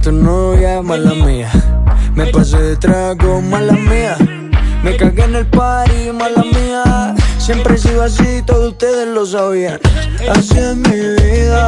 Tu 0.07 0.13
novia, 0.13 0.83
mala 0.83 1.15
mía. 1.15 1.51
Me 2.15 2.27
pasé 2.27 2.59
de 2.59 2.77
trago, 2.77 3.43
mala 3.43 3.73
mía. 3.73 4.17
Me 4.85 4.97
cagué 4.97 5.25
en 5.25 5.35
el 5.35 5.47
party, 5.47 6.13
mala 6.13 6.45
mía. 6.45 7.13
Siempre 7.39 7.75
he 7.75 7.79
sido 7.79 8.05
así, 8.05 8.41
todos 8.47 8.69
ustedes 8.69 9.09
lo 9.09 9.27
sabían. 9.27 9.81
Así 10.31 10.59
es 10.59 10.77
mi 10.77 10.97
vida, 10.97 11.67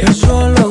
es 0.00 0.16
solo 0.16 0.61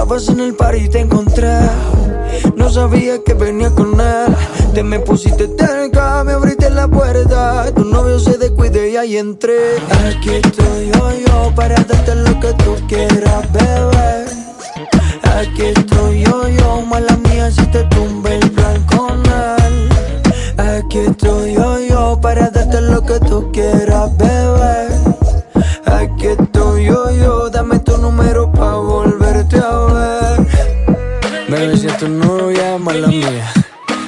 pasé 0.00 0.32
en 0.32 0.40
el 0.40 0.54
par 0.54 0.74
y 0.74 0.88
te 0.88 1.00
encontré. 1.00 1.58
No 2.56 2.70
sabía 2.70 3.22
que 3.24 3.34
venía 3.34 3.70
con 3.70 4.00
él. 4.00 4.34
Te 4.74 4.82
me 4.82 4.98
pusiste 5.00 5.48
cerca, 5.58 6.24
me 6.24 6.32
abriste 6.32 6.70
la 6.70 6.88
puerta. 6.88 7.66
Tu 7.74 7.84
novio 7.84 8.18
se 8.18 8.38
descuide 8.38 8.90
y 8.90 8.96
ahí 8.96 9.16
entré. 9.18 9.76
Aquí 10.08 10.30
estoy 10.30 10.90
yo, 10.92 11.10
yo, 11.26 11.54
para 11.54 11.74
darte 11.74 12.14
lo 12.14 12.40
que 12.40 12.52
tú 12.64 12.74
quieras, 12.88 13.52
bebé. 13.52 14.24
Aquí 15.38 15.62
estoy 15.62 16.22
yo, 16.22 16.48
yo, 16.48 16.82
mala 16.82 17.16
mía 17.28 17.50
si 17.50 17.64
te 17.66 17.84
tumbe 17.84 18.36
el 18.36 18.50
plan 18.50 18.82
con 18.86 19.22
él. 19.26 19.88
Aquí 20.58 20.98
estoy 20.98 21.54
yo, 21.54 21.78
yo, 21.80 22.18
para 22.20 22.48
darte 22.48 22.80
lo 22.80 23.02
que 23.02 23.20
tú 23.20 23.50
quieras, 23.52 23.91
tu 32.02 32.08
novia, 32.08 32.78
mala 32.78 33.06
mía. 33.06 33.46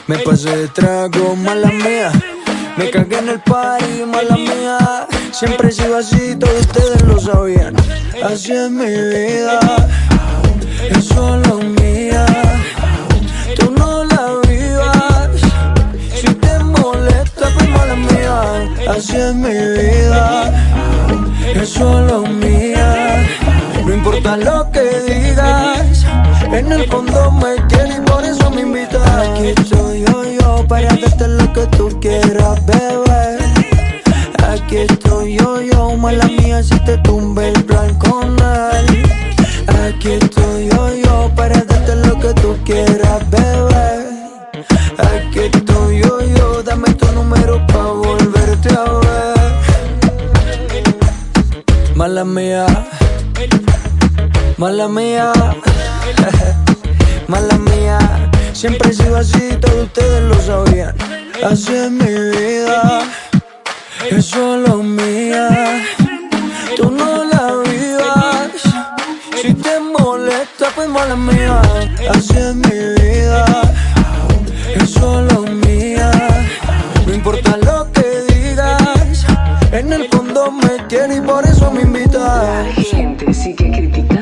Me 0.08 0.18
pasé 0.18 0.50
de 0.56 0.68
trago, 0.68 1.36
mala 1.36 1.70
mía. 1.70 2.10
Me 2.76 2.90
cagué 2.90 3.18
en 3.18 3.28
el 3.28 3.40
party, 3.40 4.04
mala 4.04 4.36
mía. 4.36 5.06
Siempre 5.30 5.68
he 5.68 5.72
sido 5.72 5.96
así, 5.98 6.34
todos 6.34 6.58
ustedes 6.66 7.02
lo 7.02 7.20
sabían. 7.20 7.76
Así 8.20 8.50
es 8.50 8.68
mi 8.68 8.86
vida, 8.86 9.60
es 10.90 11.04
solo 11.04 11.60
mía. 11.80 12.26
Tú 13.58 13.72
no 13.78 14.04
la 14.12 14.24
vivas. 14.48 15.30
Si 16.18 16.26
te 16.26 16.58
molesta, 16.58 17.44
pues 17.54 17.68
mala 17.68 17.94
mía. 17.94 18.36
Así 18.90 19.16
es 19.16 19.34
mi 19.36 19.56
vida, 19.78 20.52
es 21.54 21.68
solo 21.68 22.22
mía. 22.22 23.24
No 23.86 23.94
importa 23.94 24.36
lo 24.36 24.68
que 24.72 24.82
digas, 25.06 25.63
en 26.64 26.72
el 26.72 26.88
fondo 26.90 27.30
me 27.32 27.56
quieres 27.68 27.98
y 27.98 28.00
por 28.00 28.24
eso 28.24 28.50
me 28.50 28.62
invitas. 28.62 29.02
Aquí 29.06 29.48
estoy 29.48 30.04
yo, 30.06 30.24
yo, 30.24 30.66
para 30.66 30.88
darte 30.88 31.28
lo 31.28 31.52
que 31.52 31.66
tú 31.76 31.88
quieras, 32.00 32.64
bebé. 32.66 33.38
Aquí 34.48 34.76
estoy 34.78 35.36
yo, 35.36 35.60
yo, 35.60 35.96
mala 35.96 36.26
mía 36.26 36.62
si 36.62 36.78
te 36.80 36.96
tumbe 36.98 37.48
el 37.48 37.64
plan 37.64 37.94
con 37.98 38.36
él. 38.38 39.02
Aquí 39.86 40.12
estoy 40.12 40.68
yo, 40.70 40.94
yo, 40.94 41.30
para 41.36 41.60
darte 41.62 41.96
lo 41.96 42.18
que 42.18 42.32
tú 42.40 42.56
quieras, 42.64 43.30
bebé. 43.30 44.06
Aquí 44.98 45.40
estoy 45.52 46.00
yo, 46.00 46.20
yo, 46.36 46.62
dame 46.62 46.92
tu 46.94 47.06
número 47.12 47.64
pa' 47.66 47.92
volverte 47.92 48.68
a 48.70 48.84
ver. 48.84 49.34
Mala 51.94 52.24
mía, 52.24 52.66
mala 54.56 54.88
mía, 54.88 55.32
mala 57.28 57.58
mía. 57.58 57.98
Siempre 58.52 58.90
he 58.90 58.92
sido 58.92 59.16
así, 59.16 59.56
todos 59.60 59.84
ustedes 59.84 60.22
lo 60.22 60.40
sabían. 60.40 60.94
Así 61.44 61.74
es 61.74 61.90
mi 61.90 62.12
vida, 62.30 63.02
es 64.10 64.26
solo 64.26 64.82
mía. 64.82 65.84
Tú 66.76 66.90
no 66.90 67.24
la 67.24 67.62
vivas. 67.68 68.62
Si 69.40 69.52
te 69.54 69.80
molesta, 69.80 70.66
pues 70.74 70.88
mala 70.88 71.16
mía. 71.16 71.60
Así 72.10 72.36
es 72.36 72.54
mi 72.54 73.02
vida, 73.02 73.44
es 74.76 74.90
solo 74.90 75.42
mía. 75.42 76.10
No 77.06 77.14
importa 77.14 77.56
lo 77.58 77.90
que 77.92 78.34
digas, 78.34 79.26
en 79.72 79.92
el 79.92 80.08
fondo 80.08 80.50
me 80.50 80.86
quieres 80.88 81.18
y 81.18 81.20
por 81.20 81.44
eso 81.44 81.70
me 81.70 81.82
invitas. 81.82 82.66
La 82.76 82.82
gente 82.82 83.34
sigue 83.34 83.70
criticando 83.70 84.13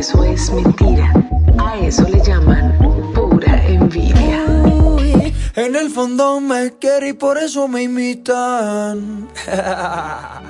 eso 0.00 0.24
es 0.24 0.50
mentira. 0.50 1.12
A 1.58 1.76
eso 1.76 2.08
le 2.08 2.24
llaman 2.24 2.74
pura 3.14 3.66
envidia. 3.66 4.46
En 5.54 5.76
el 5.76 5.90
fondo 5.90 6.40
me 6.40 6.72
quiere 6.78 7.10
y 7.10 7.12
por 7.12 7.36
eso 7.36 7.68
me 7.68 7.82
imitan. 7.82 9.28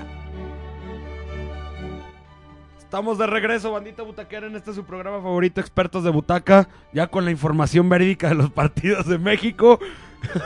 Estamos 2.79 3.19
de 3.19 3.27
regreso, 3.27 3.73
bandita 3.73 4.05
butaquera, 4.05 4.47
en 4.47 4.55
este 4.55 4.73
su 4.73 4.85
programa 4.85 5.21
favorito, 5.21 5.61
Expertos 5.61 6.05
de 6.05 6.11
Butaca, 6.11 6.69
ya 6.93 7.09
con 7.09 7.25
la 7.25 7.33
información 7.33 7.89
verídica 7.89 8.29
de 8.29 8.37
los 8.37 8.51
partidos 8.51 9.07
de 9.07 9.19
México. 9.19 9.81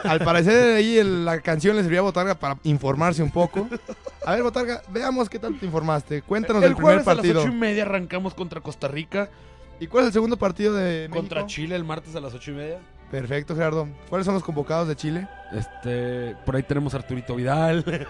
Al 0.05 0.21
parecer 0.21 0.77
ahí 0.77 0.99
el- 0.99 1.25
la 1.25 1.41
canción 1.41 1.77
le 1.77 1.83
servía 1.83 2.01
a 2.01 2.03
Botarga 2.03 2.35
para 2.35 2.59
informarse 2.65 3.23
un 3.23 3.31
poco. 3.31 3.69
A 4.25 4.33
ver, 4.35 4.43
Botarga, 4.43 4.83
veamos 4.91 5.29
qué 5.29 5.39
tanto 5.39 5.61
te 5.61 5.67
informaste. 5.67 6.23
Cuéntanos 6.23 6.63
el 6.63 6.71
del 6.71 6.77
primer 6.77 6.95
jueves 6.97 7.07
a 7.09 7.11
las 7.11 7.17
partido. 7.17 7.41
ocho 7.43 7.51
y 7.51 7.55
media 7.55 7.83
arrancamos 7.85 8.35
contra 8.35 8.61
Costa 8.61 8.89
Rica, 8.89 9.29
¿Y 9.81 9.89
cuál 9.89 10.05
es 10.05 10.07
el 10.09 10.13
segundo 10.13 10.37
partido 10.37 10.73
de 10.73 11.09
contra? 11.11 11.47
Chile 11.47 11.75
el 11.75 11.83
martes 11.83 12.15
a 12.15 12.21
las 12.21 12.33
ocho 12.33 12.53
y 12.53 12.55
media. 12.55 12.79
Perfecto, 13.11 13.55
Gerardo. 13.57 13.89
¿Cuáles 14.09 14.25
son 14.25 14.35
los 14.35 14.45
convocados 14.45 14.87
de 14.87 14.95
Chile? 14.95 15.29
Este, 15.53 16.37
por 16.47 16.55
ahí 16.55 16.63
tenemos 16.63 16.95
a 16.95 16.99
Arturito 16.99 17.35
Vidal. 17.35 17.85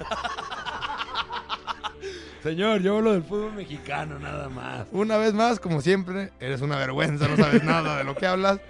Señor, 2.44 2.82
yo 2.82 2.98
hablo 2.98 3.14
del 3.14 3.22
fútbol 3.22 3.54
mexicano 3.54 4.18
nada 4.18 4.50
más. 4.50 4.86
Una 4.92 5.16
vez 5.16 5.32
más, 5.32 5.58
como 5.58 5.80
siempre, 5.80 6.30
eres 6.38 6.60
una 6.60 6.76
vergüenza, 6.76 7.26
no 7.26 7.38
sabes 7.38 7.64
nada 7.64 7.96
de 7.96 8.04
lo 8.04 8.14
que 8.14 8.26
hablas. 8.26 8.60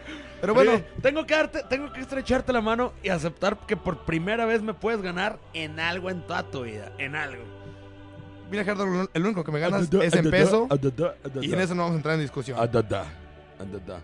Pero 0.40 0.54
bueno, 0.54 0.74
Oye, 0.74 0.84
tengo 1.02 1.26
que 1.26 1.34
darte, 1.34 1.64
tengo 1.68 1.92
que 1.92 2.00
estrecharte 2.00 2.52
la 2.52 2.60
mano 2.60 2.92
y 3.02 3.08
aceptar 3.08 3.58
que 3.66 3.76
por 3.76 4.04
primera 4.04 4.46
vez 4.46 4.62
me 4.62 4.74
puedes 4.74 5.02
ganar 5.02 5.40
en 5.54 5.80
algo 5.80 6.08
en 6.08 6.24
toda 6.24 6.44
tu 6.44 6.62
vida, 6.62 6.92
en 6.98 7.16
algo. 7.16 7.42
mira, 8.48 8.62
Gerardo, 8.62 9.08
el 9.12 9.24
único 9.24 9.42
que 9.42 9.50
me 9.50 9.58
ganas 9.58 9.92
es 9.92 10.14
en 10.14 10.30
peso. 10.30 10.68
Y 11.40 11.52
en 11.52 11.60
eso 11.60 11.74
no 11.74 11.82
vamos 11.82 11.94
a 11.94 11.96
entrar 11.96 12.14
en 12.14 12.20
discusión. 12.20 12.60
Adada, 12.60 13.06
adada. 13.58 14.00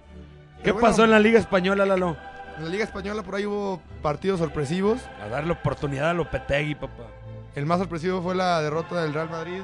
¿Qué 0.65 0.73
bueno. 0.73 0.89
pasó 0.89 1.05
en 1.05 1.13
la 1.13 1.21
Liga 1.21 1.39
Española, 1.39 1.87
Lalo? 1.87 2.17
En 2.59 2.65
la 2.65 2.71
Liga 2.71 2.83
Española 2.83 3.23
por 3.23 3.37
ahí 3.37 3.47
hubo 3.47 3.81
partidos 4.03 4.41
sorpresivos. 4.41 5.01
A 5.23 5.29
darle 5.29 5.53
oportunidad 5.53 6.11
a 6.11 6.15
Lopetegui, 6.15 6.75
papá. 6.75 7.20
El 7.55 7.67
más 7.67 7.79
sorpresivo 7.79 8.23
fue 8.23 8.35
la 8.35 8.61
derrota 8.63 9.03
del 9.03 9.13
Real 9.13 9.29
Madrid 9.31 9.63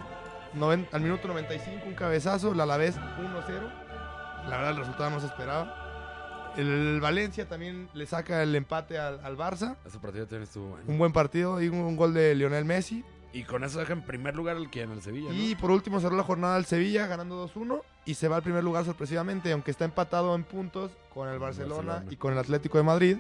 noven- 0.55 0.89
al 0.93 1.01
minuto 1.03 1.29
95, 1.29 1.85
un 1.87 1.95
cabezazo, 1.95 2.53
el 2.53 2.61
Alavés 2.61 2.97
1-0. 2.97 4.49
La 4.49 4.57
verdad 4.57 4.71
el 4.73 4.77
resultado 4.79 5.11
no 5.11 5.21
se 5.21 5.27
esperaba. 5.27 6.53
El 6.57 7.01
Valencia 7.01 7.47
también 7.49 7.89
le 7.93 8.07
saca 8.07 8.43
el 8.43 8.55
empate 8.55 8.99
al, 8.99 9.21
al 9.25 9.37
Barça. 9.37 9.77
Ese 9.85 9.99
partido 9.99 10.25
también 10.27 10.45
estuvo 10.45 10.69
bueno. 10.69 10.85
Un 10.89 10.99
buen 10.99 11.13
partido 11.13 11.61
y 11.61 11.69
un, 11.69 11.79
un 11.79 11.97
gol 11.97 12.15
de 12.15 12.35
Lionel 12.35 12.65
Messi. 12.65 13.05
Y 13.33 13.43
con 13.45 13.63
eso 13.65 13.79
deja 13.79 13.93
en 13.93 14.01
primer 14.03 14.35
lugar 14.35 14.57
el 14.57 14.71
que 14.71 14.81
en 14.83 14.93
el 14.93 15.03
Sevilla, 15.03 15.29
¿no? 15.29 15.35
Y 15.35 15.55
por 15.57 15.71
último 15.71 16.01
cerró 16.01 16.17
la 16.17 16.23
jornada 16.23 16.57
el 16.57 16.65
Sevilla 16.65 17.07
ganando 17.07 17.47
2-1 17.53 17.83
y 18.07 18.15
se 18.15 18.29
va 18.29 18.37
al 18.37 18.43
primer 18.43 18.65
lugar 18.65 18.87
sorpresivamente, 18.87 19.53
aunque 19.53 19.71
está 19.71 19.85
empatado 19.85 20.35
en 20.35 20.45
puntos 20.45 20.93
con 21.13 21.29
el 21.29 21.39
Barcelona, 21.39 21.75
Barcelona. 21.95 22.07
y 22.11 22.17
con 22.17 22.33
el 22.33 22.39
Atlético 22.39 22.79
de 22.79 22.85
Madrid, 22.85 23.17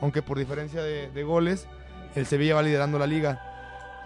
aunque 0.00 0.22
por 0.22 0.38
diferencia 0.38 0.82
de, 0.82 1.10
de 1.12 1.22
goles 1.22 1.68
el 2.16 2.26
Sevilla 2.26 2.56
va 2.56 2.62
liderando 2.62 2.98
la 2.98 3.06
liga. 3.06 3.46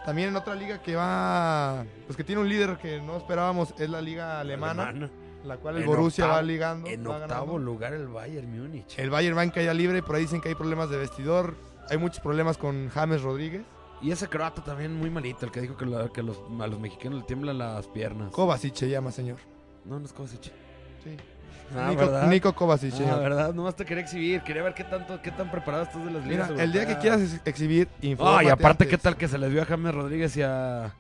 También 0.05 0.29
en 0.29 0.37
otra 0.37 0.55
liga 0.55 0.83
que 0.83 0.95
va, 0.97 1.85
pues 2.07 2.17
que 2.17 2.25
tiene 2.25 2.43
un 2.43 2.49
líder 2.49 2.77
que 2.79 3.01
no 3.01 3.17
esperábamos 3.17 3.75
es 3.79 3.89
la 3.89 4.01
liga 4.03 4.39
alemana, 4.41 4.89
Alemana. 4.89 5.11
la 5.45 5.57
cual 5.57 5.77
el 5.77 5.83
En 5.83 5.89
Borussia 5.89 6.27
va 6.27 6.43
ligando. 6.43 6.89
En 6.91 7.07
va 7.07 7.17
octavo 7.17 7.53
ganando. 7.53 7.59
lugar 7.59 7.95
el 7.95 8.09
Bayern 8.09 8.51
Múnich. 8.61 8.99
El 8.99 9.09
Bayern 9.11 9.37
va 9.37 9.43
en 9.45 9.51
caída 9.51 9.73
libre, 9.73 10.03
por 10.03 10.17
ahí 10.17 10.23
dicen 10.23 10.41
que 10.43 10.51
hay 10.51 10.55
problemas 10.55 10.91
de 10.91 10.99
vestidor, 10.99 11.55
hay 11.89 11.97
muchos 11.97 12.21
problemas 12.21 12.59
con 12.59 12.89
James 12.91 13.23
Rodríguez. 13.23 13.63
Y 14.03 14.11
ese 14.11 14.29
croata 14.29 14.63
también 14.63 14.95
muy 14.95 15.09
malito, 15.09 15.47
el 15.47 15.53
que 15.53 15.63
dijo 15.63 15.77
que, 15.79 15.87
la- 15.87 16.09
que 16.11 16.23
los, 16.23 16.39
a 16.61 16.67
los 16.67 16.79
mexicanos 16.79 17.21
le 17.21 17.25
tiemblan 17.25 17.57
las 17.57 17.87
piernas. 17.89 18.31
Kovacic 18.33 18.75
se 18.75 18.91
llama, 18.91 19.11
señor. 19.11 19.39
No, 19.87 19.99
no 19.99 20.05
es 20.05 20.13
Kovacic. 20.13 20.43
Sí. 21.03 21.17
Ah, 21.77 21.89
Nico, 21.91 22.01
¿verdad? 22.03 22.27
Nico 22.29 22.55
Kovacic, 22.55 22.95
Ah, 23.11 23.17
verdad, 23.17 23.55
nomás 23.55 23.75
te 23.75 23.85
quería 23.85 24.03
exhibir, 24.05 24.43
quería 24.43 24.63
ver 24.63 24.75
qué 24.75 24.85
tanto, 24.85 25.21
qué 25.23 25.31
tan 25.31 25.51
preparado 25.51 25.85
estás 25.85 26.05
de 26.05 26.11
las 26.13 26.25
Mira, 26.25 26.47
ligas. 26.47 26.61
el 26.61 26.73
día 26.73 26.87
que 26.87 26.99
quieras 26.99 27.21
ex- 27.23 27.41
exhibir, 27.45 27.89
Ah, 27.91 27.97
infórmate 28.03 28.45
y 28.45 28.49
aparte, 28.49 28.85
antes. 28.85 28.89
¿qué 28.89 28.99
tal 28.99 29.17
que 29.17 29.29
se 29.29 29.39
les 29.39 29.51
vio 29.51 29.63
a 29.63 29.65
James 29.65 29.95
Rodríguez 29.95 30.37
y 30.37 30.43
a, 30.43 30.95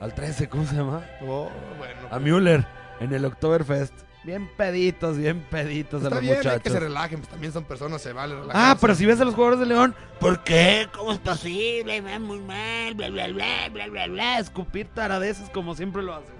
al 0.00 0.14
13, 0.14 0.48
¿cómo 0.48 0.64
se 0.66 0.76
llama? 0.76 1.02
Oh, 1.22 1.50
bueno, 1.78 2.00
A 2.10 2.18
Müller 2.18 2.64
en 3.00 3.12
el 3.12 3.24
Oktoberfest. 3.24 3.92
Bien 4.22 4.48
peditos, 4.56 5.18
bien 5.18 5.40
peditos 5.50 6.00
de 6.00 6.06
Está 6.08 6.14
los 6.14 6.22
bien, 6.22 6.32
hay 6.32 6.38
muchachos. 6.38 6.62
que 6.62 6.70
se 6.70 6.80
relajen, 6.80 7.18
pues 7.18 7.28
también 7.28 7.52
son 7.52 7.64
personas, 7.64 8.00
se 8.00 8.14
vale 8.14 8.34
relajar. 8.34 8.54
Ah, 8.56 8.78
pero 8.80 8.94
si 8.94 9.04
ves 9.04 9.20
a 9.20 9.24
los 9.26 9.34
jugadores 9.34 9.60
de 9.60 9.66
León, 9.66 9.94
¿por 10.18 10.42
qué? 10.42 10.88
¿Cómo 10.96 11.12
es 11.12 11.18
posible? 11.18 12.00
Me 12.00 12.12
va 12.12 12.18
muy 12.20 12.38
mal, 12.38 12.94
bla, 12.94 13.10
bla, 13.10 13.26
bla, 13.28 13.68
bla, 13.70 13.86
bla, 13.88 14.06
bla. 14.06 14.38
Escupir 14.38 14.86
taradeces 14.94 15.50
como 15.50 15.74
siempre 15.74 16.02
lo 16.02 16.14
hacen. 16.14 16.32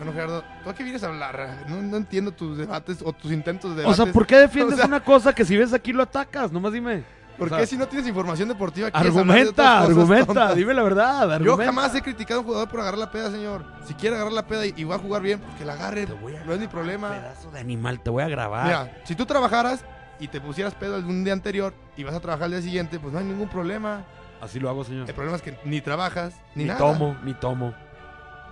Bueno, 0.00 0.12
Gerardo, 0.14 0.44
¿tú 0.64 0.70
a 0.70 0.74
qué 0.74 0.82
vienes 0.82 1.02
a 1.04 1.08
hablar? 1.08 1.64
No, 1.68 1.82
no 1.82 1.96
entiendo 1.98 2.32
tus 2.32 2.56
debates 2.56 2.98
o 3.04 3.12
tus 3.12 3.30
intentos 3.32 3.76
de 3.76 3.82
O 3.84 3.92
sea, 3.94 4.04
debates. 4.06 4.14
¿por 4.14 4.26
qué 4.26 4.36
defiendes 4.38 4.74
O 4.74 4.78
sea, 4.78 4.86
una 4.86 5.04
cosa 5.04 5.34
que 5.34 5.44
si 5.44 5.56
ves 5.58 5.72
aquí 5.74 5.92
lo 5.92 6.02
atacas? 6.02 6.50
Nomás 6.50 6.72
dime. 6.72 7.04
¿Por 7.36 7.46
O 7.46 7.50
sea, 7.50 7.58
qué 7.58 7.66
si 7.66 7.76
no 7.76 7.86
tienes 7.86 8.08
información 8.08 8.48
deportiva 8.48 8.88
hablar 8.88 9.02
de 9.02 9.08
Argumenta, 9.08 9.80
argumenta, 9.82 10.26
tontas? 10.26 10.56
dime 10.56 10.74
la 10.74 10.82
verdad, 10.82 11.26
Yo 11.26 11.32
argumenta. 11.34 11.64
jamás 11.66 11.94
he 11.94 12.02
criticado 12.02 12.40
a 12.40 12.42
un 12.42 12.46
jugador 12.46 12.68
por 12.68 12.80
agarrar 12.80 12.98
la 12.98 13.10
peda, 13.10 13.30
señor. 13.30 13.64
Si 13.86 13.94
quiere 13.94 14.16
agarrar 14.16 14.32
la 14.32 14.46
peda 14.46 14.66
y, 14.66 14.74
y 14.76 14.84
va 14.84 14.96
a 14.96 14.98
jugar 14.98 15.22
bien, 15.22 15.38
pues 15.40 15.54
que 15.56 15.64
la 15.64 15.74
agarre. 15.74 16.06
No 16.46 16.52
es 16.52 16.60
mi 16.60 16.66
problema. 16.66 17.10
Pedazo 17.10 17.50
de 17.50 17.60
animal, 17.60 18.00
te 18.02 18.10
voy 18.10 18.22
a 18.22 18.28
grabar. 18.28 18.64
Mira, 18.66 18.92
si 19.04 19.14
tú 19.14 19.24
trabajaras 19.26 19.84
y 20.18 20.28
te 20.28 20.40
pusieras 20.40 20.74
pedo 20.74 20.96
un 20.98 21.24
día 21.24 21.32
anterior 21.32 21.72
y 21.96 22.04
vas 22.04 22.14
a 22.14 22.20
trabajar 22.20 22.46
el 22.46 22.52
día 22.52 22.62
siguiente, 22.62 22.98
pues 22.98 23.12
no 23.12 23.18
hay 23.20 23.24
ningún 23.26 23.48
problema. 23.48 24.04
Así 24.42 24.58
lo 24.60 24.68
hago, 24.68 24.84
señor. 24.84 25.08
El 25.08 25.14
problema 25.14 25.36
es 25.36 25.42
que 25.42 25.58
ni 25.64 25.80
trabajas, 25.80 26.34
ni, 26.54 26.64
Ni 26.64 26.68
nada. 26.68 26.78
tomo, 26.78 27.16
ni 27.24 27.32
tomo, 27.34 27.74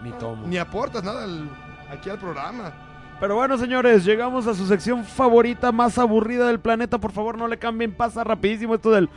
ni 0.02 0.12
tomo. 0.12 0.46
Ni 0.46 0.58
aportas 0.58 1.02
nada 1.02 1.24
al, 1.24 1.48
aquí 1.90 2.10
al 2.10 2.18
programa. 2.18 2.72
Pero 3.20 3.34
bueno, 3.34 3.58
señores, 3.58 4.04
llegamos 4.04 4.46
a 4.46 4.54
su 4.54 4.66
sección 4.66 5.04
favorita, 5.04 5.72
más 5.72 5.98
aburrida 5.98 6.46
del 6.46 6.60
planeta. 6.60 6.98
Por 6.98 7.10
favor, 7.10 7.36
no 7.36 7.48
le 7.48 7.58
cambien, 7.58 7.92
pasa 7.92 8.22
rapidísimo 8.22 8.76
esto 8.76 8.90
del... 8.92 9.08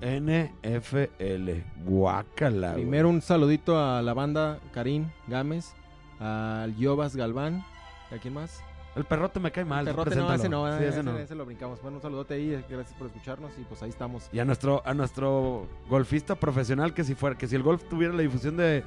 NFL. 0.00 1.50
Guácala. 1.84 2.74
Primero 2.74 3.08
un 3.08 3.22
saludito 3.22 3.78
a 3.78 4.02
la 4.02 4.14
banda 4.14 4.60
Karim 4.72 5.08
Gámez, 5.26 5.74
al 6.20 6.76
Yobas 6.76 7.16
Galván, 7.16 7.64
¿y 8.12 8.14
a 8.14 8.18
quién 8.18 8.34
más? 8.34 8.62
El 8.96 9.04
perrote 9.04 9.38
me 9.38 9.52
cae 9.52 9.64
mal. 9.64 9.86
El 9.86 9.94
perrote 9.94 10.16
no, 10.16 10.32
ese 10.32 10.48
no, 10.48 10.66
Sí, 10.66 10.84
ese, 10.84 10.88
ese 10.88 11.02
no. 11.02 11.18
ese 11.18 11.34
lo 11.34 11.44
brincamos. 11.44 11.82
Bueno, 11.82 11.98
un 11.98 12.02
saludote 12.02 12.34
ahí, 12.34 12.50
gracias 12.68 12.94
por 12.96 13.08
escucharnos 13.08 13.52
y 13.58 13.64
pues 13.64 13.82
ahí 13.82 13.90
estamos. 13.90 14.28
Y 14.32 14.38
a 14.38 14.44
nuestro, 14.44 14.82
a 14.86 14.94
nuestro 14.94 15.66
golfista 15.88 16.34
profesional, 16.34 16.94
que 16.94 17.04
si 17.04 17.14
fuera, 17.14 17.36
que 17.36 17.46
si 17.46 17.56
el 17.56 17.62
golf 17.62 17.84
tuviera 17.88 18.14
la 18.14 18.22
difusión 18.22 18.56
de 18.56 18.82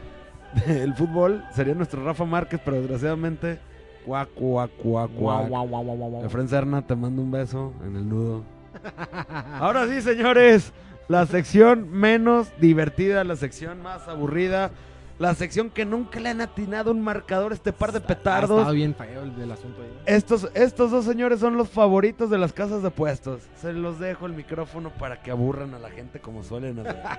del 0.67 0.95
fútbol, 0.95 1.43
sería 1.53 1.75
nuestro 1.75 2.03
Rafa 2.03 2.25
Márquez, 2.25 2.59
pero 2.65 2.77
desgraciadamente, 2.77 3.59
cuac, 4.05 4.29
cuac, 4.33 4.71
cuac, 4.77 5.11
cuac. 5.11 6.23
Efren 6.23 6.47
Serna, 6.47 6.81
te 6.81 6.95
mando 6.95 7.21
un 7.21 7.31
beso 7.31 7.73
en 7.85 7.95
el 7.95 8.09
nudo. 8.09 8.43
Ahora 9.59 9.87
sí, 9.87 10.01
señores, 10.01 10.73
la 11.07 11.25
sección 11.27 11.91
menos 11.91 12.51
divertida, 12.59 13.23
la 13.23 13.35
sección 13.35 13.81
más 13.83 14.07
aburrida, 14.07 14.71
la 15.19 15.35
sección 15.35 15.69
que 15.69 15.85
nunca 15.85 16.19
le 16.19 16.29
han 16.29 16.41
atinado 16.41 16.91
un 16.91 17.01
marcador 17.01 17.51
a 17.51 17.55
este 17.55 17.73
par 17.73 17.91
de 17.91 17.99
Ah, 17.99 18.07
petardos. 18.07 18.57
estaba 18.59 18.71
bien 18.71 18.95
feo 18.95 19.23
el 19.23 19.35
del 19.35 19.51
asunto 19.51 19.81
ahí. 19.81 19.89
Estos, 20.05 20.49
estos 20.53 20.91
dos 20.91 21.03
señores 21.05 21.39
son 21.41 21.57
los 21.57 21.69
favoritos 21.69 22.29
de 22.29 22.37
las 22.37 22.53
casas 22.53 22.81
de 22.81 22.89
puestos. 22.89 23.41
Se 23.61 23.73
los 23.73 23.99
dejo 23.99 24.25
el 24.25 24.33
micrófono 24.33 24.89
para 24.91 25.21
que 25.21 25.31
aburran 25.31 25.73
a 25.73 25.79
la 25.79 25.89
gente 25.91 26.19
como 26.19 26.43
suelen 26.43 26.79
hacer. 26.79 27.01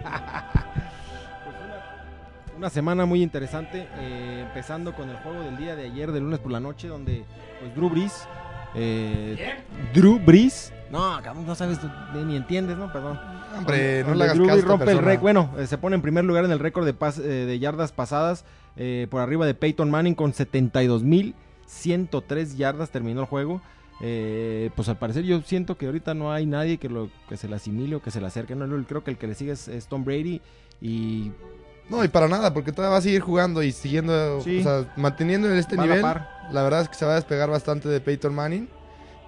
Una 2.57 2.69
semana 2.69 3.07
muy 3.07 3.23
interesante, 3.23 3.87
eh, 3.99 4.45
empezando 4.47 4.93
con 4.95 5.09
el 5.09 5.17
juego 5.19 5.41
del 5.43 5.57
día 5.57 5.77
de 5.77 5.85
ayer, 5.85 6.13
de 6.13 6.21
lunes 6.21 6.41
por 6.41 6.53
la 6.53 6.61
noche, 6.61 6.89
donde 6.89 7.25
pues 7.61 7.75
Drew 7.75 7.89
Brees... 7.89 8.27
eh, 8.75 9.55
Drew 9.95 10.19
Brees... 10.19 10.73
No, 10.91 11.21
cabrón, 11.23 11.47
no 11.47 11.55
sabes, 11.55 11.79
ni- 12.27 12.37
entiendes, 12.37 12.77
¿no? 12.77 12.93
Perdón. 12.93 13.19
Hombre, 13.57 14.05
no 14.05 14.15
le 14.15 14.25
hagas 14.25 14.39
caso 14.39 14.61
rompe 14.63 14.91
el 14.91 14.99
récord. 14.99 15.23
Bueno, 15.23 15.51
eh, 15.59 15.67
se 15.67 15.79
pone 15.79 15.97
en 15.97 16.03
primer 16.03 16.25
lugar 16.25 16.45
en 16.45 16.51
el 16.51 16.59
récord 16.59 16.85
de, 16.85 16.97
pas- 16.99 17.19
eh, 17.21 17.47
de 17.47 17.59
yardas 17.59 17.93
pasadas, 17.93 18.45
eh, 18.77 19.07
por 19.11 19.21
arriba 19.21 19.47
de 19.47 19.55
Peyton 19.55 19.91
Manning 19.91 20.15
con 20.15 20.33
72.103 20.33 22.57
yardas 22.57 22.91
terminó 22.91 23.21
el 23.21 23.27
juego. 23.27 23.61
Eh, 24.03 24.71
pues 24.77 24.89
al 24.89 24.99
parecer 24.99 25.25
yo 25.25 25.43
siento 25.43 25.77
que 25.77 25.85
ahorita 25.87 26.15
no 26.15 26.33
hay 26.33 26.47
nadie 26.47 26.79
que, 26.79 26.89
lo, 26.89 27.11
que 27.29 27.37
se 27.37 27.49
le 27.49 27.57
asimile 27.57 27.97
o 27.97 28.03
que 28.03 28.11
se 28.11 28.21
le 28.21 28.27
acerque. 28.27 28.55
No, 28.57 28.67
creo 28.87 29.05
que 29.05 29.11
el 29.11 29.19
que 29.19 29.27
le 29.27 29.35
sigue 29.35 29.53
es, 29.53 29.69
es 29.69 29.87
Tom 29.89 30.05
Brady 30.05 30.41
y 30.81 31.33
No, 31.91 32.03
y 32.03 32.09
para 32.09 32.27
nada, 32.29 32.55
porque 32.55 32.73
todavía 32.73 32.93
va 32.93 32.99
a 32.99 33.03
seguir 33.03 33.21
jugando 33.21 33.63
y 33.63 33.73
siguiendo, 33.73 34.41
Sí. 34.41 34.61
o 34.61 34.63
sea, 34.63 34.93
manteniendo 34.97 35.53
este 35.53 35.77
nivel. 35.77 36.01
La 36.03 36.63
verdad 36.63 36.83
es 36.83 36.89
que 36.89 36.95
se 36.95 37.05
va 37.05 37.13
a 37.13 37.17
despegar 37.17 37.51
bastante 37.51 37.89
de 37.89 38.01
Peyton 38.01 38.35
Manning. 38.35 38.69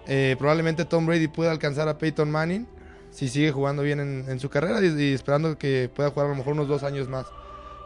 Eh, 0.06 0.36
probablemente 0.38 0.84
Tom 0.84 1.06
Brady 1.06 1.28
pueda 1.28 1.50
alcanzar 1.52 1.88
a 1.88 1.96
Peyton 1.98 2.30
Manning 2.30 2.66
si 3.10 3.28
sigue 3.28 3.52
jugando 3.52 3.82
bien 3.82 4.00
en, 4.00 4.24
en 4.28 4.40
su 4.40 4.48
carrera 4.48 4.80
y, 4.84 4.86
y 5.00 5.12
esperando 5.14 5.56
que 5.58 5.90
pueda 5.94 6.10
jugar 6.10 6.26
a 6.26 6.30
lo 6.30 6.36
mejor 6.36 6.54
unos 6.54 6.68
dos 6.68 6.82
años 6.82 7.08
más. 7.08 7.26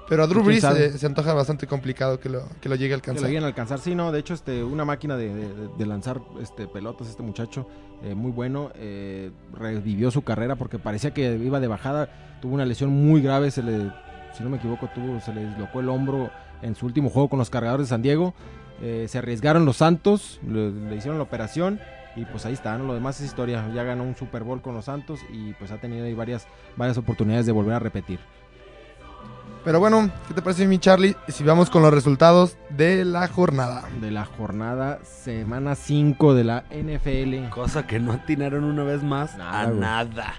Pero 0.08 0.22
a 0.22 0.26
Drew 0.28 0.44
¿Quién 0.44 0.60
Brees 0.62 1.00
se 1.00 1.06
antoja 1.06 1.34
bastante 1.34 1.66
complicado 1.66 2.20
que 2.20 2.28
lo, 2.28 2.44
que 2.60 2.68
lo 2.68 2.76
llegue 2.76 2.94
a 2.94 2.98
que 3.00 3.06
lo 3.08 3.10
alcanzar. 3.10 3.28
lleguen 3.28 3.42
a 3.42 3.48
alcanzar. 3.48 3.80
Sí, 3.80 3.96
no, 3.96 4.12
de 4.12 4.20
hecho, 4.20 4.34
este, 4.34 4.62
una 4.62 4.84
máquina 4.84 5.16
de, 5.16 5.34
de- 5.34 5.68
de 5.76 5.86
lanzar 5.86 6.20
este, 6.40 6.68
pelotas, 6.68 7.08
este 7.08 7.24
muchacho, 7.24 7.66
eh, 8.04 8.14
muy 8.14 8.30
bueno. 8.30 8.70
eh, 8.76 9.32
revivió 9.52 10.12
su 10.12 10.22
carrera 10.22 10.54
porque 10.54 10.78
parecía 10.78 11.12
que 11.12 11.34
iba 11.34 11.58
de 11.58 11.66
bajada. 11.66 12.08
Tuvo 12.40 12.54
una 12.54 12.64
lesión 12.64 12.90
muy 12.90 13.20
grave, 13.20 13.50
se 13.50 13.64
le, 13.64 13.90
si 14.32 14.44
no 14.44 14.50
me 14.50 14.58
equivoco, 14.58 14.88
tuvo, 14.94 15.20
se 15.20 15.34
le 15.34 15.44
dislocó 15.44 15.80
el 15.80 15.88
hombro 15.88 16.30
en 16.62 16.76
su 16.76 16.86
último 16.86 17.10
juego 17.10 17.28
con 17.28 17.40
los 17.40 17.50
cargadores 17.50 17.88
de 17.88 17.90
San 17.90 18.02
Diego. 18.02 18.32
Eh, 18.80 19.06
se 19.08 19.18
arriesgaron 19.18 19.64
los 19.64 19.78
Santos, 19.78 20.38
le, 20.48 20.70
le 20.70 20.94
hicieron 20.94 21.18
la 21.18 21.24
operación. 21.24 21.80
Y 22.16 22.24
pues 22.24 22.46
ahí 22.46 22.54
está, 22.54 22.76
¿no? 22.78 22.84
lo 22.84 22.94
demás 22.94 23.20
es 23.20 23.26
historia. 23.26 23.68
Ya 23.74 23.82
ganó 23.82 24.02
un 24.02 24.16
Super 24.16 24.42
Bowl 24.42 24.62
con 24.62 24.74
los 24.74 24.86
Santos 24.86 25.20
y 25.30 25.52
pues 25.54 25.70
ha 25.70 25.76
tenido 25.78 26.06
ahí 26.06 26.14
varias, 26.14 26.46
varias 26.76 26.96
oportunidades 26.98 27.46
de 27.46 27.52
volver 27.52 27.74
a 27.74 27.78
repetir. 27.78 28.18
Pero 29.64 29.80
bueno, 29.80 30.08
¿qué 30.28 30.34
te 30.34 30.42
parece 30.42 30.66
mi 30.66 30.78
Charlie? 30.78 31.16
Si 31.28 31.42
vamos 31.42 31.70
con 31.70 31.82
los 31.82 31.92
resultados 31.92 32.56
de 32.70 33.04
la 33.04 33.26
jornada. 33.26 33.82
De 34.00 34.12
la 34.12 34.24
jornada 34.24 35.00
semana 35.04 35.74
5 35.74 36.34
de 36.34 36.44
la 36.44 36.64
NFL. 36.70 37.48
Cosa 37.50 37.86
que 37.86 37.98
no 37.98 38.12
atinaron 38.12 38.64
una 38.64 38.84
vez 38.84 39.02
más 39.02 39.36
Nada, 39.36 39.60
a 39.60 39.66
güey. 39.66 39.80
nada. 39.80 40.34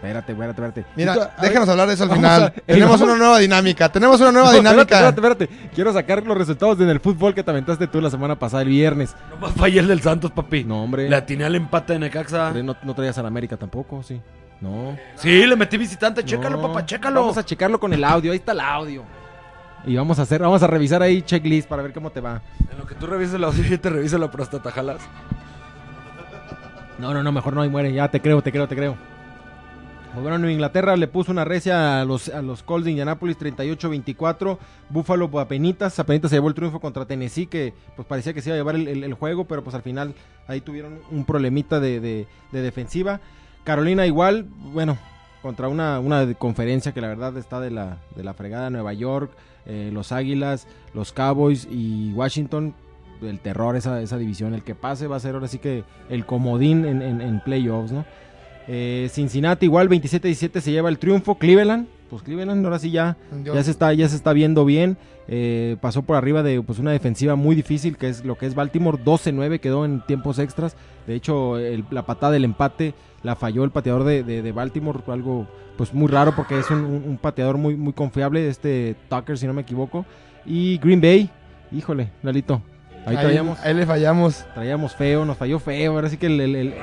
Espérate, 0.00 0.30
espérate, 0.32 0.62
espérate. 0.62 0.84
Mira, 0.94 1.32
déjanos 1.42 1.66
ver, 1.66 1.70
hablar 1.70 1.88
de 1.88 1.94
eso 1.94 2.04
al 2.04 2.10
final. 2.12 2.42
a- 2.44 2.50
Tenemos 2.52 3.00
vamos- 3.00 3.02
una 3.02 3.16
nueva 3.16 3.38
dinámica. 3.40 3.88
Tenemos 3.90 4.20
una 4.20 4.30
nueva 4.30 4.52
No, 4.52 4.56
dinámica. 4.58 4.82
Espérate, 4.94 5.16
espérate, 5.20 5.44
espérate. 5.44 5.74
Quiero 5.74 5.92
sacar 5.92 6.24
los 6.24 6.38
resultados 6.38 6.78
en 6.80 6.88
el 6.88 7.00
fútbol 7.00 7.34
que 7.34 7.42
te 7.42 7.50
aventaste 7.50 7.88
tú 7.88 8.00
la 8.00 8.08
semana 8.08 8.38
pasada, 8.38 8.62
el 8.62 8.68
viernes. 8.68 9.16
Nomás 9.30 9.52
fallé 9.56 9.80
el 9.80 9.88
del 9.88 10.00
Santos, 10.00 10.30
papi. 10.30 10.62
No, 10.62 10.84
hombre. 10.84 11.08
Le 11.10 11.16
atiné 11.16 11.44
al 11.44 11.56
empate 11.56 11.94
de 11.94 11.98
Necaxa. 11.98 12.52
No, 12.52 12.76
no 12.80 12.94
traías 12.94 13.18
a 13.18 13.22
la 13.22 13.28
América 13.28 13.56
tampoco, 13.56 14.00
sí. 14.04 14.20
No. 14.60 14.96
Sí, 15.16 15.44
le 15.46 15.56
metí 15.56 15.76
visitante. 15.76 16.24
Chécalo, 16.24 16.58
No. 16.60 16.68
papá, 16.68 16.86
chécalo. 16.86 17.20
Vamos 17.22 17.38
a 17.38 17.44
checarlo 17.44 17.80
con 17.80 17.92
el 17.92 18.04
audio. 18.04 18.30
Ahí 18.30 18.38
está 18.38 18.52
el 18.52 18.60
audio. 18.60 19.02
Y 19.84 19.96
vamos 19.96 20.18
a 20.20 20.22
hacer, 20.22 20.40
vamos 20.42 20.62
a 20.62 20.66
revisar 20.68 21.02
ahí 21.02 21.22
checklist 21.22 21.68
para 21.68 21.82
ver 21.82 21.92
cómo 21.92 22.10
te 22.10 22.20
va. 22.20 22.40
En 22.70 22.78
lo 22.78 22.86
que 22.86 22.94
tú 22.94 23.06
revises 23.06 23.38
la 23.40 23.48
audio, 23.48 23.64
yo 23.64 23.80
te 23.80 23.90
reviso 23.90 24.16
la 24.18 24.30
próstata, 24.30 24.70
jalas. 24.70 25.00
No, 26.98 27.14
no, 27.14 27.22
no, 27.22 27.32
mejor 27.32 27.54
no, 27.54 27.62
ahí 27.62 27.68
muere. 27.68 27.92
Ya 27.92 28.08
te 28.08 28.20
creo, 28.20 28.42
te 28.42 28.50
creo, 28.52 28.66
te 28.68 28.76
creo. 28.76 28.96
Pues 30.14 30.22
bueno, 30.22 30.50
Inglaterra 30.50 30.96
le 30.96 31.06
puso 31.06 31.30
una 31.30 31.44
recia 31.44 32.00
a 32.00 32.04
los, 32.04 32.28
a 32.28 32.42
los 32.42 32.62
Colts 32.62 32.86
de 32.86 32.90
Indianapolis 32.90 33.38
38-24. 33.38 34.58
Buffalo 34.88 35.30
apenitas, 35.38 35.98
apenitas 35.98 36.30
se 36.30 36.36
llevó 36.36 36.48
el 36.48 36.54
triunfo 36.54 36.80
contra 36.80 37.04
Tennessee, 37.06 37.46
que 37.46 37.72
pues 37.94 38.08
parecía 38.08 38.32
que 38.32 38.42
se 38.42 38.48
iba 38.48 38.54
a 38.54 38.58
llevar 38.58 38.74
el, 38.74 39.14
juego, 39.14 39.44
pero 39.44 39.62
pues 39.62 39.76
al 39.76 39.82
final 39.82 40.14
ahí 40.48 40.60
tuvieron 40.60 40.98
un 41.12 41.24
problemita 41.24 41.78
de, 41.78 42.00
de- 42.00 42.26
de 42.50 42.62
defensiva. 42.62 43.20
Carolina 43.64 44.06
igual, 44.06 44.46
bueno, 44.72 44.96
contra 45.42 45.68
una, 45.68 46.00
una 46.00 46.34
conferencia 46.34 46.92
que 46.92 47.00
la 47.02 47.08
verdad 47.08 47.36
está 47.36 47.60
de 47.60 47.70
la, 47.70 47.98
de 48.16 48.24
la 48.24 48.34
fregada, 48.34 48.70
Nueva 48.70 48.94
York, 48.94 49.30
eh, 49.66 49.90
los 49.92 50.10
Águilas, 50.10 50.66
los 50.94 51.12
Cowboys 51.12 51.68
y 51.70 52.12
Washington, 52.14 52.74
el 53.22 53.38
terror 53.40 53.76
esa, 53.76 54.00
esa 54.00 54.16
división. 54.16 54.54
El 54.54 54.62
que 54.64 54.74
pase 54.74 55.06
va 55.06 55.16
a 55.16 55.20
ser 55.20 55.34
ahora 55.34 55.48
sí 55.48 55.58
que 55.58 55.84
el 56.08 56.24
comodín 56.26 56.86
en, 56.86 57.02
en- 57.02 57.20
en 57.20 57.40
playoffs, 57.40 57.92
¿no? 57.92 58.04
Eh, 58.68 59.08
Cincinnati 59.10 59.64
igual 59.66 59.88
27-17 59.88 60.60
se 60.60 60.70
lleva 60.70 60.88
el 60.90 60.98
triunfo. 60.98 61.36
Cleveland, 61.38 61.86
pues 62.10 62.22
Cleveland 62.22 62.64
ahora 62.64 62.78
sí 62.78 62.90
ya, 62.90 63.16
ya 63.54 63.62
se 63.64 63.70
está 63.70 63.92
ya 63.94 64.08
se 64.08 64.16
está 64.16 64.32
viendo 64.32 64.64
bien. 64.64 64.96
Eh, 65.30 65.76
pasó 65.80 66.02
por 66.02 66.16
arriba 66.16 66.42
de 66.42 66.60
pues 66.62 66.78
una 66.78 66.90
defensiva 66.92 67.34
muy 67.36 67.54
difícil 67.54 67.96
que 67.98 68.08
es 68.08 68.24
lo 68.24 68.36
que 68.38 68.46
es 68.46 68.54
Baltimore 68.54 68.98
12-9 69.02 69.60
quedó 69.60 69.84
en 69.84 70.00
tiempos 70.06 70.38
extras. 70.38 70.76
De 71.06 71.14
hecho 71.14 71.58
el- 71.58 71.84
la 71.90 72.04
patada 72.06 72.32
del 72.32 72.44
empate 72.44 72.94
la 73.22 73.36
falló 73.36 73.64
el 73.64 73.70
pateador 73.70 74.04
de, 74.04 74.22
de- 74.22 74.42
de 74.42 74.52
Baltimore, 74.52 75.00
algo 75.08 75.46
pues 75.76 75.92
muy 75.94 76.08
raro 76.08 76.34
porque 76.34 76.58
es 76.58 76.70
un, 76.70 76.78
un- 76.84 77.04
un 77.06 77.18
pateador 77.18 77.56
muy 77.58 77.76
muy 77.76 77.92
confiable 77.92 78.48
este 78.48 78.96
Tucker 79.08 79.36
si 79.38 79.46
no 79.46 79.52
me 79.54 79.62
equivoco. 79.62 80.04
Y 80.46 80.78
Green 80.78 81.00
Bay, 81.00 81.30
híjole, 81.72 82.10
Lalito, 82.22 82.62
ahí 83.08 83.16
Ahí- 83.16 83.22
traíamos 83.24 83.58
ahí 83.60 83.74
le 83.74 83.86
fallamos. 83.86 84.44
traíamos 84.54 84.94
feo, 84.94 85.24
nos 85.24 85.36
falló 85.36 85.58
feo. 85.58 85.92
Ahora 85.92 86.08
sí 86.08 86.16
que 86.16 86.26
el, 86.26 86.40
el- 86.40 86.56
el- 86.56 86.74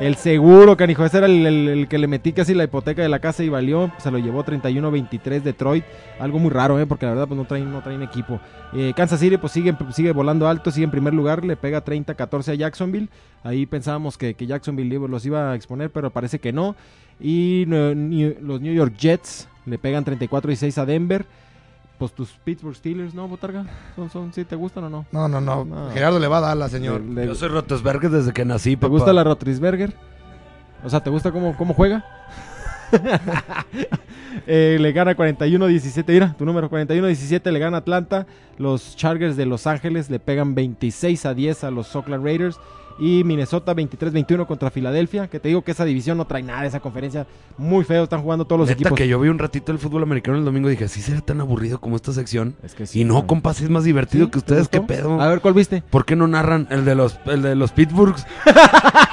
el 0.00 0.14
seguro, 0.16 0.76
canijo, 0.76 1.04
ese 1.06 1.16
era 1.18 1.26
el, 1.26 1.86
que 1.88 1.96
le 1.98 2.06
metí 2.06 2.32
casi 2.32 2.52
la 2.52 2.64
hipoteca 2.64 3.00
de 3.02 3.08
la 3.08 3.18
casa 3.18 3.42
y 3.42 3.48
valió. 3.48 3.90
Se 3.98 4.10
lo 4.10 4.18
llevó 4.18 4.44
31-23 4.44 5.42
Detroit. 5.42 5.84
Algo 6.20 6.38
muy 6.38 6.50
raro, 6.50 6.78
¿eh? 6.78 6.86
porque 6.86 7.06
la 7.06 7.12
verdad 7.12 7.26
pues 7.28 7.38
no 7.38 7.46
traen, 7.46 7.70
no 7.72 7.80
traen 7.82 8.02
equipo. 8.02 8.38
Eh, 8.74 8.92
Kansas 8.94 9.20
City 9.20 9.38
pues 9.38 9.52
sigue, 9.52 9.74
sigue 9.92 10.12
volando 10.12 10.48
alto, 10.48 10.70
sigue 10.70 10.84
en 10.84 10.90
primer 10.90 11.14
lugar, 11.14 11.44
le 11.44 11.56
pega 11.56 11.82
30-14 11.84 12.52
a 12.52 12.54
Jacksonville. 12.54 13.08
Ahí 13.42 13.64
pensábamos 13.64 14.18
que, 14.18 14.34
que 14.34 14.46
Jacksonville 14.46 14.98
los 15.08 15.24
iba 15.24 15.52
a 15.52 15.54
exponer, 15.54 15.90
pero 15.90 16.10
parece 16.10 16.38
que 16.40 16.52
no. 16.52 16.76
Y 17.20 17.64
New- 17.66 18.36
los 18.42 18.60
New 18.60 18.74
York 18.74 18.94
Jets 18.98 19.48
le 19.64 19.78
pegan 19.78 20.04
34-16 20.04 20.76
a 20.78 20.84
Denver. 20.84 21.24
Pues 21.98 22.12
tus 22.12 22.30
Pittsburgh 22.44 22.76
Steelers, 22.76 23.14
¿no, 23.14 23.26
Botarga? 23.26 23.64
¿Son, 23.94 24.10
son, 24.10 24.32
¿Sí 24.32 24.44
te 24.44 24.54
gustan 24.54 24.84
o 24.84 24.90
no? 24.90 25.06
No, 25.12 25.28
no, 25.28 25.40
no. 25.40 25.64
No. 25.64 25.90
Gerardo 25.92 26.18
le 26.18 26.28
va 26.28 26.38
a 26.38 26.40
dar 26.42 26.56
la 26.56 26.68
señor. 26.68 27.00
Le- 27.00 27.22
le- 27.22 27.26
Yo 27.26 27.34
soy 27.34 27.48
Rotosberger 27.48 28.10
desde 28.10 28.32
que 28.34 28.44
nací, 28.44 28.70
¿Te 28.72 28.76
papá. 28.76 28.88
gusta 28.88 29.12
la 29.14 29.24
Rotrisberger? 29.24 29.94
O 30.84 30.90
sea, 30.90 31.00
¿te 31.00 31.08
gusta 31.08 31.32
cómo, 31.32 31.56
cómo 31.56 31.72
juega? 31.74 32.04
Eh, 34.46 34.76
le 34.78 34.92
gana 34.92 35.16
41-17. 35.16 36.04
Mira, 36.08 36.34
tu 36.38 36.44
número 36.44 36.70
41-17 36.70 37.50
le 37.50 37.58
gana 37.58 37.78
Atlanta. 37.78 38.26
Los 38.58 38.94
Chargers 38.94 39.36
de 39.36 39.46
Los 39.46 39.66
Ángeles 39.66 40.10
le 40.10 40.18
pegan 40.20 40.54
26 40.54 41.24
a 41.26 41.32
10 41.34 41.64
a 41.64 41.70
los 41.70 41.96
Oakland 41.96 42.22
Raiders. 42.22 42.60
Y 42.98 43.24
Minnesota 43.24 43.74
23-21 43.74 44.46
contra 44.46 44.70
Filadelfia. 44.70 45.28
Que 45.28 45.38
te 45.38 45.48
digo 45.48 45.62
que 45.62 45.72
esa 45.72 45.84
división 45.84 46.16
no 46.16 46.26
trae 46.26 46.42
nada, 46.42 46.64
esa 46.64 46.80
conferencia 46.80 47.26
muy 47.58 47.84
feo. 47.84 48.04
Están 48.04 48.22
jugando 48.22 48.44
todos 48.46 48.60
los 48.60 48.68
Neta 48.68 48.80
equipos. 48.80 48.96
que 48.96 49.06
yo 49.06 49.20
vi 49.20 49.28
un 49.28 49.38
ratito 49.38 49.70
el 49.72 49.78
fútbol 49.78 50.02
americano 50.02 50.38
el 50.38 50.44
domingo 50.44 50.68
y 50.68 50.72
dije, 50.72 50.88
¿sí 50.88 51.02
será 51.02 51.20
tan 51.20 51.40
aburrido 51.40 51.78
como 51.80 51.96
esta 51.96 52.12
sección? 52.12 52.54
Es 52.62 52.74
que 52.74 52.86
sí, 52.86 53.00
y 53.00 53.04
no, 53.04 53.14
¿no? 53.14 53.26
compa, 53.26 53.52
sí 53.52 53.64
es 53.64 53.70
más 53.70 53.84
divertido 53.84 54.26
¿Sí? 54.26 54.30
que 54.30 54.38
ustedes. 54.38 54.70
¿Te 54.70 54.80
¿Qué 54.80 54.86
pedo? 54.86 55.20
A 55.20 55.28
ver, 55.28 55.40
¿cuál 55.40 55.54
viste? 55.54 55.82
¿Por 55.90 56.04
qué 56.06 56.16
no 56.16 56.26
narran 56.26 56.66
el 56.70 56.84
de 56.84 56.94
los, 56.94 57.18
el 57.26 57.42
de 57.42 57.54
los 57.54 57.72
Pittsburghs? 57.72 58.26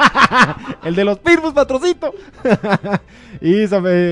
El 0.83 0.95
de 0.95 1.05
los 1.05 1.19
Pitbulls, 1.19 1.53
patrocito. 1.53 2.13
y 3.41 3.63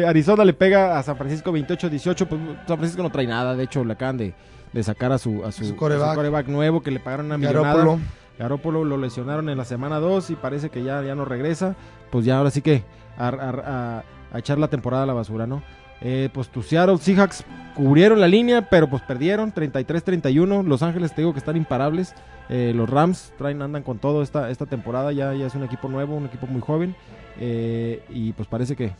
Arizona 0.03 0.45
le 0.45 0.53
pega 0.53 0.97
a 0.99 1.03
San 1.03 1.17
Francisco 1.17 1.51
28-18. 1.51 2.27
Pues 2.27 2.41
San 2.67 2.77
Francisco 2.77 3.03
no 3.03 3.09
trae 3.09 3.27
nada. 3.27 3.55
De 3.55 3.63
hecho, 3.63 3.83
le 3.83 3.93
acaban 3.93 4.17
de, 4.17 4.33
de 4.71 4.83
sacar 4.83 5.11
a 5.11 5.17
su, 5.17 5.43
a 5.43 5.51
su, 5.51 5.65
Su 5.65 5.75
quarterback. 5.75 6.07
a 6.07 6.11
su 6.11 6.15
quarterback 6.15 6.47
nuevo 6.47 6.81
que 6.81 6.91
le 6.91 6.99
pagaron 6.99 7.25
una 7.27 7.37
millonada. 7.37 7.97
Garoppolo 8.41 8.83
lo 8.83 8.97
lesionaron 8.97 9.49
en 9.49 9.57
la 9.57 9.65
semana 9.65 9.99
2 9.99 10.31
y 10.31 10.35
parece 10.35 10.71
que 10.71 10.83
ya, 10.83 11.03
ya 11.03 11.13
no 11.13 11.25
regresa. 11.25 11.75
Pues 12.09 12.25
ya 12.25 12.39
ahora 12.39 12.49
sí 12.49 12.63
que 12.63 12.83
a, 13.15 14.03
echar 14.33 14.57
la 14.57 14.67
temporada 14.67 15.03
a 15.03 15.05
la 15.05 15.13
basura, 15.13 15.45
¿no? 15.45 15.61
Eh, 16.01 16.29
pues 16.33 16.49
Seahawks 16.49 17.45
cubrieron 17.75 18.19
la 18.19 18.27
línea, 18.27 18.67
pero 18.67 18.89
pues 18.89 19.03
perdieron 19.03 19.53
33-31. 19.53 20.65
Los 20.65 20.81
Ángeles 20.81 21.13
te 21.13 21.21
digo 21.21 21.33
que 21.33 21.39
están 21.39 21.55
imparables. 21.55 22.15
Eh, 22.49 22.73
los 22.75 22.89
Rams 22.89 23.31
traen, 23.37 23.61
andan 23.61 23.83
con 23.83 23.99
todo 23.99 24.23
esta, 24.23 24.49
esta 24.49 24.65
temporada. 24.65 25.11
Ya, 25.11 25.35
ya 25.35 25.45
es 25.45 25.53
un 25.53 25.63
equipo 25.63 25.87
nuevo, 25.87 26.15
un 26.15 26.25
equipo 26.25 26.47
muy 26.47 26.61
joven. 26.61 26.95
Eh, 27.39 28.03
y 28.09 28.33
pues 28.33 28.47
parece 28.47 28.75
que, 28.75 28.93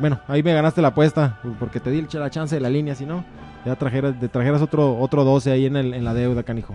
bueno, 0.00 0.18
ahí 0.26 0.42
me 0.42 0.52
ganaste 0.52 0.82
la 0.82 0.88
apuesta 0.88 1.38
porque 1.60 1.78
te 1.78 1.92
di 1.92 2.04
la 2.12 2.30
chance 2.30 2.56
de 2.56 2.60
la 2.60 2.68
línea. 2.68 2.96
Si 2.96 3.06
no, 3.06 3.24
ya 3.64 3.76
trajeras, 3.76 4.18
te 4.18 4.28
trajeras 4.28 4.60
otro, 4.62 4.98
otro 4.98 5.22
12 5.22 5.52
ahí 5.52 5.66
en, 5.66 5.76
el, 5.76 5.94
en 5.94 6.04
la 6.04 6.12
deuda, 6.12 6.42
canijo. 6.42 6.74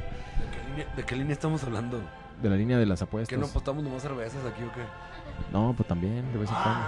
¿De 0.96 1.04
qué 1.04 1.16
línea 1.16 1.34
estamos 1.34 1.64
hablando? 1.64 2.00
De 2.42 2.50
la 2.50 2.56
línea 2.56 2.78
de 2.78 2.86
las 2.86 3.02
apuestas. 3.02 3.30
¿Que 3.30 3.38
no 3.40 3.46
apostamos 3.48 3.84
nomás 3.84 4.02
cervezas 4.02 4.40
aquí 4.46 4.64
o 4.64 4.72
qué? 4.74 4.82
No, 5.54 5.74
pues 5.76 5.88
también, 5.88 6.32
de 6.34 6.38
vez 6.40 6.50
en 6.50 6.56
cuando. 6.56 6.82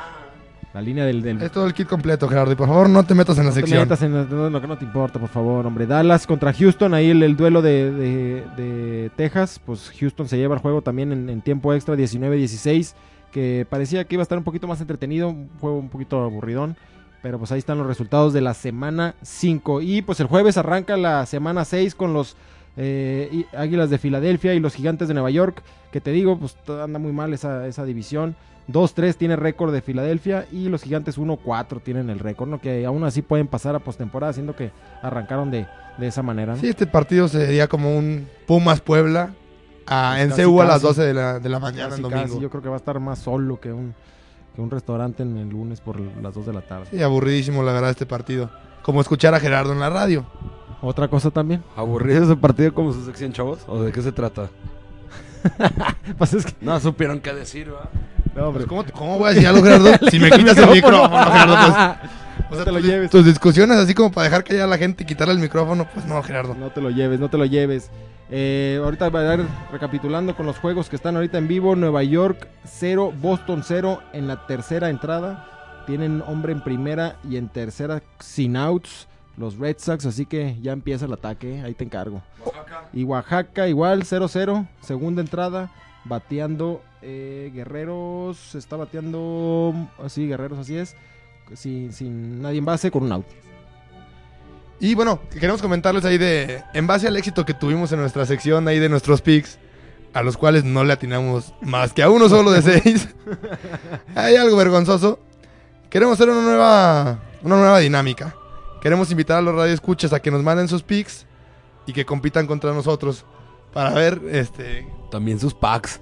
La 0.73 0.81
línea 0.81 1.05
del. 1.05 1.21
del 1.21 1.41
Es 1.41 1.51
todo 1.51 1.65
el 1.65 1.73
kit 1.73 1.87
completo, 1.87 2.27
Gerardo. 2.27 2.51
Y 2.51 2.55
por 2.55 2.67
favor, 2.67 2.89
no 2.89 3.03
te 3.03 3.15
metas 3.15 3.37
en 3.37 3.45
la 3.45 3.49
no 3.51 3.53
te 3.55 3.61
sección. 3.61 3.79
metas 3.79 4.01
en 4.01 4.11
lo 4.29 4.49
lo 4.49 4.61
que 4.61 4.67
no 4.67 4.77
te 4.77 4.83
importa, 4.85 5.17
por 5.19 5.29
favor, 5.29 5.65
hombre. 5.65 5.87
Dallas 5.87 6.27
contra 6.27 6.51
Houston, 6.53 6.93
ahí 6.93 7.09
el, 7.09 7.23
el 7.23 7.37
duelo 7.37 7.61
de, 7.61 7.91
de- 7.91 8.43
de 8.57 9.11
Texas. 9.15 9.59
Pues 9.65 9.91
Houston 9.99 10.27
se 10.27 10.37
lleva 10.37 10.55
el 10.55 10.61
juego 10.61 10.81
también 10.81 11.11
en, 11.13 11.29
en 11.29 11.41
tiempo 11.41 11.73
extra, 11.73 11.95
19-16. 11.95 12.93
Que 13.31 13.65
parecía 13.69 14.03
que 14.05 14.15
iba 14.15 14.21
a 14.21 14.23
estar 14.23 14.37
un 14.37 14.43
poquito 14.43 14.67
más 14.67 14.81
entretenido, 14.81 15.29
un 15.29 15.49
juego 15.59 15.77
un 15.77 15.89
poquito 15.89 16.21
aburridón. 16.23 16.75
Pero 17.23 17.39
pues 17.39 17.51
ahí 17.51 17.59
están 17.59 17.77
los 17.77 17.87
resultados 17.87 18.33
de 18.33 18.41
la 18.41 18.53
semana 18.53 19.15
5. 19.21 19.81
Y 19.81 20.01
pues 20.01 20.19
el 20.19 20.27
jueves 20.27 20.57
arranca 20.57 20.97
la 20.97 21.25
semana 21.25 21.65
6 21.65 21.95
con 21.95 22.13
los 22.13 22.35
eh, 22.77 23.29
y- 23.31 23.45
Águilas 23.55 23.89
de 23.89 23.97
Filadelfia 23.97 24.53
y 24.53 24.59
los 24.59 24.73
Gigantes 24.75 25.07
de 25.07 25.13
Nueva 25.13 25.29
York. 25.31 25.61
Que 25.91 25.99
te 26.01 26.11
digo, 26.11 26.37
pues 26.37 26.55
anda 26.69 26.99
muy 26.99 27.11
mal 27.11 27.33
esa, 27.33 27.67
esa 27.67 27.83
división. 27.85 28.35
2-3 28.69 29.15
tiene 29.15 29.35
récord 29.37 29.71
de 29.73 29.81
Filadelfia 29.81 30.45
y 30.51 30.67
los 30.67 30.83
Gigantes 30.83 31.17
1-4 31.17 31.81
tienen 31.81 32.09
el 32.09 32.19
récord, 32.19 32.49
¿no? 32.49 32.59
Que 32.59 32.85
aún 32.85 33.03
así 33.05 33.21
pueden 33.21 33.47
pasar 33.47 33.75
a 33.75 33.79
postemporada, 33.79 34.33
siendo 34.33 34.55
que 34.57 34.71
arrancaron 35.01 35.49
de, 35.51 35.65
de 35.97 36.07
esa 36.07 36.21
manera. 36.21 36.53
¿no? 36.53 36.59
Sí, 36.59 36.67
este 36.67 36.85
partido 36.85 37.27
sería 37.29 37.67
como 37.69 37.97
un 37.97 38.27
Pumas 38.45 38.81
Puebla 38.81 39.29
ah, 39.87 40.17
en 40.19 40.31
CU 40.31 40.59
a 40.61 40.65
las 40.65 40.75
casi. 40.81 40.85
12 40.87 41.01
de 41.03 41.13
la, 41.13 41.39
de 41.39 41.47
la 41.49 41.59
mañana 41.59 41.89
Casi, 41.91 42.01
casi, 42.01 42.13
domingo. 42.15 42.41
yo 42.41 42.49
creo 42.49 42.61
que 42.61 42.67
va 42.69 42.75
a 42.75 42.79
estar 42.79 42.99
más 42.99 43.19
solo 43.19 43.57
que 43.61 43.71
un, 43.71 43.95
que 44.53 44.59
un 44.61 44.69
restaurante 44.69 45.23
en 45.23 45.37
el 45.37 45.47
lunes 45.47 45.79
por 45.79 45.97
las 46.01 46.33
2 46.33 46.45
de 46.47 46.53
la 46.53 46.61
tarde. 46.61 46.87
Sí, 46.91 47.01
aburridísimo 47.01 47.63
la 47.63 47.71
verdad 47.71 47.91
este 47.91 48.05
partido. 48.05 48.51
Como 48.83 48.99
escuchar 48.99 49.33
a 49.33 49.39
Gerardo 49.39 49.71
en 49.71 49.79
la 49.79 49.89
radio. 49.89 50.25
Otra 50.81 51.07
cosa 51.07 51.31
también. 51.31 51.63
¿Aburrido 51.75 52.23
ese 52.23 52.35
partido 52.35 52.73
como 52.73 52.93
su 52.93 53.03
sección, 53.05 53.33
chavos? 53.33 53.59
¿O 53.67 53.81
de 53.81 53.91
qué 53.91 54.01
se 54.01 54.11
trata? 54.11 54.49
Pues 56.17 56.33
es 56.33 56.45
que... 56.45 56.53
No 56.61 56.79
supieron 56.79 57.19
qué 57.19 57.33
decir, 57.33 57.71
¿va? 57.73 57.89
No, 58.35 58.47
hombre. 58.49 58.65
Pues, 58.65 58.69
¿cómo, 58.91 58.99
¿Cómo 58.99 59.17
voy 59.19 59.27
a 59.29 59.33
decir 59.33 59.47
algo, 59.47 59.63
Gerardo? 59.63 59.91
si 60.11 60.19
me 60.19 60.25
Quita 60.29 60.37
quitas 60.37 60.57
el 60.57 60.69
micrófono, 60.69 61.07
Gerardo. 61.31 61.97
Pues, 62.49 62.51
o 62.51 62.55
sea, 62.55 62.65
te 62.65 62.71
lo 62.71 62.77
tus- 62.79 62.87
lleves. 62.87 63.09
Tus 63.11 63.25
discusiones 63.25 63.77
así 63.77 63.93
como 63.93 64.11
para 64.11 64.25
dejar 64.25 64.43
callar 64.43 64.63
a 64.63 64.67
la 64.67 64.77
gente 64.77 65.03
y 65.03 65.07
quitarle 65.07 65.33
el 65.33 65.39
micrófono, 65.39 65.87
pues 65.93 66.05
no, 66.05 66.21
Gerardo. 66.23 66.53
No 66.55 66.69
te 66.69 66.81
lo 66.81 66.89
lleves, 66.89 67.19
no 67.19 67.29
te 67.29 67.37
lo 67.37 67.45
lleves. 67.45 67.89
Eh, 68.29 68.79
ahorita 68.83 69.09
va 69.09 69.19
a 69.21 69.23
dar 69.23 69.39
recapitulando 69.71 70.35
con 70.35 70.45
los 70.45 70.57
juegos 70.59 70.89
que 70.89 70.95
están 70.97 71.15
ahorita 71.15 71.37
en 71.37 71.47
vivo. 71.47 71.75
Nueva 71.75 72.03
York 72.03 72.47
0, 72.65 73.13
Boston 73.21 73.63
0 73.65 74.01
en 74.13 74.27
la 74.27 74.45
tercera 74.47 74.89
entrada. 74.89 75.83
Tienen 75.87 76.21
hombre 76.27 76.51
en 76.51 76.61
primera 76.61 77.15
y 77.29 77.37
en 77.37 77.47
tercera 77.47 78.01
sin 78.19 78.57
outs. 78.57 79.07
Los 79.37 79.57
Red 79.57 79.77
Sox, 79.79 80.05
así 80.07 80.25
que 80.25 80.57
ya 80.61 80.73
empieza 80.73 81.05
el 81.05 81.13
ataque. 81.13 81.61
Ahí 81.61 81.75
te 81.75 81.83
encargo. 81.83 82.21
Y 82.91 83.03
Oaxaca 83.03 83.67
igual 83.67 84.03
0-0, 84.03 84.67
segunda 84.81 85.21
entrada. 85.21 85.71
Bateando 86.05 86.81
eh, 87.01 87.51
Guerreros, 87.53 88.55
está 88.55 88.75
bateando 88.77 89.73
así, 90.03 90.27
Guerreros, 90.27 90.59
así 90.59 90.77
es. 90.77 90.95
Sin, 91.53 91.93
sin 91.93 92.41
nadie 92.41 92.57
en 92.57 92.65
base, 92.65 92.89
con 92.89 93.03
un 93.03 93.11
out. 93.11 93.25
Y 94.79 94.95
bueno, 94.95 95.19
queremos 95.31 95.61
comentarles 95.61 96.05
ahí 96.05 96.17
de, 96.17 96.63
en 96.73 96.87
base 96.87 97.07
al 97.07 97.17
éxito 97.17 97.45
que 97.45 97.53
tuvimos 97.53 97.91
en 97.91 97.99
nuestra 97.99 98.25
sección 98.25 98.67
ahí 98.67 98.79
de 98.79 98.89
nuestros 98.89 99.21
picks, 99.21 99.57
a 100.13 100.21
los 100.21 100.37
cuales 100.37 100.63
no 100.63 100.83
le 100.83 100.93
atinamos 100.93 101.53
más 101.61 101.93
que 101.93 102.03
a 102.03 102.09
uno 102.09 102.29
solo 102.29 102.51
de 102.51 102.61
seis. 102.61 103.09
Hay 104.15 104.35
algo 104.35 104.55
vergonzoso. 104.57 105.19
Queremos 105.89 106.15
hacer 106.15 106.29
una 106.29 106.41
nueva, 106.41 107.19
una 107.43 107.55
nueva 107.57 107.79
dinámica. 107.79 108.35
Queremos 108.87 109.11
invitar 109.11 109.39
a 109.39 109.41
los 109.41 109.53
radioescuchas 109.53 110.13
a 110.13 110.21
que 110.21 110.31
nos 110.31 110.41
manden 110.41 110.69
sus 110.69 110.81
picks 110.81 111.25
y 111.87 111.91
que 111.91 112.05
compitan 112.05 112.47
contra 112.47 112.71
nosotros 112.71 113.25
para 113.73 113.89
ver, 113.89 114.21
este, 114.31 114.87
También 115.11 115.41
sus 115.41 115.53
packs. 115.53 115.99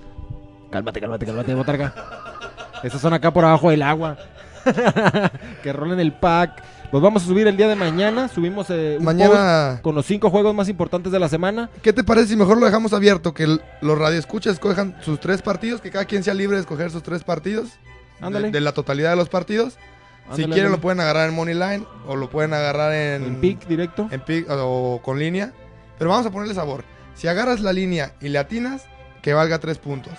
Cálmate, 0.70 1.02
cálmate, 1.02 1.26
cálmate, 1.26 1.56
botarga. 1.56 1.96
Estos 2.84 3.02
son 3.02 3.12
acá 3.14 3.34
por 3.34 3.44
abajo 3.44 3.72
del 3.72 3.82
agua. 3.82 4.18
que 5.64 5.74
rolen 5.74 6.00
el 6.00 6.14
pack. 6.14 6.62
Los 6.92 7.02
vamos 7.02 7.24
a 7.24 7.26
subir 7.26 7.48
el 7.48 7.58
día 7.58 7.68
de 7.68 7.76
mañana. 7.76 8.28
Subimos 8.28 8.68
eh, 8.70 8.98
un 9.00 9.06
Mañana- 9.06 9.70
post 9.72 9.82
con 9.82 9.96
los 9.96 10.06
cinco 10.06 10.30
juegos 10.30 10.54
más 10.54 10.70
importantes 10.70 11.12
de 11.12 11.18
la 11.18 11.28
semana. 11.28 11.72
¿Qué 11.82 11.92
te 11.92 12.04
parece 12.04 12.28
si 12.28 12.36
mejor 12.36 12.60
lo 12.60 12.68
dejamos 12.68 12.94
abierto? 12.94 13.34
Que 13.34 13.46
el- 13.46 13.62
los 13.82 13.98
radioescuchas 13.98 14.54
escojan 14.54 14.96
sus 15.02 15.20
tres 15.20 15.42
partidos, 15.42 15.82
que 15.82 15.90
cada 15.90 16.06
quien 16.06 16.24
sea 16.24 16.36
libre 16.36 16.58
de 16.58 16.62
escoger 16.62 16.92
sus 16.92 17.02
tres 17.02 17.24
partidos. 17.24 17.70
de- 18.20 18.28
Ándale. 18.28 18.52
De, 18.52 18.62
la 18.62 18.74
totalidad 18.74 19.10
de 19.10 19.16
los 19.16 19.28
partidos. 19.30 19.80
Si 20.32 20.36
quieren 20.38 20.52
ándale. 20.54 20.70
lo 20.70 20.82
pueden 20.82 21.00
agarrar 21.00 21.30
en 21.30 21.36
Moneyline 21.36 21.86
o 22.08 22.16
lo 22.16 22.30
pueden 22.30 22.54
agarrar 22.54 22.94
en... 22.94 23.24
En 23.24 23.36
pick 23.42 23.68
directo. 23.68 24.08
En 24.12 24.22
pick 24.22 24.48
o 24.50 25.00
con 25.04 25.20
línea. 25.20 25.52
Pero 25.98 26.10
vamos 26.10 26.26
a 26.26 26.32
ponerle 26.32 26.54
sabor. 26.54 26.84
Si 27.14 27.28
agarras 27.28 27.62
la 27.62 27.72
línea 27.74 28.14
y 28.22 28.30
le 28.30 28.40
atinas, 28.40 28.86
que 29.22 29.34
valga 29.34 29.60
tres 29.60 29.78
puntos. 29.78 30.14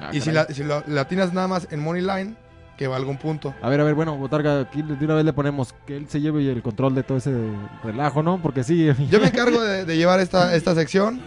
Ah, 0.00 0.10
y 0.12 0.20
si, 0.20 0.30
la, 0.32 0.46
si 0.46 0.62
lo- 0.64 0.82
le 0.86 0.98
atinas 1.00 1.32
nada 1.32 1.46
más 1.48 1.68
en 1.70 1.80
Moneyline, 1.80 2.36
que 2.78 2.86
valga 2.86 3.10
un 3.10 3.18
punto. 3.18 3.54
A 3.60 3.68
ver, 3.68 3.78
a 3.80 3.84
ver, 3.84 3.94
bueno, 3.94 4.16
Botarga, 4.16 4.60
aquí 4.60 4.80
de 4.80 5.04
una 5.04 5.14
vez 5.16 5.24
le 5.26 5.34
ponemos 5.34 5.74
que 5.86 5.98
él 5.98 6.08
se 6.08 6.20
lleve 6.22 6.50
el 6.50 6.62
control 6.62 6.94
de 6.94 7.02
todo 7.02 7.18
ese 7.18 7.34
relajo, 7.84 8.22
¿no? 8.22 8.40
Porque 8.40 8.64
sí. 8.64 8.90
Yo 9.10 9.20
me 9.20 9.26
encargo 9.26 9.60
de, 9.60 9.84
de 9.84 9.96
llevar 9.98 10.20
esta, 10.20 10.54
esta 10.54 10.74
sección. 10.74 11.20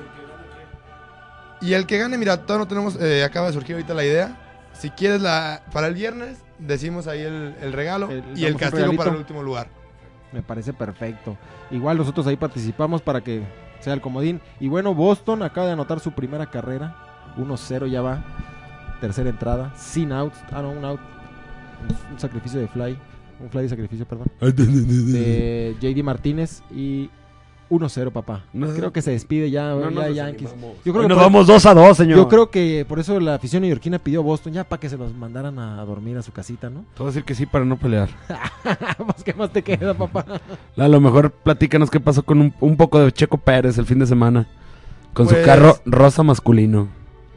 Y 1.61 1.73
el 1.73 1.85
que 1.85 1.97
gane, 1.97 2.17
mira, 2.17 2.37
todavía 2.37 2.65
no 2.65 2.67
tenemos, 2.67 2.97
eh, 2.99 3.23
acaba 3.23 3.47
de 3.47 3.53
surgir 3.53 3.75
ahorita 3.75 3.93
la 3.93 4.03
idea. 4.03 4.37
Si 4.73 4.89
quieres 4.89 5.21
la 5.21 5.63
para 5.71 5.87
el 5.87 5.93
viernes, 5.93 6.39
decimos 6.59 7.07
ahí 7.07 7.21
el, 7.21 7.55
el 7.61 7.73
regalo 7.73 8.09
El- 8.09 8.23
y 8.35 8.45
el 8.45 8.55
castigo 8.55 8.93
para 8.95 9.11
el 9.11 9.17
último 9.17 9.41
lugar. 9.43 9.67
Me 10.31 10.41
parece 10.41 10.73
perfecto. 10.73 11.37
Igual 11.71 11.97
nosotros 11.97 12.25
ahí 12.27 12.35
participamos 12.37 13.01
para 13.01 13.21
que 13.21 13.43
sea 13.79 13.93
el 13.93 14.01
comodín. 14.01 14.41
Y 14.59 14.67
bueno, 14.67 14.93
Boston 14.95 15.43
acaba 15.43 15.67
de 15.67 15.73
anotar 15.73 15.99
su 15.99 16.11
primera 16.11 16.47
carrera. 16.49 16.95
1-0 17.37 17.87
ya 17.87 18.01
va. 18.01 18.23
Tercera 18.99 19.29
entrada. 19.29 19.73
Sin 19.75 20.11
out. 20.11 20.33
Ah, 20.51 20.61
no, 20.61 20.71
un 20.71 20.83
out. 20.85 20.99
Un, 22.09 22.13
un 22.13 22.19
sacrificio 22.19 22.59
de 22.59 22.67
fly. 22.67 22.97
Un 23.39 23.49
fly 23.49 23.63
de 23.63 23.69
sacrificio, 23.69 24.07
perdón. 24.07 24.27
De 24.39 25.75
JD 25.79 26.03
Martínez. 26.03 26.63
Y 26.71 27.09
1-0, 27.73 28.11
papá. 28.11 28.43
Creo 28.53 28.91
que 28.93 29.01
se 29.01 29.11
despide 29.11 29.49
ya, 29.51 29.69
No, 29.71 29.81
ya 29.81 29.89
nos 29.89 30.15
Yankees. 30.15 30.51
animamos. 30.51 30.77
Yo 30.85 30.93
creo 30.93 30.95
Hoy 30.97 31.01
que 31.03 31.07
nos 31.09 31.17
por- 31.17 31.23
vamos 31.25 31.47
2 31.47 31.65
a 31.65 31.73
2, 31.73 31.97
señor. 31.97 32.17
Yo 32.17 32.27
creo 32.27 32.49
que 32.49 32.85
por 32.87 32.99
eso 32.99 33.19
la 33.19 33.35
afición 33.35 33.61
neoyorquina 33.61 33.99
pidió 33.99 34.19
a 34.19 34.23
Boston 34.23 34.53
ya 34.53 34.63
para 34.63 34.79
que 34.79 34.89
se 34.89 34.97
los 34.97 35.13
mandaran 35.13 35.57
a, 35.59 35.83
dormir 35.85 36.17
a 36.17 36.21
su 36.21 36.31
casita, 36.31 36.69
¿no? 36.69 36.81
Te 36.93 36.99
voy 36.99 37.07
a 37.07 37.09
decir 37.11 37.23
que 37.23 37.35
sí 37.35 37.45
para 37.45 37.65
no 37.65 37.77
pelear. 37.77 38.09
Pues, 38.97 39.23
¿Qué 39.23 39.33
más 39.33 39.51
te 39.51 39.61
queda, 39.61 39.93
papá? 39.93 40.25
A 40.77 40.87
lo 40.87 41.01
mejor 41.01 41.31
platícanos 41.31 41.89
qué 41.89 41.99
pasó 41.99 42.23
con 42.23 42.39
un, 42.39 42.53
un 42.61 42.77
poco 42.77 42.99
de 42.99 43.11
Checo 43.11 43.37
Pérez 43.37 43.77
el 43.77 43.85
fin 43.85 43.99
de 43.99 44.05
semana. 44.07 44.47
Con 45.13 45.27
Pues- 45.27 45.39
su 45.39 45.45
carro 45.45 45.77
rosa 45.85 46.23
masculino. 46.23 46.87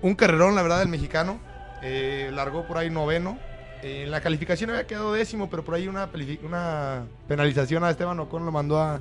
Un 0.02 0.14
carrerón, 0.14 0.54
la 0.54 0.62
verdad, 0.62 0.78
del 0.80 0.88
mexicano. 0.88 1.38
Eh, 1.82 2.30
largó 2.34 2.66
por 2.66 2.78
ahí 2.78 2.90
noveno. 2.90 3.38
Eh, 3.82 4.04
en 4.04 4.10
la 4.10 4.20
calificación 4.20 4.70
había 4.70 4.86
quedado 4.86 5.12
décimo, 5.12 5.50
pero 5.50 5.64
por 5.64 5.74
ahí 5.74 5.86
una, 5.88 6.08
una 6.44 7.02
penalización 7.28 7.84
a 7.84 7.90
Esteban 7.90 8.18
Ocon 8.20 8.44
lo 8.46 8.52
mandó 8.52 8.80
a. 8.80 9.00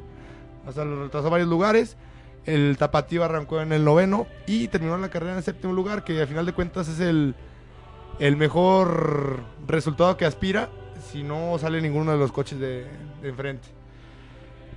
O 0.68 0.72
sea, 0.72 0.86
lo 0.86 1.04
retrasó 1.04 1.30
varios 1.30 1.50
lugares. 1.50 1.98
El 2.46 2.78
tapatío 2.78 3.24
arrancó 3.24 3.62
en 3.62 3.72
el 3.74 3.84
noveno 3.84 4.28
y 4.46 4.68
terminó 4.68 4.98
la 4.98 5.10
carrera 5.10 5.32
en 5.34 5.38
el 5.40 5.44
séptimo 5.44 5.74
lugar, 5.74 6.04
que 6.04 6.22
a 6.22 6.28
final 6.28 6.46
de 6.46 6.54
cuentas 6.54 6.88
es 6.88 7.00
el, 7.00 7.36
el 8.20 8.38
mejor 8.38 9.40
resultado 9.68 10.16
que 10.16 10.26
aspira 10.26 10.70
si 11.12 11.24
no 11.24 11.58
sale 11.58 11.82
ninguno 11.82 12.12
de 12.12 12.18
los 12.18 12.32
coches 12.32 12.60
de, 12.60 12.86
de 13.22 13.30
enfrente. 13.30 13.68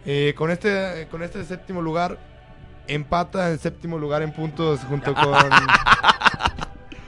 Eh, 0.07 0.34
con, 0.36 0.51
este, 0.51 1.07
con 1.11 1.22
este 1.22 1.45
séptimo 1.45 1.82
lugar, 1.82 2.18
empata 2.86 3.51
en 3.51 3.59
séptimo 3.59 3.99
lugar 3.99 4.22
en 4.22 4.32
puntos 4.32 4.80
junto 4.89 5.14
con. 5.14 5.24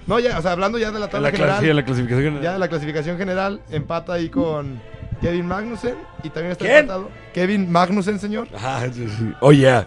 No, 0.06 0.18
ya, 0.18 0.40
o 0.40 0.42
sea, 0.42 0.52
hablando 0.52 0.76
ya 0.76 0.90
de 0.90 0.98
la 0.98 1.08
tabla 1.08 1.30
la, 1.30 1.36
general. 1.36 1.60
sí, 1.60 1.72
la 1.72 1.84
clasificación. 1.84 2.40
Ya 2.42 2.54
de 2.54 2.58
la 2.58 2.66
clasificación 2.66 3.16
general, 3.16 3.60
empata 3.70 4.14
ahí 4.14 4.28
con 4.28 4.80
Kevin 5.20 5.46
Magnussen. 5.46 5.94
Y 6.22 6.30
también 6.30 6.52
está 6.52 6.64
¿Quién? 6.64 6.78
empatado. 6.78 7.10
Kevin 7.34 7.70
Magnussen, 7.70 8.18
señor. 8.18 8.48
Ah, 8.58 8.84
sí, 8.92 9.06
sí. 9.08 9.32
Oh, 9.40 9.52
yeah. 9.52 9.86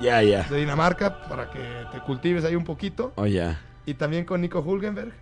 Ya, 0.00 0.22
ya. 0.22 0.42
De 0.44 0.56
Dinamarca, 0.58 1.22
para 1.28 1.50
que 1.50 1.58
te 1.92 2.00
cultives 2.00 2.44
ahí 2.44 2.54
un 2.56 2.64
poquito. 2.64 3.12
Oh, 3.16 3.26
ya. 3.26 3.60
Y 3.86 3.94
también 3.94 4.24
con 4.24 4.40
Nico 4.40 4.60
Hulkenberg. 4.60 5.12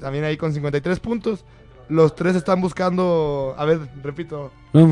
También 0.00 0.24
ahí 0.24 0.36
con 0.36 0.52
53 0.52 1.00
puntos. 1.00 1.44
Los 1.88 2.14
tres 2.14 2.36
están 2.36 2.60
buscando. 2.60 3.54
A 3.58 3.64
ver, 3.64 3.80
repito. 4.02 4.50
No. 4.72 4.88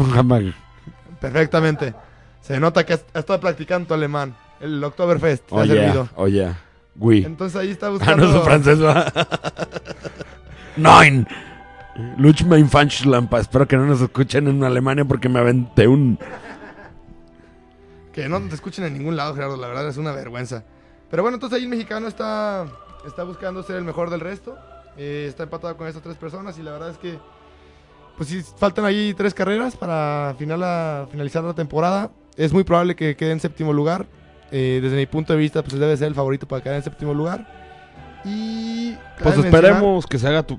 Perfectamente. 1.21 1.95
Se 2.41 2.59
nota 2.59 2.85
que 2.85 2.95
has 2.95 3.05
estado 3.15 3.41
practicando 3.41 3.89
tu 3.89 3.95
alemán. 3.95 4.35
El 4.61 4.83
Oktoberfest. 4.83 5.47
te 5.47 5.55
Oh, 5.55 5.61
ha 5.61 5.65
yeah. 5.65 5.75
servido. 5.75 6.09
Oh, 6.17 6.27
yeah. 6.29 6.59
Oui. 6.97 7.23
Entonces 7.25 7.59
ahí 7.61 7.71
está 7.71 7.87
Ah, 7.87 7.91
buscando. 7.91 8.27
no 8.27 8.37
es 8.39 8.43
francés, 8.45 8.83
va. 8.83 9.07
Nine. 10.77 11.27
Luch 12.19 12.43
mein 12.45 12.69
Fanschlampa. 12.69 13.41
Espero 13.41 13.67
que 13.67 13.77
no 13.77 13.87
nos 13.87 14.01
escuchen 14.01 14.49
en 14.49 14.63
Alemania 14.65 15.05
porque 15.05 15.29
me 15.29 15.39
aventé 15.39 15.89
un. 15.89 16.19
Que 18.13 18.29
no 18.29 18.41
te 18.41 18.55
escuchen 18.55 18.85
en 18.85 18.95
ningún 18.99 19.17
lado, 19.17 19.35
Gerardo. 19.35 19.57
La 19.57 19.69
verdad 19.69 19.89
es 19.89 19.97
una 19.97 20.13
vergüenza. 20.13 20.65
Pero 21.11 21.23
bueno, 21.23 21.37
entonces 21.37 21.57
ahí 21.59 21.65
el 21.65 21.71
mexicano 21.71 22.09
está, 22.09 22.67
está 23.07 23.25
buscando 23.25 23.63
ser 23.63 23.77
el 23.77 23.85
mejor 23.85 24.11
del 24.11 24.21
resto. 24.21 24.57
Eh, 24.97 25.27
está 25.29 25.45
empatado 25.45 25.77
con 25.77 25.87
estas 25.87 26.03
tres 26.03 26.17
personas 26.17 26.59
y 26.59 26.63
la 26.63 26.73
verdad 26.73 26.91
es 26.91 26.99
que, 26.99 27.19
pues 28.17 28.29
sí, 28.29 28.43
faltan 28.57 28.85
ahí 28.85 29.15
tres 29.15 29.33
carreras 29.33 29.77
para 29.77 30.35
final 30.39 30.63
a- 30.63 31.07
finalizar 31.11 31.43
la 31.45 31.55
temporada. 31.55 32.11
Es 32.37 32.53
muy 32.53 32.65
probable 32.65 32.97
que 32.97 33.17
quede 33.17 33.33
en 33.33 33.41
séptimo 33.41 33.73
lugar. 33.73 34.07
Eh, 34.53 34.81
desde 34.83 34.97
mi 34.97 35.07
punto 35.07 35.33
de 35.33 35.39
vista, 35.39 35.63
pues 35.63 35.79
debe 35.79 35.97
ser 35.97 36.09
el 36.09 36.15
favorito 36.15 36.47
para 36.47 36.63
quedar 36.63 36.77
en 36.77 36.83
séptimo 36.83 37.15
lugar. 37.15 37.47
Y... 38.25 38.97
Pues 39.23 39.39
esperemos 39.39 40.07
que 40.07 40.19
se 40.19 40.27
haga 40.29 40.43
tu. 40.43 40.59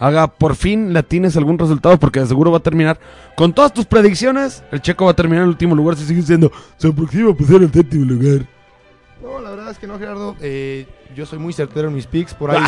Haga 0.00 0.28
por 0.28 0.56
fin 0.56 0.94
la 0.94 1.02
tienes 1.02 1.36
algún 1.36 1.58
resultado 1.58 1.98
porque 1.98 2.20
de 2.20 2.26
seguro 2.26 2.50
va 2.50 2.56
a 2.56 2.62
terminar 2.62 2.98
con 3.36 3.52
todas 3.52 3.72
tus 3.74 3.84
predicciones. 3.84 4.64
El 4.72 4.80
checo 4.80 5.04
va 5.04 5.10
a 5.10 5.14
terminar 5.14 5.42
en 5.42 5.44
el 5.44 5.50
último 5.50 5.76
lugar 5.76 5.94
si 5.96 6.06
sigue 6.06 6.22
siendo. 6.22 6.50
Se 6.78 6.88
aproxima 6.88 7.32
a 7.32 7.34
pasar 7.34 7.56
al 7.56 7.70
séptimo 7.70 8.06
lugar. 8.06 8.46
No, 9.22 9.38
la 9.40 9.50
verdad 9.50 9.70
es 9.70 9.78
que 9.78 9.86
no, 9.86 9.98
Gerardo. 9.98 10.36
Eh, 10.40 10.86
yo 11.14 11.26
soy 11.26 11.38
muy 11.38 11.52
certero 11.52 11.88
en 11.88 11.94
mis 11.94 12.06
picks. 12.06 12.32
Por 12.32 12.50
ahí 12.50 12.62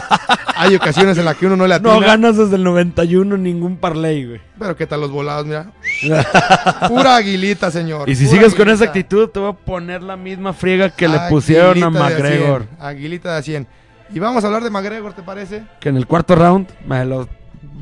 hay 0.56 0.74
ocasiones 0.74 1.16
en 1.18 1.24
las 1.24 1.36
que 1.36 1.46
uno 1.46 1.56
no 1.56 1.68
le 1.68 1.74
atina. 1.74 1.94
No 1.94 2.00
ganas 2.00 2.36
desde 2.36 2.56
el 2.56 2.64
91 2.64 3.36
ningún 3.36 3.76
parlay, 3.76 4.26
güey. 4.26 4.40
Pero 4.58 4.76
qué 4.76 4.88
tal 4.88 5.02
los 5.02 5.12
volados, 5.12 5.46
mira. 5.46 5.70
Pura 6.88 7.14
aguilita, 7.14 7.70
señor. 7.70 8.10
Y 8.10 8.16
si 8.16 8.24
Pura 8.24 8.36
sigues 8.36 8.54
con 8.56 8.68
esa 8.68 8.86
actitud, 8.86 9.28
te 9.28 9.38
voy 9.38 9.50
a 9.50 9.52
poner 9.52 10.02
la 10.02 10.16
misma 10.16 10.52
friega 10.52 10.90
que 10.90 11.06
le 11.06 11.20
pusieron 11.28 11.80
a 11.80 11.86
de 11.86 11.90
McGregor. 11.90 12.64
100, 12.64 12.76
Aguilita 12.80 13.36
de 13.36 13.42
100. 13.44 13.66
Y 14.12 14.18
vamos 14.18 14.44
a 14.44 14.46
hablar 14.46 14.62
de 14.62 14.70
McGregor, 14.70 15.12
¿te 15.14 15.22
parece? 15.22 15.64
Que 15.80 15.88
en 15.88 15.96
el 15.96 16.06
cuarto 16.06 16.34
round 16.34 16.68
me 16.86 17.04
lo 17.04 17.28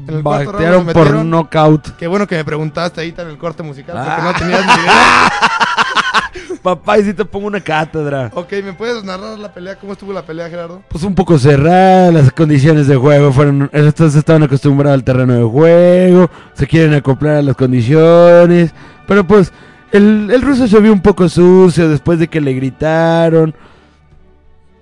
En 0.09 0.17
el 0.19 0.23
cuarto 0.23 0.53
round 0.53 0.53
batearon 0.53 0.87
lo 0.87 0.93
por 0.93 1.25
knockout. 1.25 1.97
Qué 1.97 2.07
bueno 2.07 2.27
que 2.27 2.37
me 2.37 2.45
preguntaste 2.45 3.01
ahí 3.01 3.15
en 3.17 3.29
el 3.29 3.39
corte 3.39 3.63
musical, 3.63 3.97
porque 3.97 4.11
Ah. 4.11 4.33
no 4.33 4.39
tenías 4.39 4.65
ni 4.67 4.73
idea. 4.83 5.33
Papá, 6.63 6.99
y 6.99 7.05
si 7.05 7.15
te 7.15 7.25
pongo 7.25 7.47
una 7.47 7.61
cátedra. 7.61 8.31
ok, 8.35 8.53
¿me 8.63 8.75
puedes 8.75 9.03
narrar 9.03 9.39
la 9.39 9.53
pelea? 9.53 9.77
¿Cómo 9.77 9.95
estuvo 9.95 10.13
la 10.13 10.23
pelea, 10.23 10.49
Gerardo? 10.51 10.83
Pues 10.89 11.03
un 11.05 11.15
poco 11.15 11.39
cerrada, 11.39 12.13
las 12.13 12.31
condiciones 12.33 12.87
de 12.87 12.97
juego 12.97 13.33
fueron. 13.33 13.71
Estos 13.73 14.15
estaban 14.15 14.43
acostumbrados 14.43 14.95
al 14.95 15.03
terreno 15.05 15.35
de 15.35 15.43
juego, 15.45 16.31
se 16.53 16.67
quieren 16.67 16.93
acoplar 16.95 17.37
a 17.37 17.43
las 17.43 17.57
condiciones. 17.57 18.73
Pero 19.09 19.27
pues, 19.27 19.53
el, 19.91 20.29
el 20.31 20.43
ruso 20.43 20.69
se 20.69 20.79
vio 20.81 20.93
un 20.93 21.01
poco 21.01 21.29
sucio 21.31 21.89
después 21.89 22.19
de 22.19 22.29
que 22.29 22.41
le 22.43 22.53
gritaron. 22.53 23.55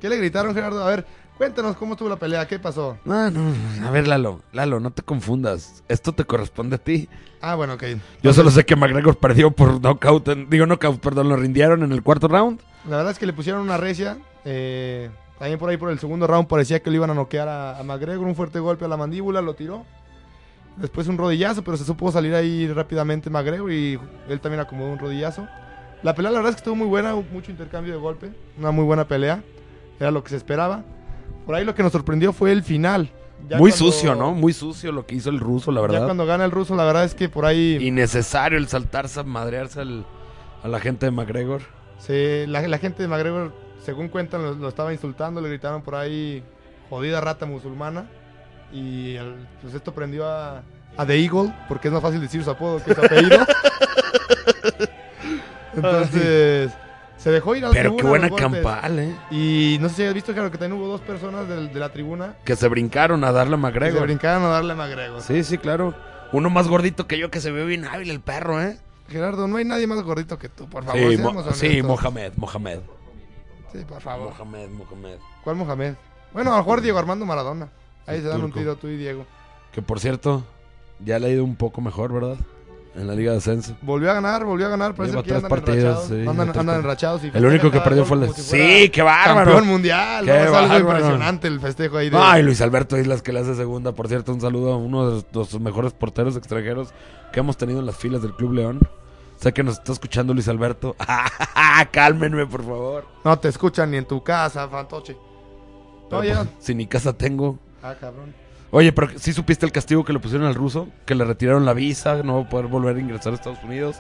¿Qué 0.01 0.09
le 0.09 0.17
gritaron, 0.17 0.55
Gerardo? 0.55 0.83
A 0.85 0.89
ver, 0.91 1.07
cuéntanos 1.39 1.76
cómo 1.76 1.93
estuvo 1.95 2.09
la 2.09 2.16
pelea, 2.16 2.47
¿qué 2.47 2.59
pasó? 2.59 2.99
No, 3.05 3.30
no, 3.30 3.53
a 3.86 3.91
ver, 3.91 4.07
Lalo, 4.09 4.43
Lalo, 4.53 4.80
no 4.80 4.91
te 4.91 5.03
confundas. 5.03 5.82
Esto 5.89 6.12
te 6.12 6.24
corresponde 6.24 6.76
a 6.76 6.78
ti. 6.78 7.09
Ah, 7.41 7.55
bueno, 7.55 7.74
ok. 7.74 7.84
Yo 8.22 8.32
solo 8.32 8.51
sé 8.51 8.66
que 8.66 8.74
McGregor 8.76 9.16
perdió 9.16 9.51
por 9.51 9.80
knockout. 9.80 10.28
en- 10.28 10.51
digo, 10.51 10.66
knockout, 10.66 11.01
perdón, 11.01 11.28
lo 11.28 11.36
rindieron 11.36 11.82
en 11.82 11.93
el 11.93 12.03
cuarto 12.03 12.28
round. 12.28 12.61
La 12.89 12.97
verdad 12.97 13.12
es 13.12 13.18
que 13.18 13.26
le 13.26 13.32
pusieron 13.32 13.62
una 13.62 13.76
recia. 13.76 14.18
eh, 14.45 15.11
también 15.39 15.59
por 15.61 15.70
ahí 15.70 15.76
por 15.76 15.91
el 15.91 15.99
segundo 16.01 16.26
round 16.26 16.49
parecía 16.49 16.80
que 16.82 16.91
lo 16.91 16.97
iban 16.97 17.11
a 17.11 17.14
noquear 17.14 17.47
a, 17.49 17.78
a 17.78 17.82
McGregor. 17.84 18.26
Un 18.26 18.34
fuerte 18.34 18.59
golpe 18.59 18.84
a 18.84 18.89
la 18.89 18.97
mandíbula, 18.97 19.41
lo 19.41 19.55
tiró. 19.55 19.84
Después 20.76 21.07
un 21.09 21.16
rodillazo, 21.18 21.62
pero 21.62 21.76
se 21.76 21.84
supo 21.84 22.11
salir 22.12 22.34
ahí 22.34 22.66
rápidamente 22.72 23.30
McGregor 23.30 23.72
y 23.72 23.99
él 24.28 24.41
también 24.41 24.61
acomodó 24.61 24.91
un 24.93 24.99
rodillazo. 24.99 25.47
La 26.03 26.14
pelea 26.14 26.30
la 26.30 26.39
verdad 26.39 26.51
es 26.51 26.57
que 26.57 26.61
estuvo 26.61 26.76
muy 26.76 26.86
buena, 26.86 27.14
mucho 27.32 27.51
intercambio 27.51 27.93
de 27.93 27.99
golpe. 28.01 28.30
Una 28.59 28.70
muy 28.70 28.84
buena 28.84 29.07
pelea. 29.07 29.43
Era 30.01 30.11
lo 30.12 30.22
que 30.22 30.30
se 30.30 30.36
esperaba. 30.36 30.84
Por 31.49 31.55
ahí 31.55 31.65
lo 31.65 31.75
que 31.75 31.83
nos 31.83 31.93
sorprendió 31.93 32.35
fue 32.35 32.53
el 32.53 32.63
final. 32.63 33.11
Ya 33.49 33.57
Muy 33.57 33.71
cuando- 33.71 33.87
sucio, 33.91 34.15
¿no? 34.15 34.33
Muy 34.33 34.53
sucio 34.53 34.93
lo 34.93 35.07
que 35.07 35.15
hizo 35.15 35.31
el 35.31 35.41
ruso, 35.41 35.73
la 35.73 35.81
Ya 35.81 35.87
verdad. 35.87 36.05
cuando 36.05 36.27
gana 36.27 36.45
el 36.45 36.51
ruso, 36.51 36.77
la 36.77 36.85
verdad 36.85 37.05
es 37.05 37.15
que 37.15 37.31
por 37.31 37.47
ahí... 37.47 37.79
Innecesario 37.81 38.59
el 38.59 38.69
saltarse 38.69 39.21
a 39.21 39.23
madrearse 39.23 39.81
al- 39.81 40.05
a 40.63 40.69
la 40.69 40.79
gente 40.79 41.07
de 41.07 41.11
McGregor. 41.13 41.63
Sí, 42.01 42.45
la, 42.47 42.69
la 42.69 42.77
gente 42.77 43.03
de 43.03 43.09
McGregor, 43.09 43.55
según 43.83 44.09
cuentan, 44.09 44.43
lo, 44.43 44.53
lo 44.57 44.69
estaba 44.69 44.93
insultando, 44.93 45.41
le 45.41 45.49
gritaron 45.49 45.81
por 45.81 45.95
ahí 45.95 46.43
jodida 46.91 47.19
rata 47.23 47.47
musulmana. 47.47 48.11
Y 48.71 49.15
el- 49.15 49.47
pues 49.63 49.73
esto 49.73 49.95
prendió 49.95 50.27
a, 50.29 50.61
a 50.99 51.07
The 51.07 51.15
Eagle, 51.19 51.55
porque 51.67 51.89
es 51.89 51.95
más 51.95 52.03
fácil 52.03 52.21
decir 52.21 52.45
su 52.45 52.51
apodo 52.51 52.85
que 52.85 52.95
su 52.95 53.01
apellido. 53.01 53.39
Entonces, 55.75 56.73
se 57.19 57.31
dejó 57.31 57.57
ir 57.57 57.64
a 57.64 57.69
la 57.69 57.75
Pero 57.75 57.97
qué 57.97 58.07
buena 58.07 58.31
campal, 58.31 58.99
¿eh? 58.99 59.14
Y 59.31 59.79
no 59.81 59.89
sé 59.89 59.97
si 59.97 60.05
has 60.05 60.14
visto, 60.14 60.33
claro, 60.33 60.51
que 60.51 60.57
también 60.59 60.81
hubo 60.81 60.89
dos 60.89 61.01
personas 61.01 61.49
de, 61.49 61.69
la 61.75 61.93
tribuna 61.93 62.37
Que 62.45 62.57
se 62.57 62.69
brincaron 62.69 63.25
a 63.25 63.33
darle 63.33 63.55
a 63.55 63.59
que 63.59 63.62
se 63.62 63.62
McGregor. 63.62 64.03
brincaron 64.03 64.45
a 64.45 64.49
darle 64.49 64.73
a 64.73 64.77
McGregor. 64.77 65.21
Sí, 65.23 65.43
sí, 65.45 65.59
claro. 65.59 65.95
Uno 66.33 66.49
más 66.49 66.69
gordito 66.69 67.07
que 67.07 67.19
yo 67.19 67.31
que 67.31 67.41
se 67.41 67.51
ve 67.51 67.64
bien 67.64 67.85
hábil 67.85 68.11
el 68.11 68.21
perro, 68.21 68.62
¿eh? 68.62 68.79
Gerardo, 69.09 69.49
no 69.49 69.57
hay 69.57 69.64
nadie 69.64 69.87
más 69.87 70.03
gordito 70.03 70.39
que 70.39 70.49
tú, 70.49 70.69
por 70.69 70.85
favor. 70.85 71.01
Sí, 71.11 71.16
Mo- 71.19 71.53
sí. 71.53 71.83
Mohamed, 71.83 72.33
Mohamed. 72.37 72.81
Sí, 73.73 73.79
por 73.89 74.01
favor. 74.01 74.31
Mohamed, 74.31 74.69
Mohamed. 74.71 75.19
¿Cuál 75.43 75.57
Mohamed? 75.57 75.95
Bueno, 76.33 76.55
a 76.55 76.59
mejor 76.59 76.81
Diego 76.83 76.99
Armando 76.99 77.25
Maradona. 77.27 77.69
Ahí 78.07 78.16
El 78.16 78.23
se 78.23 78.29
dan 78.29 78.43
un 78.43 78.53
tiro 78.53 78.77
tú 78.77 78.89
y 78.89 78.97
Diego. 78.97 79.27
Que 79.73 79.83
por 79.83 80.01
cierto, 80.01 80.45
ya 81.05 81.19
le 81.19 81.27
ha 81.27 81.31
ido 81.31 81.45
un 81.45 81.57
poco 81.57 81.81
mejor, 81.81 82.12
¿verdad? 82.12 82.37
En 82.99 83.07
la 83.07 83.15
Liga 83.15 83.31
de 83.33 83.39
Ascenso. 83.39 83.77
Volvió 83.81 84.11
a 84.11 84.15
ganar, 84.15 84.45
volvió 84.45 84.67
a 84.67 84.71
ganar. 84.71 84.95
Parece 84.95 85.13
Lleva 85.13 85.23
que 85.23 85.29
tres 85.29 85.37
andan 85.45 85.51
partidos, 85.51 85.79
enrachados. 85.79 86.07
sí, 86.09 86.15
andan, 86.29 86.47
tres 86.49 86.57
andan 86.59 86.77
enrachados. 86.81 87.25
y 87.25 87.31
El 87.33 87.47
único 87.47 87.71
que 87.71 87.81
perdió 87.81 88.05
fue 88.05 88.17
el 88.17 88.35
Sí, 88.35 88.89
qué 88.91 89.03
bárbaro. 89.03 89.53
Campeón 89.53 89.67
mundial. 89.69 90.25
Qué 90.25 90.33
¿no? 90.33 90.37
Es 90.39 90.47
algo 90.49 90.69
bárbaro. 90.69 90.79
impresionante 90.99 91.47
el 91.49 91.61
festejo 91.61 91.97
ahí 91.99 92.11
de. 92.11 92.17
Ay, 92.19 92.43
Luis 92.43 92.61
Alberto 92.61 92.99
Islas 92.99 93.23
que 93.23 93.33
le 93.33 93.41
hace 93.41 93.55
segunda. 93.55 93.93
Por 93.93 94.09
cierto, 94.09 94.33
un 94.33 94.41
saludo 94.41 94.73
a 94.73 94.77
uno 94.77 95.11
de 95.11 95.25
los 95.33 95.61
mejores 95.61 95.93
porteros 95.93 96.37
extranjeros 96.37 96.89
que 97.33 97.39
hemos 97.41 97.57
tenido 97.57 97.79
en 97.79 97.87
las 97.87 97.97
filas 97.97 98.21
del 98.23 98.33
Club 98.35 98.55
León. 98.55 98.81
Sé 99.41 99.53
que 99.53 99.63
nos 99.63 99.75
está 99.79 99.93
escuchando 99.93 100.35
Luis 100.35 100.49
Alberto. 100.49 100.97
Cálmenme, 101.93 102.47
por 102.47 102.63
favor. 102.65 103.07
No 103.25 103.39
te 103.39 103.49
escuchan 103.49 103.91
ni 103.91 103.97
en 103.99 104.05
tu 104.07 104.23
casa, 104.25 104.69
fantoche. 104.69 105.17
Pero, 106.11 106.21
Oye, 106.23 106.35
pues, 106.35 106.49
si 106.59 106.75
ni 106.75 106.87
casa 106.87 107.13
tengo. 107.13 107.59
ah, 107.83 107.95
cabrón. 108.01 108.35
Oye, 108.71 108.93
pero 108.93 109.09
sí 109.19 109.33
supiste 109.33 109.64
el 109.64 109.73
castigo 109.73 110.05
que 110.05 110.12
le 110.12 110.19
pusieron 110.19 110.47
al 110.47 110.55
ruso, 110.55 110.89
que 111.07 111.14
le 111.14 111.25
retiraron 111.25 111.64
la 111.64 111.73
visa, 111.73 112.23
no 112.23 112.37
va 112.37 112.43
a 112.43 112.49
poder 112.49 112.66
volver 112.66 112.97
a 112.97 113.01
ingresar 113.01 113.33
a 113.33 113.37
Estados 113.37 113.62
Unidos 113.64 113.97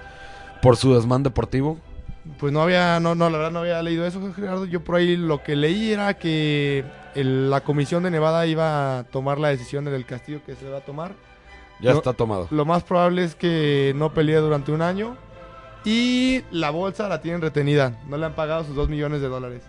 por 0.60 0.76
su 0.76 0.94
desmán 0.94 1.22
deportivo. 1.22 1.78
Pues 2.38 2.52
no 2.52 2.60
había, 2.60 3.00
no, 3.00 3.14
no, 3.14 3.30
la 3.30 3.38
verdad 3.38 3.52
no 3.52 3.60
había 3.60 3.82
leído 3.82 4.04
eso, 4.06 4.20
Gerardo. 4.34 4.66
Yo 4.66 4.84
por 4.84 4.96
ahí 4.96 5.16
lo 5.16 5.42
que 5.42 5.56
leí 5.56 5.92
era 5.92 6.12
que 6.14 6.84
el- 7.14 7.48
la 7.48 7.62
comisión 7.62 8.02
de 8.02 8.10
Nevada 8.10 8.44
iba 8.46 8.98
a 8.98 9.04
tomar 9.04 9.38
la 9.38 9.48
decisión 9.48 9.86
del 9.86 10.04
castigo 10.04 10.40
que 10.44 10.54
se 10.54 10.68
va 10.68 10.78
a 10.78 10.82
tomar. 10.82 11.12
Ya 11.80 11.92
Lo- 11.92 11.98
está 11.98 12.12
tomado. 12.12 12.48
Lo 12.50 12.66
más 12.66 12.82
probable 12.84 13.24
es 13.24 13.34
que 13.34 13.94
no 13.96 14.12
pelee 14.12 14.36
durante 14.36 14.70
un 14.72 14.82
año. 14.82 15.16
Y 15.84 16.42
la 16.50 16.68
bolsa 16.70 17.08
la 17.08 17.22
tienen 17.22 17.40
retenida. 17.40 17.96
No 18.08 18.18
le 18.18 18.26
han 18.26 18.34
pagado 18.34 18.64
sus 18.64 18.74
2 18.76 18.88
millones 18.90 19.22
de 19.22 19.28
dólares. 19.28 19.62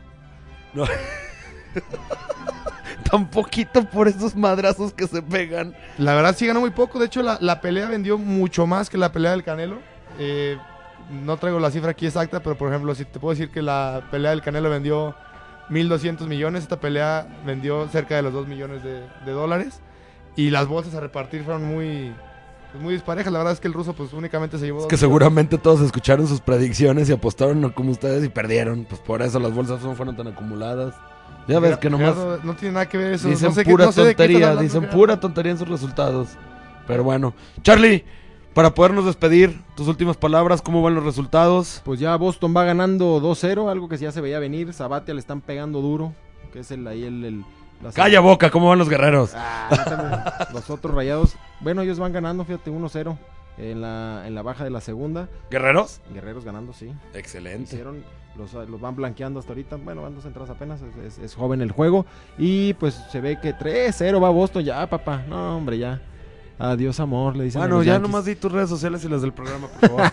No. 0.73 0.83
Tan 3.11 3.29
poquito 3.29 3.83
por 3.89 4.07
esos 4.07 4.35
madrazos 4.35 4.93
que 4.93 5.07
se 5.07 5.21
pegan. 5.21 5.75
La 5.97 6.13
verdad 6.13 6.35
sí 6.37 6.45
ganó 6.45 6.59
muy 6.59 6.71
poco. 6.71 6.99
De 6.99 7.05
hecho, 7.05 7.21
la, 7.21 7.37
la 7.41 7.61
pelea 7.61 7.87
vendió 7.87 8.17
mucho 8.17 8.67
más 8.67 8.89
que 8.89 8.97
la 8.97 9.11
pelea 9.11 9.31
del 9.31 9.43
Canelo. 9.43 9.79
Eh, 10.19 10.57
no 11.23 11.37
traigo 11.37 11.59
la 11.59 11.71
cifra 11.71 11.91
aquí 11.91 12.05
exacta, 12.05 12.41
pero 12.41 12.57
por 12.57 12.69
ejemplo, 12.69 12.93
si 12.93 13.05
te 13.05 13.19
puedo 13.19 13.31
decir 13.31 13.49
que 13.49 13.61
la 13.61 14.07
pelea 14.11 14.31
del 14.31 14.41
Canelo 14.41 14.69
vendió 14.69 15.15
1.200 15.69 16.27
millones, 16.27 16.63
esta 16.63 16.79
pelea 16.79 17.27
vendió 17.45 17.87
cerca 17.87 18.15
de 18.15 18.21
los 18.21 18.33
2 18.33 18.47
millones 18.47 18.83
de, 18.83 19.01
de 19.25 19.31
dólares. 19.31 19.81
Y 20.35 20.51
las 20.51 20.67
bolsas 20.67 20.93
a 20.95 20.99
repartir 20.99 21.43
fueron 21.43 21.65
muy, 21.65 22.13
pues, 22.71 22.83
muy 22.83 22.93
disparejas. 22.93 23.33
La 23.33 23.39
verdad 23.39 23.53
es 23.53 23.59
que 23.59 23.67
el 23.67 23.73
ruso 23.73 23.93
pues 23.93 24.13
únicamente 24.13 24.57
se 24.57 24.65
llevó... 24.65 24.79
Es 24.79 24.85
que 24.85 24.95
millones. 24.95 24.99
seguramente 24.99 25.57
todos 25.57 25.81
escucharon 25.81 26.27
sus 26.27 26.41
predicciones 26.41 27.09
y 27.09 27.13
apostaron 27.13 27.69
como 27.71 27.91
ustedes 27.91 28.23
y 28.23 28.29
perdieron. 28.29 28.85
Pues 28.85 29.01
por 29.01 29.21
eso 29.21 29.39
las 29.39 29.53
bolsas 29.53 29.81
no 29.81 29.95
fueron 29.95 30.15
tan 30.15 30.27
acumuladas. 30.27 30.93
Ya 31.47 31.59
ves 31.59 31.77
que 31.77 31.89
nomás 31.89 32.13
Gerardo, 32.15 32.39
no 32.43 32.53
tiene 32.55 32.73
nada 32.73 32.87
que 32.87 32.97
ver 32.97 33.13
eso. 33.13 33.27
dicen 33.27 33.49
no 33.49 33.55
sé 33.55 33.63
qué- 33.63 33.71
pura 33.71 33.85
no 33.85 33.91
sé 33.91 34.01
qué 34.01 34.07
tontería, 34.09 34.37
hablando, 34.37 34.61
dicen 34.61 34.81
Gerardo. 34.81 34.97
pura 34.99 35.19
tontería 35.19 35.51
en 35.51 35.57
sus 35.57 35.67
resultados. 35.67 36.29
Pero 36.87 37.03
bueno, 37.03 37.33
Charlie, 37.63 38.03
para 38.53 38.73
podernos 38.73 39.05
despedir, 39.05 39.61
tus 39.75 39.87
últimas 39.87 40.17
palabras, 40.17 40.61
¿cómo 40.61 40.81
van 40.81 40.95
los 40.95 41.03
resultados? 41.03 41.81
Pues 41.85 41.99
ya 41.99 42.15
Boston 42.17 42.53
va 42.55 42.63
ganando 42.65 43.19
2-0, 43.19 43.69
algo 43.69 43.87
que 43.89 43.97
ya 43.97 44.11
se 44.11 44.21
veía 44.21 44.39
venir. 44.39 44.73
Sabatia 44.73 45.13
le 45.13 45.19
están 45.19 45.41
pegando 45.41 45.81
duro, 45.81 46.13
que 46.53 46.59
es 46.59 46.71
el 46.71 46.85
ahí 46.87 47.03
el, 47.03 47.23
el- 47.25 47.45
La 47.81 47.91
Calla 47.93 48.19
boca, 48.19 48.49
¿cómo 48.51 48.67
van 48.69 48.77
los 48.79 48.89
guerreros? 48.89 49.31
Ah, 49.35 50.47
los 50.53 50.69
otros 50.69 50.93
rayados, 50.93 51.35
bueno, 51.61 51.81
ellos 51.81 51.97
van 51.99 52.11
ganando, 52.11 52.43
fíjate, 52.43 52.69
1-0 52.71 53.17
en 53.59 53.81
la, 53.81 54.23
en 54.25 54.33
la 54.35 54.41
baja 54.41 54.63
de 54.63 54.69
la 54.69 54.81
segunda. 54.81 55.27
¿Guerreros? 55.51 56.01
Guerreros 56.13 56.45
ganando, 56.45 56.73
sí. 56.73 56.91
Excelente. 57.13 57.63
Hicieron, 57.75 58.03
los, 58.37 58.53
los 58.53 58.79
van 58.81 58.95
blanqueando 58.95 59.39
hasta 59.39 59.51
ahorita. 59.51 59.75
Bueno, 59.77 60.01
van 60.03 60.15
dos 60.15 60.25
entradas 60.25 60.49
apenas, 60.49 60.81
es, 60.81 60.95
es- 61.17 61.19
es 61.19 61.35
joven 61.35 61.61
el 61.61 61.71
juego. 61.71 62.05
Y 62.37 62.73
pues 62.75 62.93
se 63.11 63.19
ve 63.21 63.39
que 63.41 63.53
3-0 63.55 64.21
va 64.23 64.29
Boston, 64.29 64.63
ya, 64.63 64.87
papá. 64.89 65.23
No, 65.27 65.57
hombre, 65.57 65.77
ya. 65.77 66.01
Adiós, 66.61 66.99
amor, 66.99 67.37
le 67.37 67.45
dicen. 67.45 67.61
Bueno, 67.61 67.81
ya 67.83 67.93
Yankees. 67.93 68.09
nomás 68.11 68.25
di 68.25 68.35
tus 68.35 68.51
redes 68.51 68.67
sociales 68.69 69.03
y 69.05 69.07
las 69.09 69.21
del 69.21 69.31
programa, 69.31 69.67
por 69.67 69.89
favor. 69.89 70.11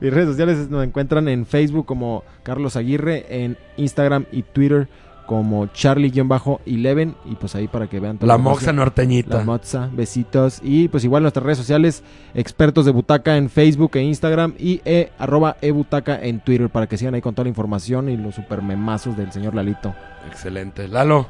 Mis 0.00 0.12
redes 0.12 0.28
sociales 0.30 0.68
nos 0.68 0.84
encuentran 0.84 1.28
en 1.28 1.46
Facebook 1.46 1.86
como 1.86 2.24
Carlos 2.42 2.74
Aguirre, 2.76 3.44
en 3.44 3.56
Instagram 3.76 4.26
y 4.32 4.42
Twitter 4.42 4.88
como 5.28 5.66
Charlie-11 5.66 7.14
y 7.26 7.34
pues 7.34 7.54
ahí 7.54 7.68
para 7.68 7.86
que 7.86 8.00
vean 8.00 8.18
La 8.22 8.38
moxa 8.38 8.72
norteñita. 8.72 9.36
La 9.36 9.44
moxa, 9.44 9.90
besitos 9.92 10.58
y 10.62 10.88
pues 10.88 11.04
igual 11.04 11.22
nuestras 11.22 11.44
redes 11.44 11.58
sociales 11.58 12.02
expertos 12.32 12.86
de 12.86 12.92
butaca 12.92 13.36
en 13.36 13.50
Facebook 13.50 13.90
e 13.96 14.02
Instagram 14.02 14.54
y 14.58 14.80
e, 14.86 15.12
arroba 15.18 15.58
ebutaca 15.60 16.18
en 16.18 16.40
Twitter 16.40 16.70
para 16.70 16.86
que 16.86 16.96
sigan 16.96 17.14
ahí 17.14 17.20
con 17.20 17.34
toda 17.34 17.44
la 17.44 17.50
información 17.50 18.08
y 18.08 18.16
los 18.16 18.36
super 18.36 18.62
memazos 18.62 19.18
del 19.18 19.30
señor 19.30 19.54
Lalito. 19.54 19.94
Excelente. 20.26 20.88
Lalo, 20.88 21.26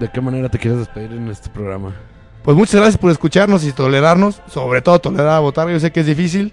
¿de 0.00 0.10
qué 0.10 0.20
manera 0.20 0.48
te 0.48 0.58
quieres 0.58 0.80
despedir 0.80 1.12
en 1.12 1.28
este 1.28 1.48
programa? 1.48 1.92
Pues 2.42 2.56
muchas 2.56 2.74
gracias 2.74 2.98
por 2.98 3.12
escucharnos 3.12 3.64
y 3.64 3.70
tolerarnos, 3.70 4.42
sobre 4.48 4.82
todo 4.82 4.98
tolerar 4.98 5.36
a 5.36 5.38
Botarga, 5.38 5.72
yo 5.72 5.78
sé 5.78 5.92
que 5.92 6.00
es 6.00 6.06
difícil. 6.06 6.52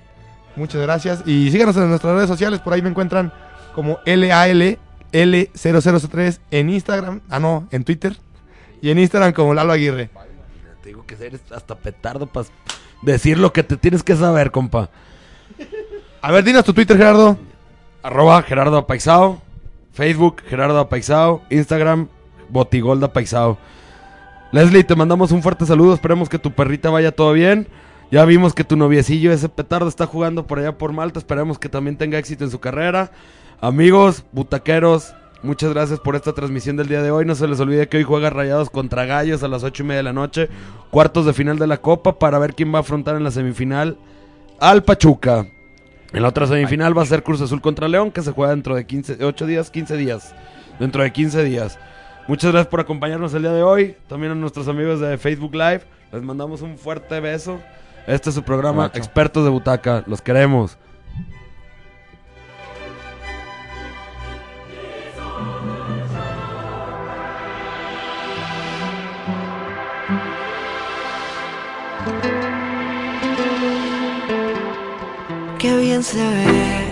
Muchas 0.55 0.83
gracias 0.83 1.23
y 1.25 1.49
síganos 1.49 1.75
en 1.77 1.89
nuestras 1.89 2.13
redes 2.13 2.29
sociales, 2.29 2.59
por 2.59 2.73
ahí 2.73 2.83
me 2.83 2.89
encuentran 2.89 3.33
como 3.73 3.97
LAL 4.05 4.77
L0003 5.11 6.39
en 6.51 6.69
Instagram, 6.69 7.21
ah 7.29 7.39
no, 7.39 7.67
en 7.71 7.83
Twitter 7.83 8.17
y 8.81 8.89
en 8.89 8.99
Instagram 8.99 9.33
como 9.33 9.53
Lalo 9.53 9.73
Aguirre. 9.73 10.09
Te 10.81 10.89
digo 10.89 11.05
que 11.05 11.15
eres 11.15 11.41
hasta 11.51 11.75
petardo 11.75 12.27
para 12.27 12.47
decir 13.01 13.37
lo 13.37 13.53
que 13.53 13.63
te 13.63 13.77
tienes 13.77 14.03
que 14.03 14.15
saber, 14.15 14.51
compa. 14.51 14.89
A 16.21 16.31
ver, 16.31 16.43
dinos 16.43 16.65
tu 16.65 16.73
Twitter, 16.73 16.97
Gerardo. 16.97 17.37
Arroba 18.01 18.41
Gerardo 18.43 18.77
Apaixao, 18.77 19.41
Facebook 19.91 20.41
Gerardo 20.47 20.79
Apaixao, 20.79 21.41
Instagram 21.49 22.07
Botigolda 22.49 23.07
Apaixao. 23.07 23.57
Leslie, 24.51 24.83
te 24.83 24.95
mandamos 24.95 25.31
un 25.31 25.43
fuerte 25.43 25.65
saludo, 25.65 25.93
esperemos 25.93 26.29
que 26.29 26.39
tu 26.39 26.51
perrita 26.51 26.89
vaya 26.89 27.11
todo 27.11 27.33
bien. 27.33 27.67
Ya 28.11 28.25
vimos 28.25 28.53
que 28.53 28.63
tu 28.63 28.75
noviecillo, 28.75 29.31
ese 29.31 29.49
petardo, 29.49 29.87
está 29.87 30.07
jugando 30.07 30.47
por 30.47 30.59
allá 30.59 30.77
por 30.77 30.93
Malta, 30.93 31.19
esperemos 31.19 31.59
que 31.59 31.69
también 31.69 31.97
tenga 31.97 32.17
éxito 32.17 32.43
en 32.43 32.51
su 32.51 32.59
carrera. 32.59 33.11
Amigos, 33.61 34.23
butaqueros, 34.31 35.13
muchas 35.43 35.73
gracias 35.73 35.99
por 35.99 36.15
esta 36.15 36.31
transmisión 36.31 36.77
del 36.77 36.87
día 36.87 37.01
de 37.01 37.11
hoy. 37.11 37.25
No 37.25 37.35
se 37.35 37.45
les 37.45 37.59
olvide 37.59 37.89
que 37.89 37.97
hoy 37.97 38.03
juega 38.03 38.29
Rayados 38.29 38.69
contra 38.69 39.03
Gallos 39.03 39.43
a 39.43 39.49
las 39.49 39.65
ocho 39.65 39.83
y 39.83 39.85
media 39.85 39.97
de 39.97 40.03
la 40.03 40.13
noche, 40.13 40.47
cuartos 40.91 41.25
de 41.25 41.33
final 41.33 41.59
de 41.59 41.67
la 41.67 41.77
Copa, 41.77 42.17
para 42.17 42.39
ver 42.39 42.55
quién 42.55 42.73
va 42.73 42.77
a 42.77 42.81
afrontar 42.81 43.17
en 43.17 43.25
la 43.25 43.31
semifinal 43.31 43.97
al 44.61 44.83
Pachuca. 44.83 45.45
En 46.13 46.21
la 46.21 46.29
otra 46.29 46.47
semifinal 46.47 46.97
va 46.97 47.01
a 47.01 47.05
ser 47.05 47.21
Cruz 47.21 47.41
Azul 47.41 47.59
contra 47.59 47.89
León, 47.89 48.11
que 48.11 48.21
se 48.21 48.31
juega 48.31 48.51
dentro 48.51 48.75
de 48.75 48.85
15, 48.85 49.25
8 49.25 49.45
días, 49.45 49.69
15 49.69 49.97
días. 49.97 50.33
Dentro 50.79 51.03
de 51.03 51.11
15 51.11 51.43
días. 51.43 51.77
Muchas 52.29 52.53
gracias 52.53 52.69
por 52.69 52.79
acompañarnos 52.79 53.33
el 53.33 53.41
día 53.41 53.51
de 53.51 53.61
hoy. 53.61 53.97
También 54.07 54.31
a 54.31 54.35
nuestros 54.35 54.69
amigos 54.69 55.01
de 55.01 55.17
Facebook 55.17 55.53
Live. 55.53 55.81
Les 56.13 56.23
mandamos 56.23 56.61
un 56.61 56.77
fuerte 56.77 57.19
beso. 57.19 57.59
Este 58.07 58.29
es 58.29 58.35
su 58.35 58.43
programa. 58.43 58.89
Expertos 58.93 59.43
de 59.43 59.49
Butaca. 59.49 60.05
Los 60.07 60.21
queremos. 60.21 60.77
Qué 75.59 75.75
bien 75.75 76.01
se 76.01 76.15
ve, 76.15 76.87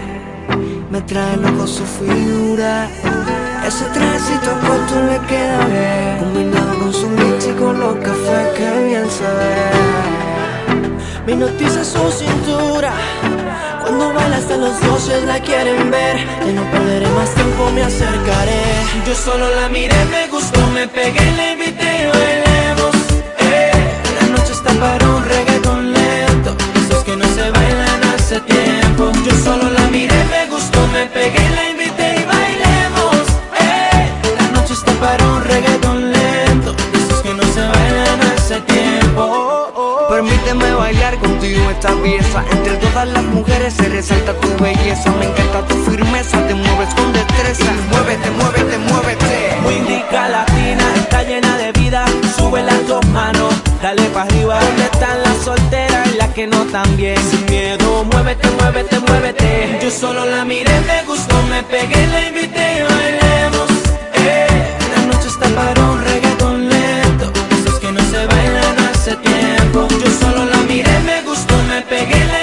me 0.92 1.00
trae 1.04 1.38
loco 1.38 1.66
su 1.66 1.86
figura. 1.86 2.90
Ese 3.66 3.86
trajecito 3.94 4.52
corto 4.68 4.96
le 5.10 5.20
queda 5.26 5.66
bien, 5.68 6.18
combinado 6.20 6.78
con 6.78 6.94
su 6.94 7.08
con 7.58 7.80
los 7.80 7.96
cafés, 7.96 8.48
qué 8.58 8.84
bien 8.88 9.10
se 9.10 9.24
ve. 9.24 9.72
Me 11.26 11.36
noticia 11.38 11.82
su 11.82 12.12
cintura, 12.12 12.92
cuando 13.84 14.14
baila 14.14 14.36
hasta 14.36 14.58
los 14.58 14.82
dioses 14.82 15.24
la 15.24 15.40
quieren 15.40 15.90
ver. 15.90 16.18
Y 16.46 16.52
no 16.52 16.70
perderé 16.70 17.08
más 17.12 17.34
tiempo, 17.36 17.72
me 17.74 17.84
acercaré. 17.84 18.64
Yo 19.08 19.16
solo 19.16 19.50
la 19.56 19.70
miré, 19.70 20.04
me 20.12 20.28
gustó, 20.28 20.60
me 20.74 20.90
pegué, 20.90 21.32
le 21.38 21.54
invité 21.54 22.12
bailemos. 22.14 22.96
Eh, 23.40 23.72
la 24.20 24.28
noche 24.28 24.52
está 24.52 24.74
para 24.74 25.08
un 25.08 25.24
reggaeton 25.24 25.94
lento, 25.94 26.58
esos 26.76 27.04
que 27.06 27.16
no 27.16 27.26
se 27.28 27.50
bailan 27.50 27.87
hace 28.28 28.42
tiempo. 28.42 29.10
Yo 29.26 29.32
solo 29.44 29.70
la 29.70 29.88
miré, 29.88 30.22
me 30.26 30.48
gustó, 30.48 30.86
me 30.88 31.06
pegué, 31.06 31.50
la 31.56 31.70
invité 31.70 32.22
y 32.22 32.26
bailemos. 32.26 33.16
Eh, 33.58 34.12
la 34.38 34.48
noche 34.50 34.74
está 34.74 34.92
para 35.00 35.26
un 35.26 35.44
reggaeton 35.46 36.12
lento, 36.12 36.76
esos 36.94 37.22
que 37.22 37.34
no 37.34 37.44
se 37.54 37.62
bailan 37.62 38.22
hace 38.36 38.60
tiempo. 38.62 39.68
Permíteme 40.10 40.74
bailar 40.74 41.18
contigo 41.20 41.70
esta 41.70 41.94
pieza 42.02 42.44
Entre 42.50 42.78
todas 42.78 43.08
las 43.10 43.24
mujeres 43.24 43.74
se 43.74 43.90
resalta 43.90 44.34
tu 44.40 44.48
belleza 44.64 45.12
Me 45.20 45.26
encanta 45.26 45.68
tu 45.68 45.76
firmeza, 45.84 46.40
te 46.48 46.56
mueves 46.56 46.94
con 46.96 47.12
destreza 47.12 47.66
Muévete, 47.92 48.32
muévete, 48.32 48.78
muévete 48.78 49.58
Muy 49.62 49.74
indica 49.76 50.30
latina, 50.30 50.84
está 50.96 51.24
llena 51.24 51.58
de 51.58 51.72
vida. 51.74 52.06
Sube 52.38 52.64
las 52.64 52.88
dos 52.88 53.06
manos, 53.08 53.54
dale 53.82 54.04
para 54.10 54.26
arriba. 54.26 54.60
¿Dónde 54.60 54.84
están 54.84 55.22
las 55.24 55.38
solteras 55.44 56.08
y 56.14 56.18
las 56.18 56.30
que 56.34 56.48
no 56.48 56.66
tan 56.66 56.98
bien? 56.98 57.18
Sin 57.30 57.46
miedo, 57.46 58.04
muévete, 58.06 58.50
muévete, 58.52 59.00
muévete. 59.00 59.80
Yo 59.82 59.92
solo 59.92 60.26
la 60.26 60.44
miré, 60.46 60.80
me 60.82 61.04
gustó, 61.04 61.36
me 61.44 61.64
pegué, 61.64 62.08
la 62.08 62.28
invité 62.28 62.84
bailemos. 62.90 63.70
Eh, 64.14 64.48
la 64.96 65.06
noche 65.06 65.28
está 65.28 65.48
para 65.50 65.82
un 65.82 66.04
reggaeton 66.04 66.70
lento. 66.70 67.32
Esos 67.58 67.80
que 67.80 67.92
no 67.92 68.02
se 68.02 68.26
bailan 68.26 68.78
hace 68.92 69.16
tiempo. 69.18 69.88
Yo 69.90 70.12
solo 70.20 70.46
la 70.46 70.58
miré, 70.70 71.00
me 71.02 71.22
gustó, 71.24 71.56
me 71.70 71.82
pegué, 71.82 72.26
la 72.26 72.37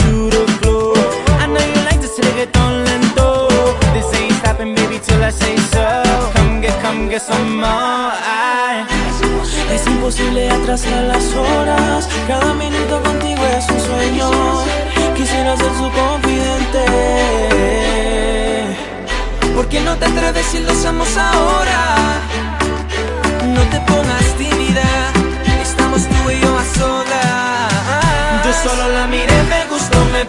I 0.00 1.46
know 1.46 1.60
you 1.60 1.80
like 1.88 2.00
this 2.00 2.18
reggaeton 2.18 2.84
lento. 2.84 3.48
Baby, 4.58 4.98
till 4.98 5.22
I 5.22 5.30
say 5.30 5.56
so. 5.56 6.02
Come 6.34 6.60
get, 6.60 6.80
come 6.82 7.08
get 7.08 7.22
some 7.22 7.60
more. 7.60 8.12
Es 9.72 9.86
imposible 9.86 10.50
atrasar 10.50 11.04
las 11.04 11.34
horas. 11.34 12.08
Cada 12.26 12.54
minuto 12.54 13.02
contigo 13.02 13.42
es 13.58 13.68
un 13.68 13.80
sueño. 13.80 14.30
Quisiera 15.16 15.56
ser 15.56 15.72
su 15.74 15.90
confidente. 15.90 16.84
¿Por 19.54 19.68
qué 19.68 19.80
no 19.80 19.96
te 19.96 20.06
atreves 20.06 20.46
si 20.46 20.58
lo 20.60 20.72
hacemos 20.72 21.08
ahora? 21.16 22.20
No 23.54 23.62
te 23.72 23.80
pongas 23.80 24.24
tímida. 24.38 25.12
Estamos 25.62 26.02
tú 26.08 26.30
y 26.30 26.40
yo 26.40 26.58
a 26.58 26.64
solas. 26.78 28.44
Yo 28.44 28.52
solo 28.68 28.88
la 28.92 29.06
miré, 29.06 29.42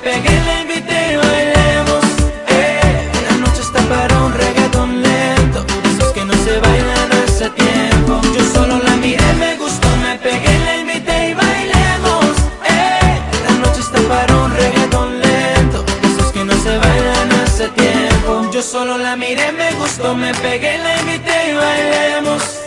pegué, 0.04 0.40
la 0.46 0.62
invité 0.62 1.14
y 1.14 1.16
bailemos. 1.16 2.04
Eh, 2.48 3.10
la 3.30 3.38
noche 3.38 3.62
está 3.62 3.80
para 3.82 4.18
un 4.24 4.34
reggaeton 4.34 5.02
lento. 5.02 5.66
Esos 5.84 6.14
que 6.14 6.26
no 6.26 6.34
se 6.34 6.60
bailan 6.60 7.12
hace 7.24 7.50
tiempo. 7.52 8.22
Yo 8.36 8.44
solo 8.54 8.78
la 8.84 8.96
miré, 8.98 9.34
me 9.34 9.56
gustó, 9.58 9.88
me 9.98 10.18
pegué, 10.18 10.60
la 10.66 10.78
invité 10.78 11.30
y 11.30 11.34
bailemos. 11.34 12.36
Eh, 12.66 13.20
la 13.46 13.54
noche 13.64 13.82
está 13.82 14.00
para 14.08 14.36
un 14.36 14.52
reggaeton 14.56 15.20
lento. 15.20 15.86
Esos 16.04 16.32
que 16.32 16.44
no 16.44 16.54
se 16.54 16.78
bailan 16.78 17.32
hace 17.44 17.68
tiempo. 17.70 18.50
Yo 18.52 18.62
solo 18.62 18.98
la 18.98 19.16
miré, 19.16 19.52
me 19.52 19.72
gustó, 19.74 20.16
me 20.16 20.34
pegué, 20.36 20.78
la 20.78 21.00
invité 21.02 21.52
y 21.52 21.54
bailemos. 21.56 22.67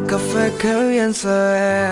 Cafés 0.00 0.52
que 0.54 0.88
bien 0.88 1.12
se 1.14 1.28
ve. 1.28 1.88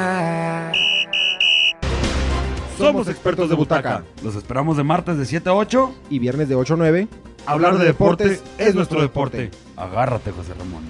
Somos 2.78 3.08
expertos 3.08 3.48
de 3.50 3.54
butaca. 3.54 4.04
Los 4.22 4.34
esperamos 4.36 4.76
de 4.76 4.82
martes 4.82 5.18
de 5.18 5.26
7 5.26 5.50
a 5.50 5.54
8. 5.54 5.94
Y 6.08 6.18
viernes 6.18 6.48
de 6.48 6.54
8 6.54 6.74
a 6.74 6.76
9. 6.78 7.08
Hablar 7.46 7.78
de 7.78 7.84
deportes 7.84 8.42
es 8.58 8.74
nuestro 8.74 9.02
deporte. 9.02 9.50
Agárrate, 9.76 10.30
José 10.30 10.54
Ramón. 10.54 10.82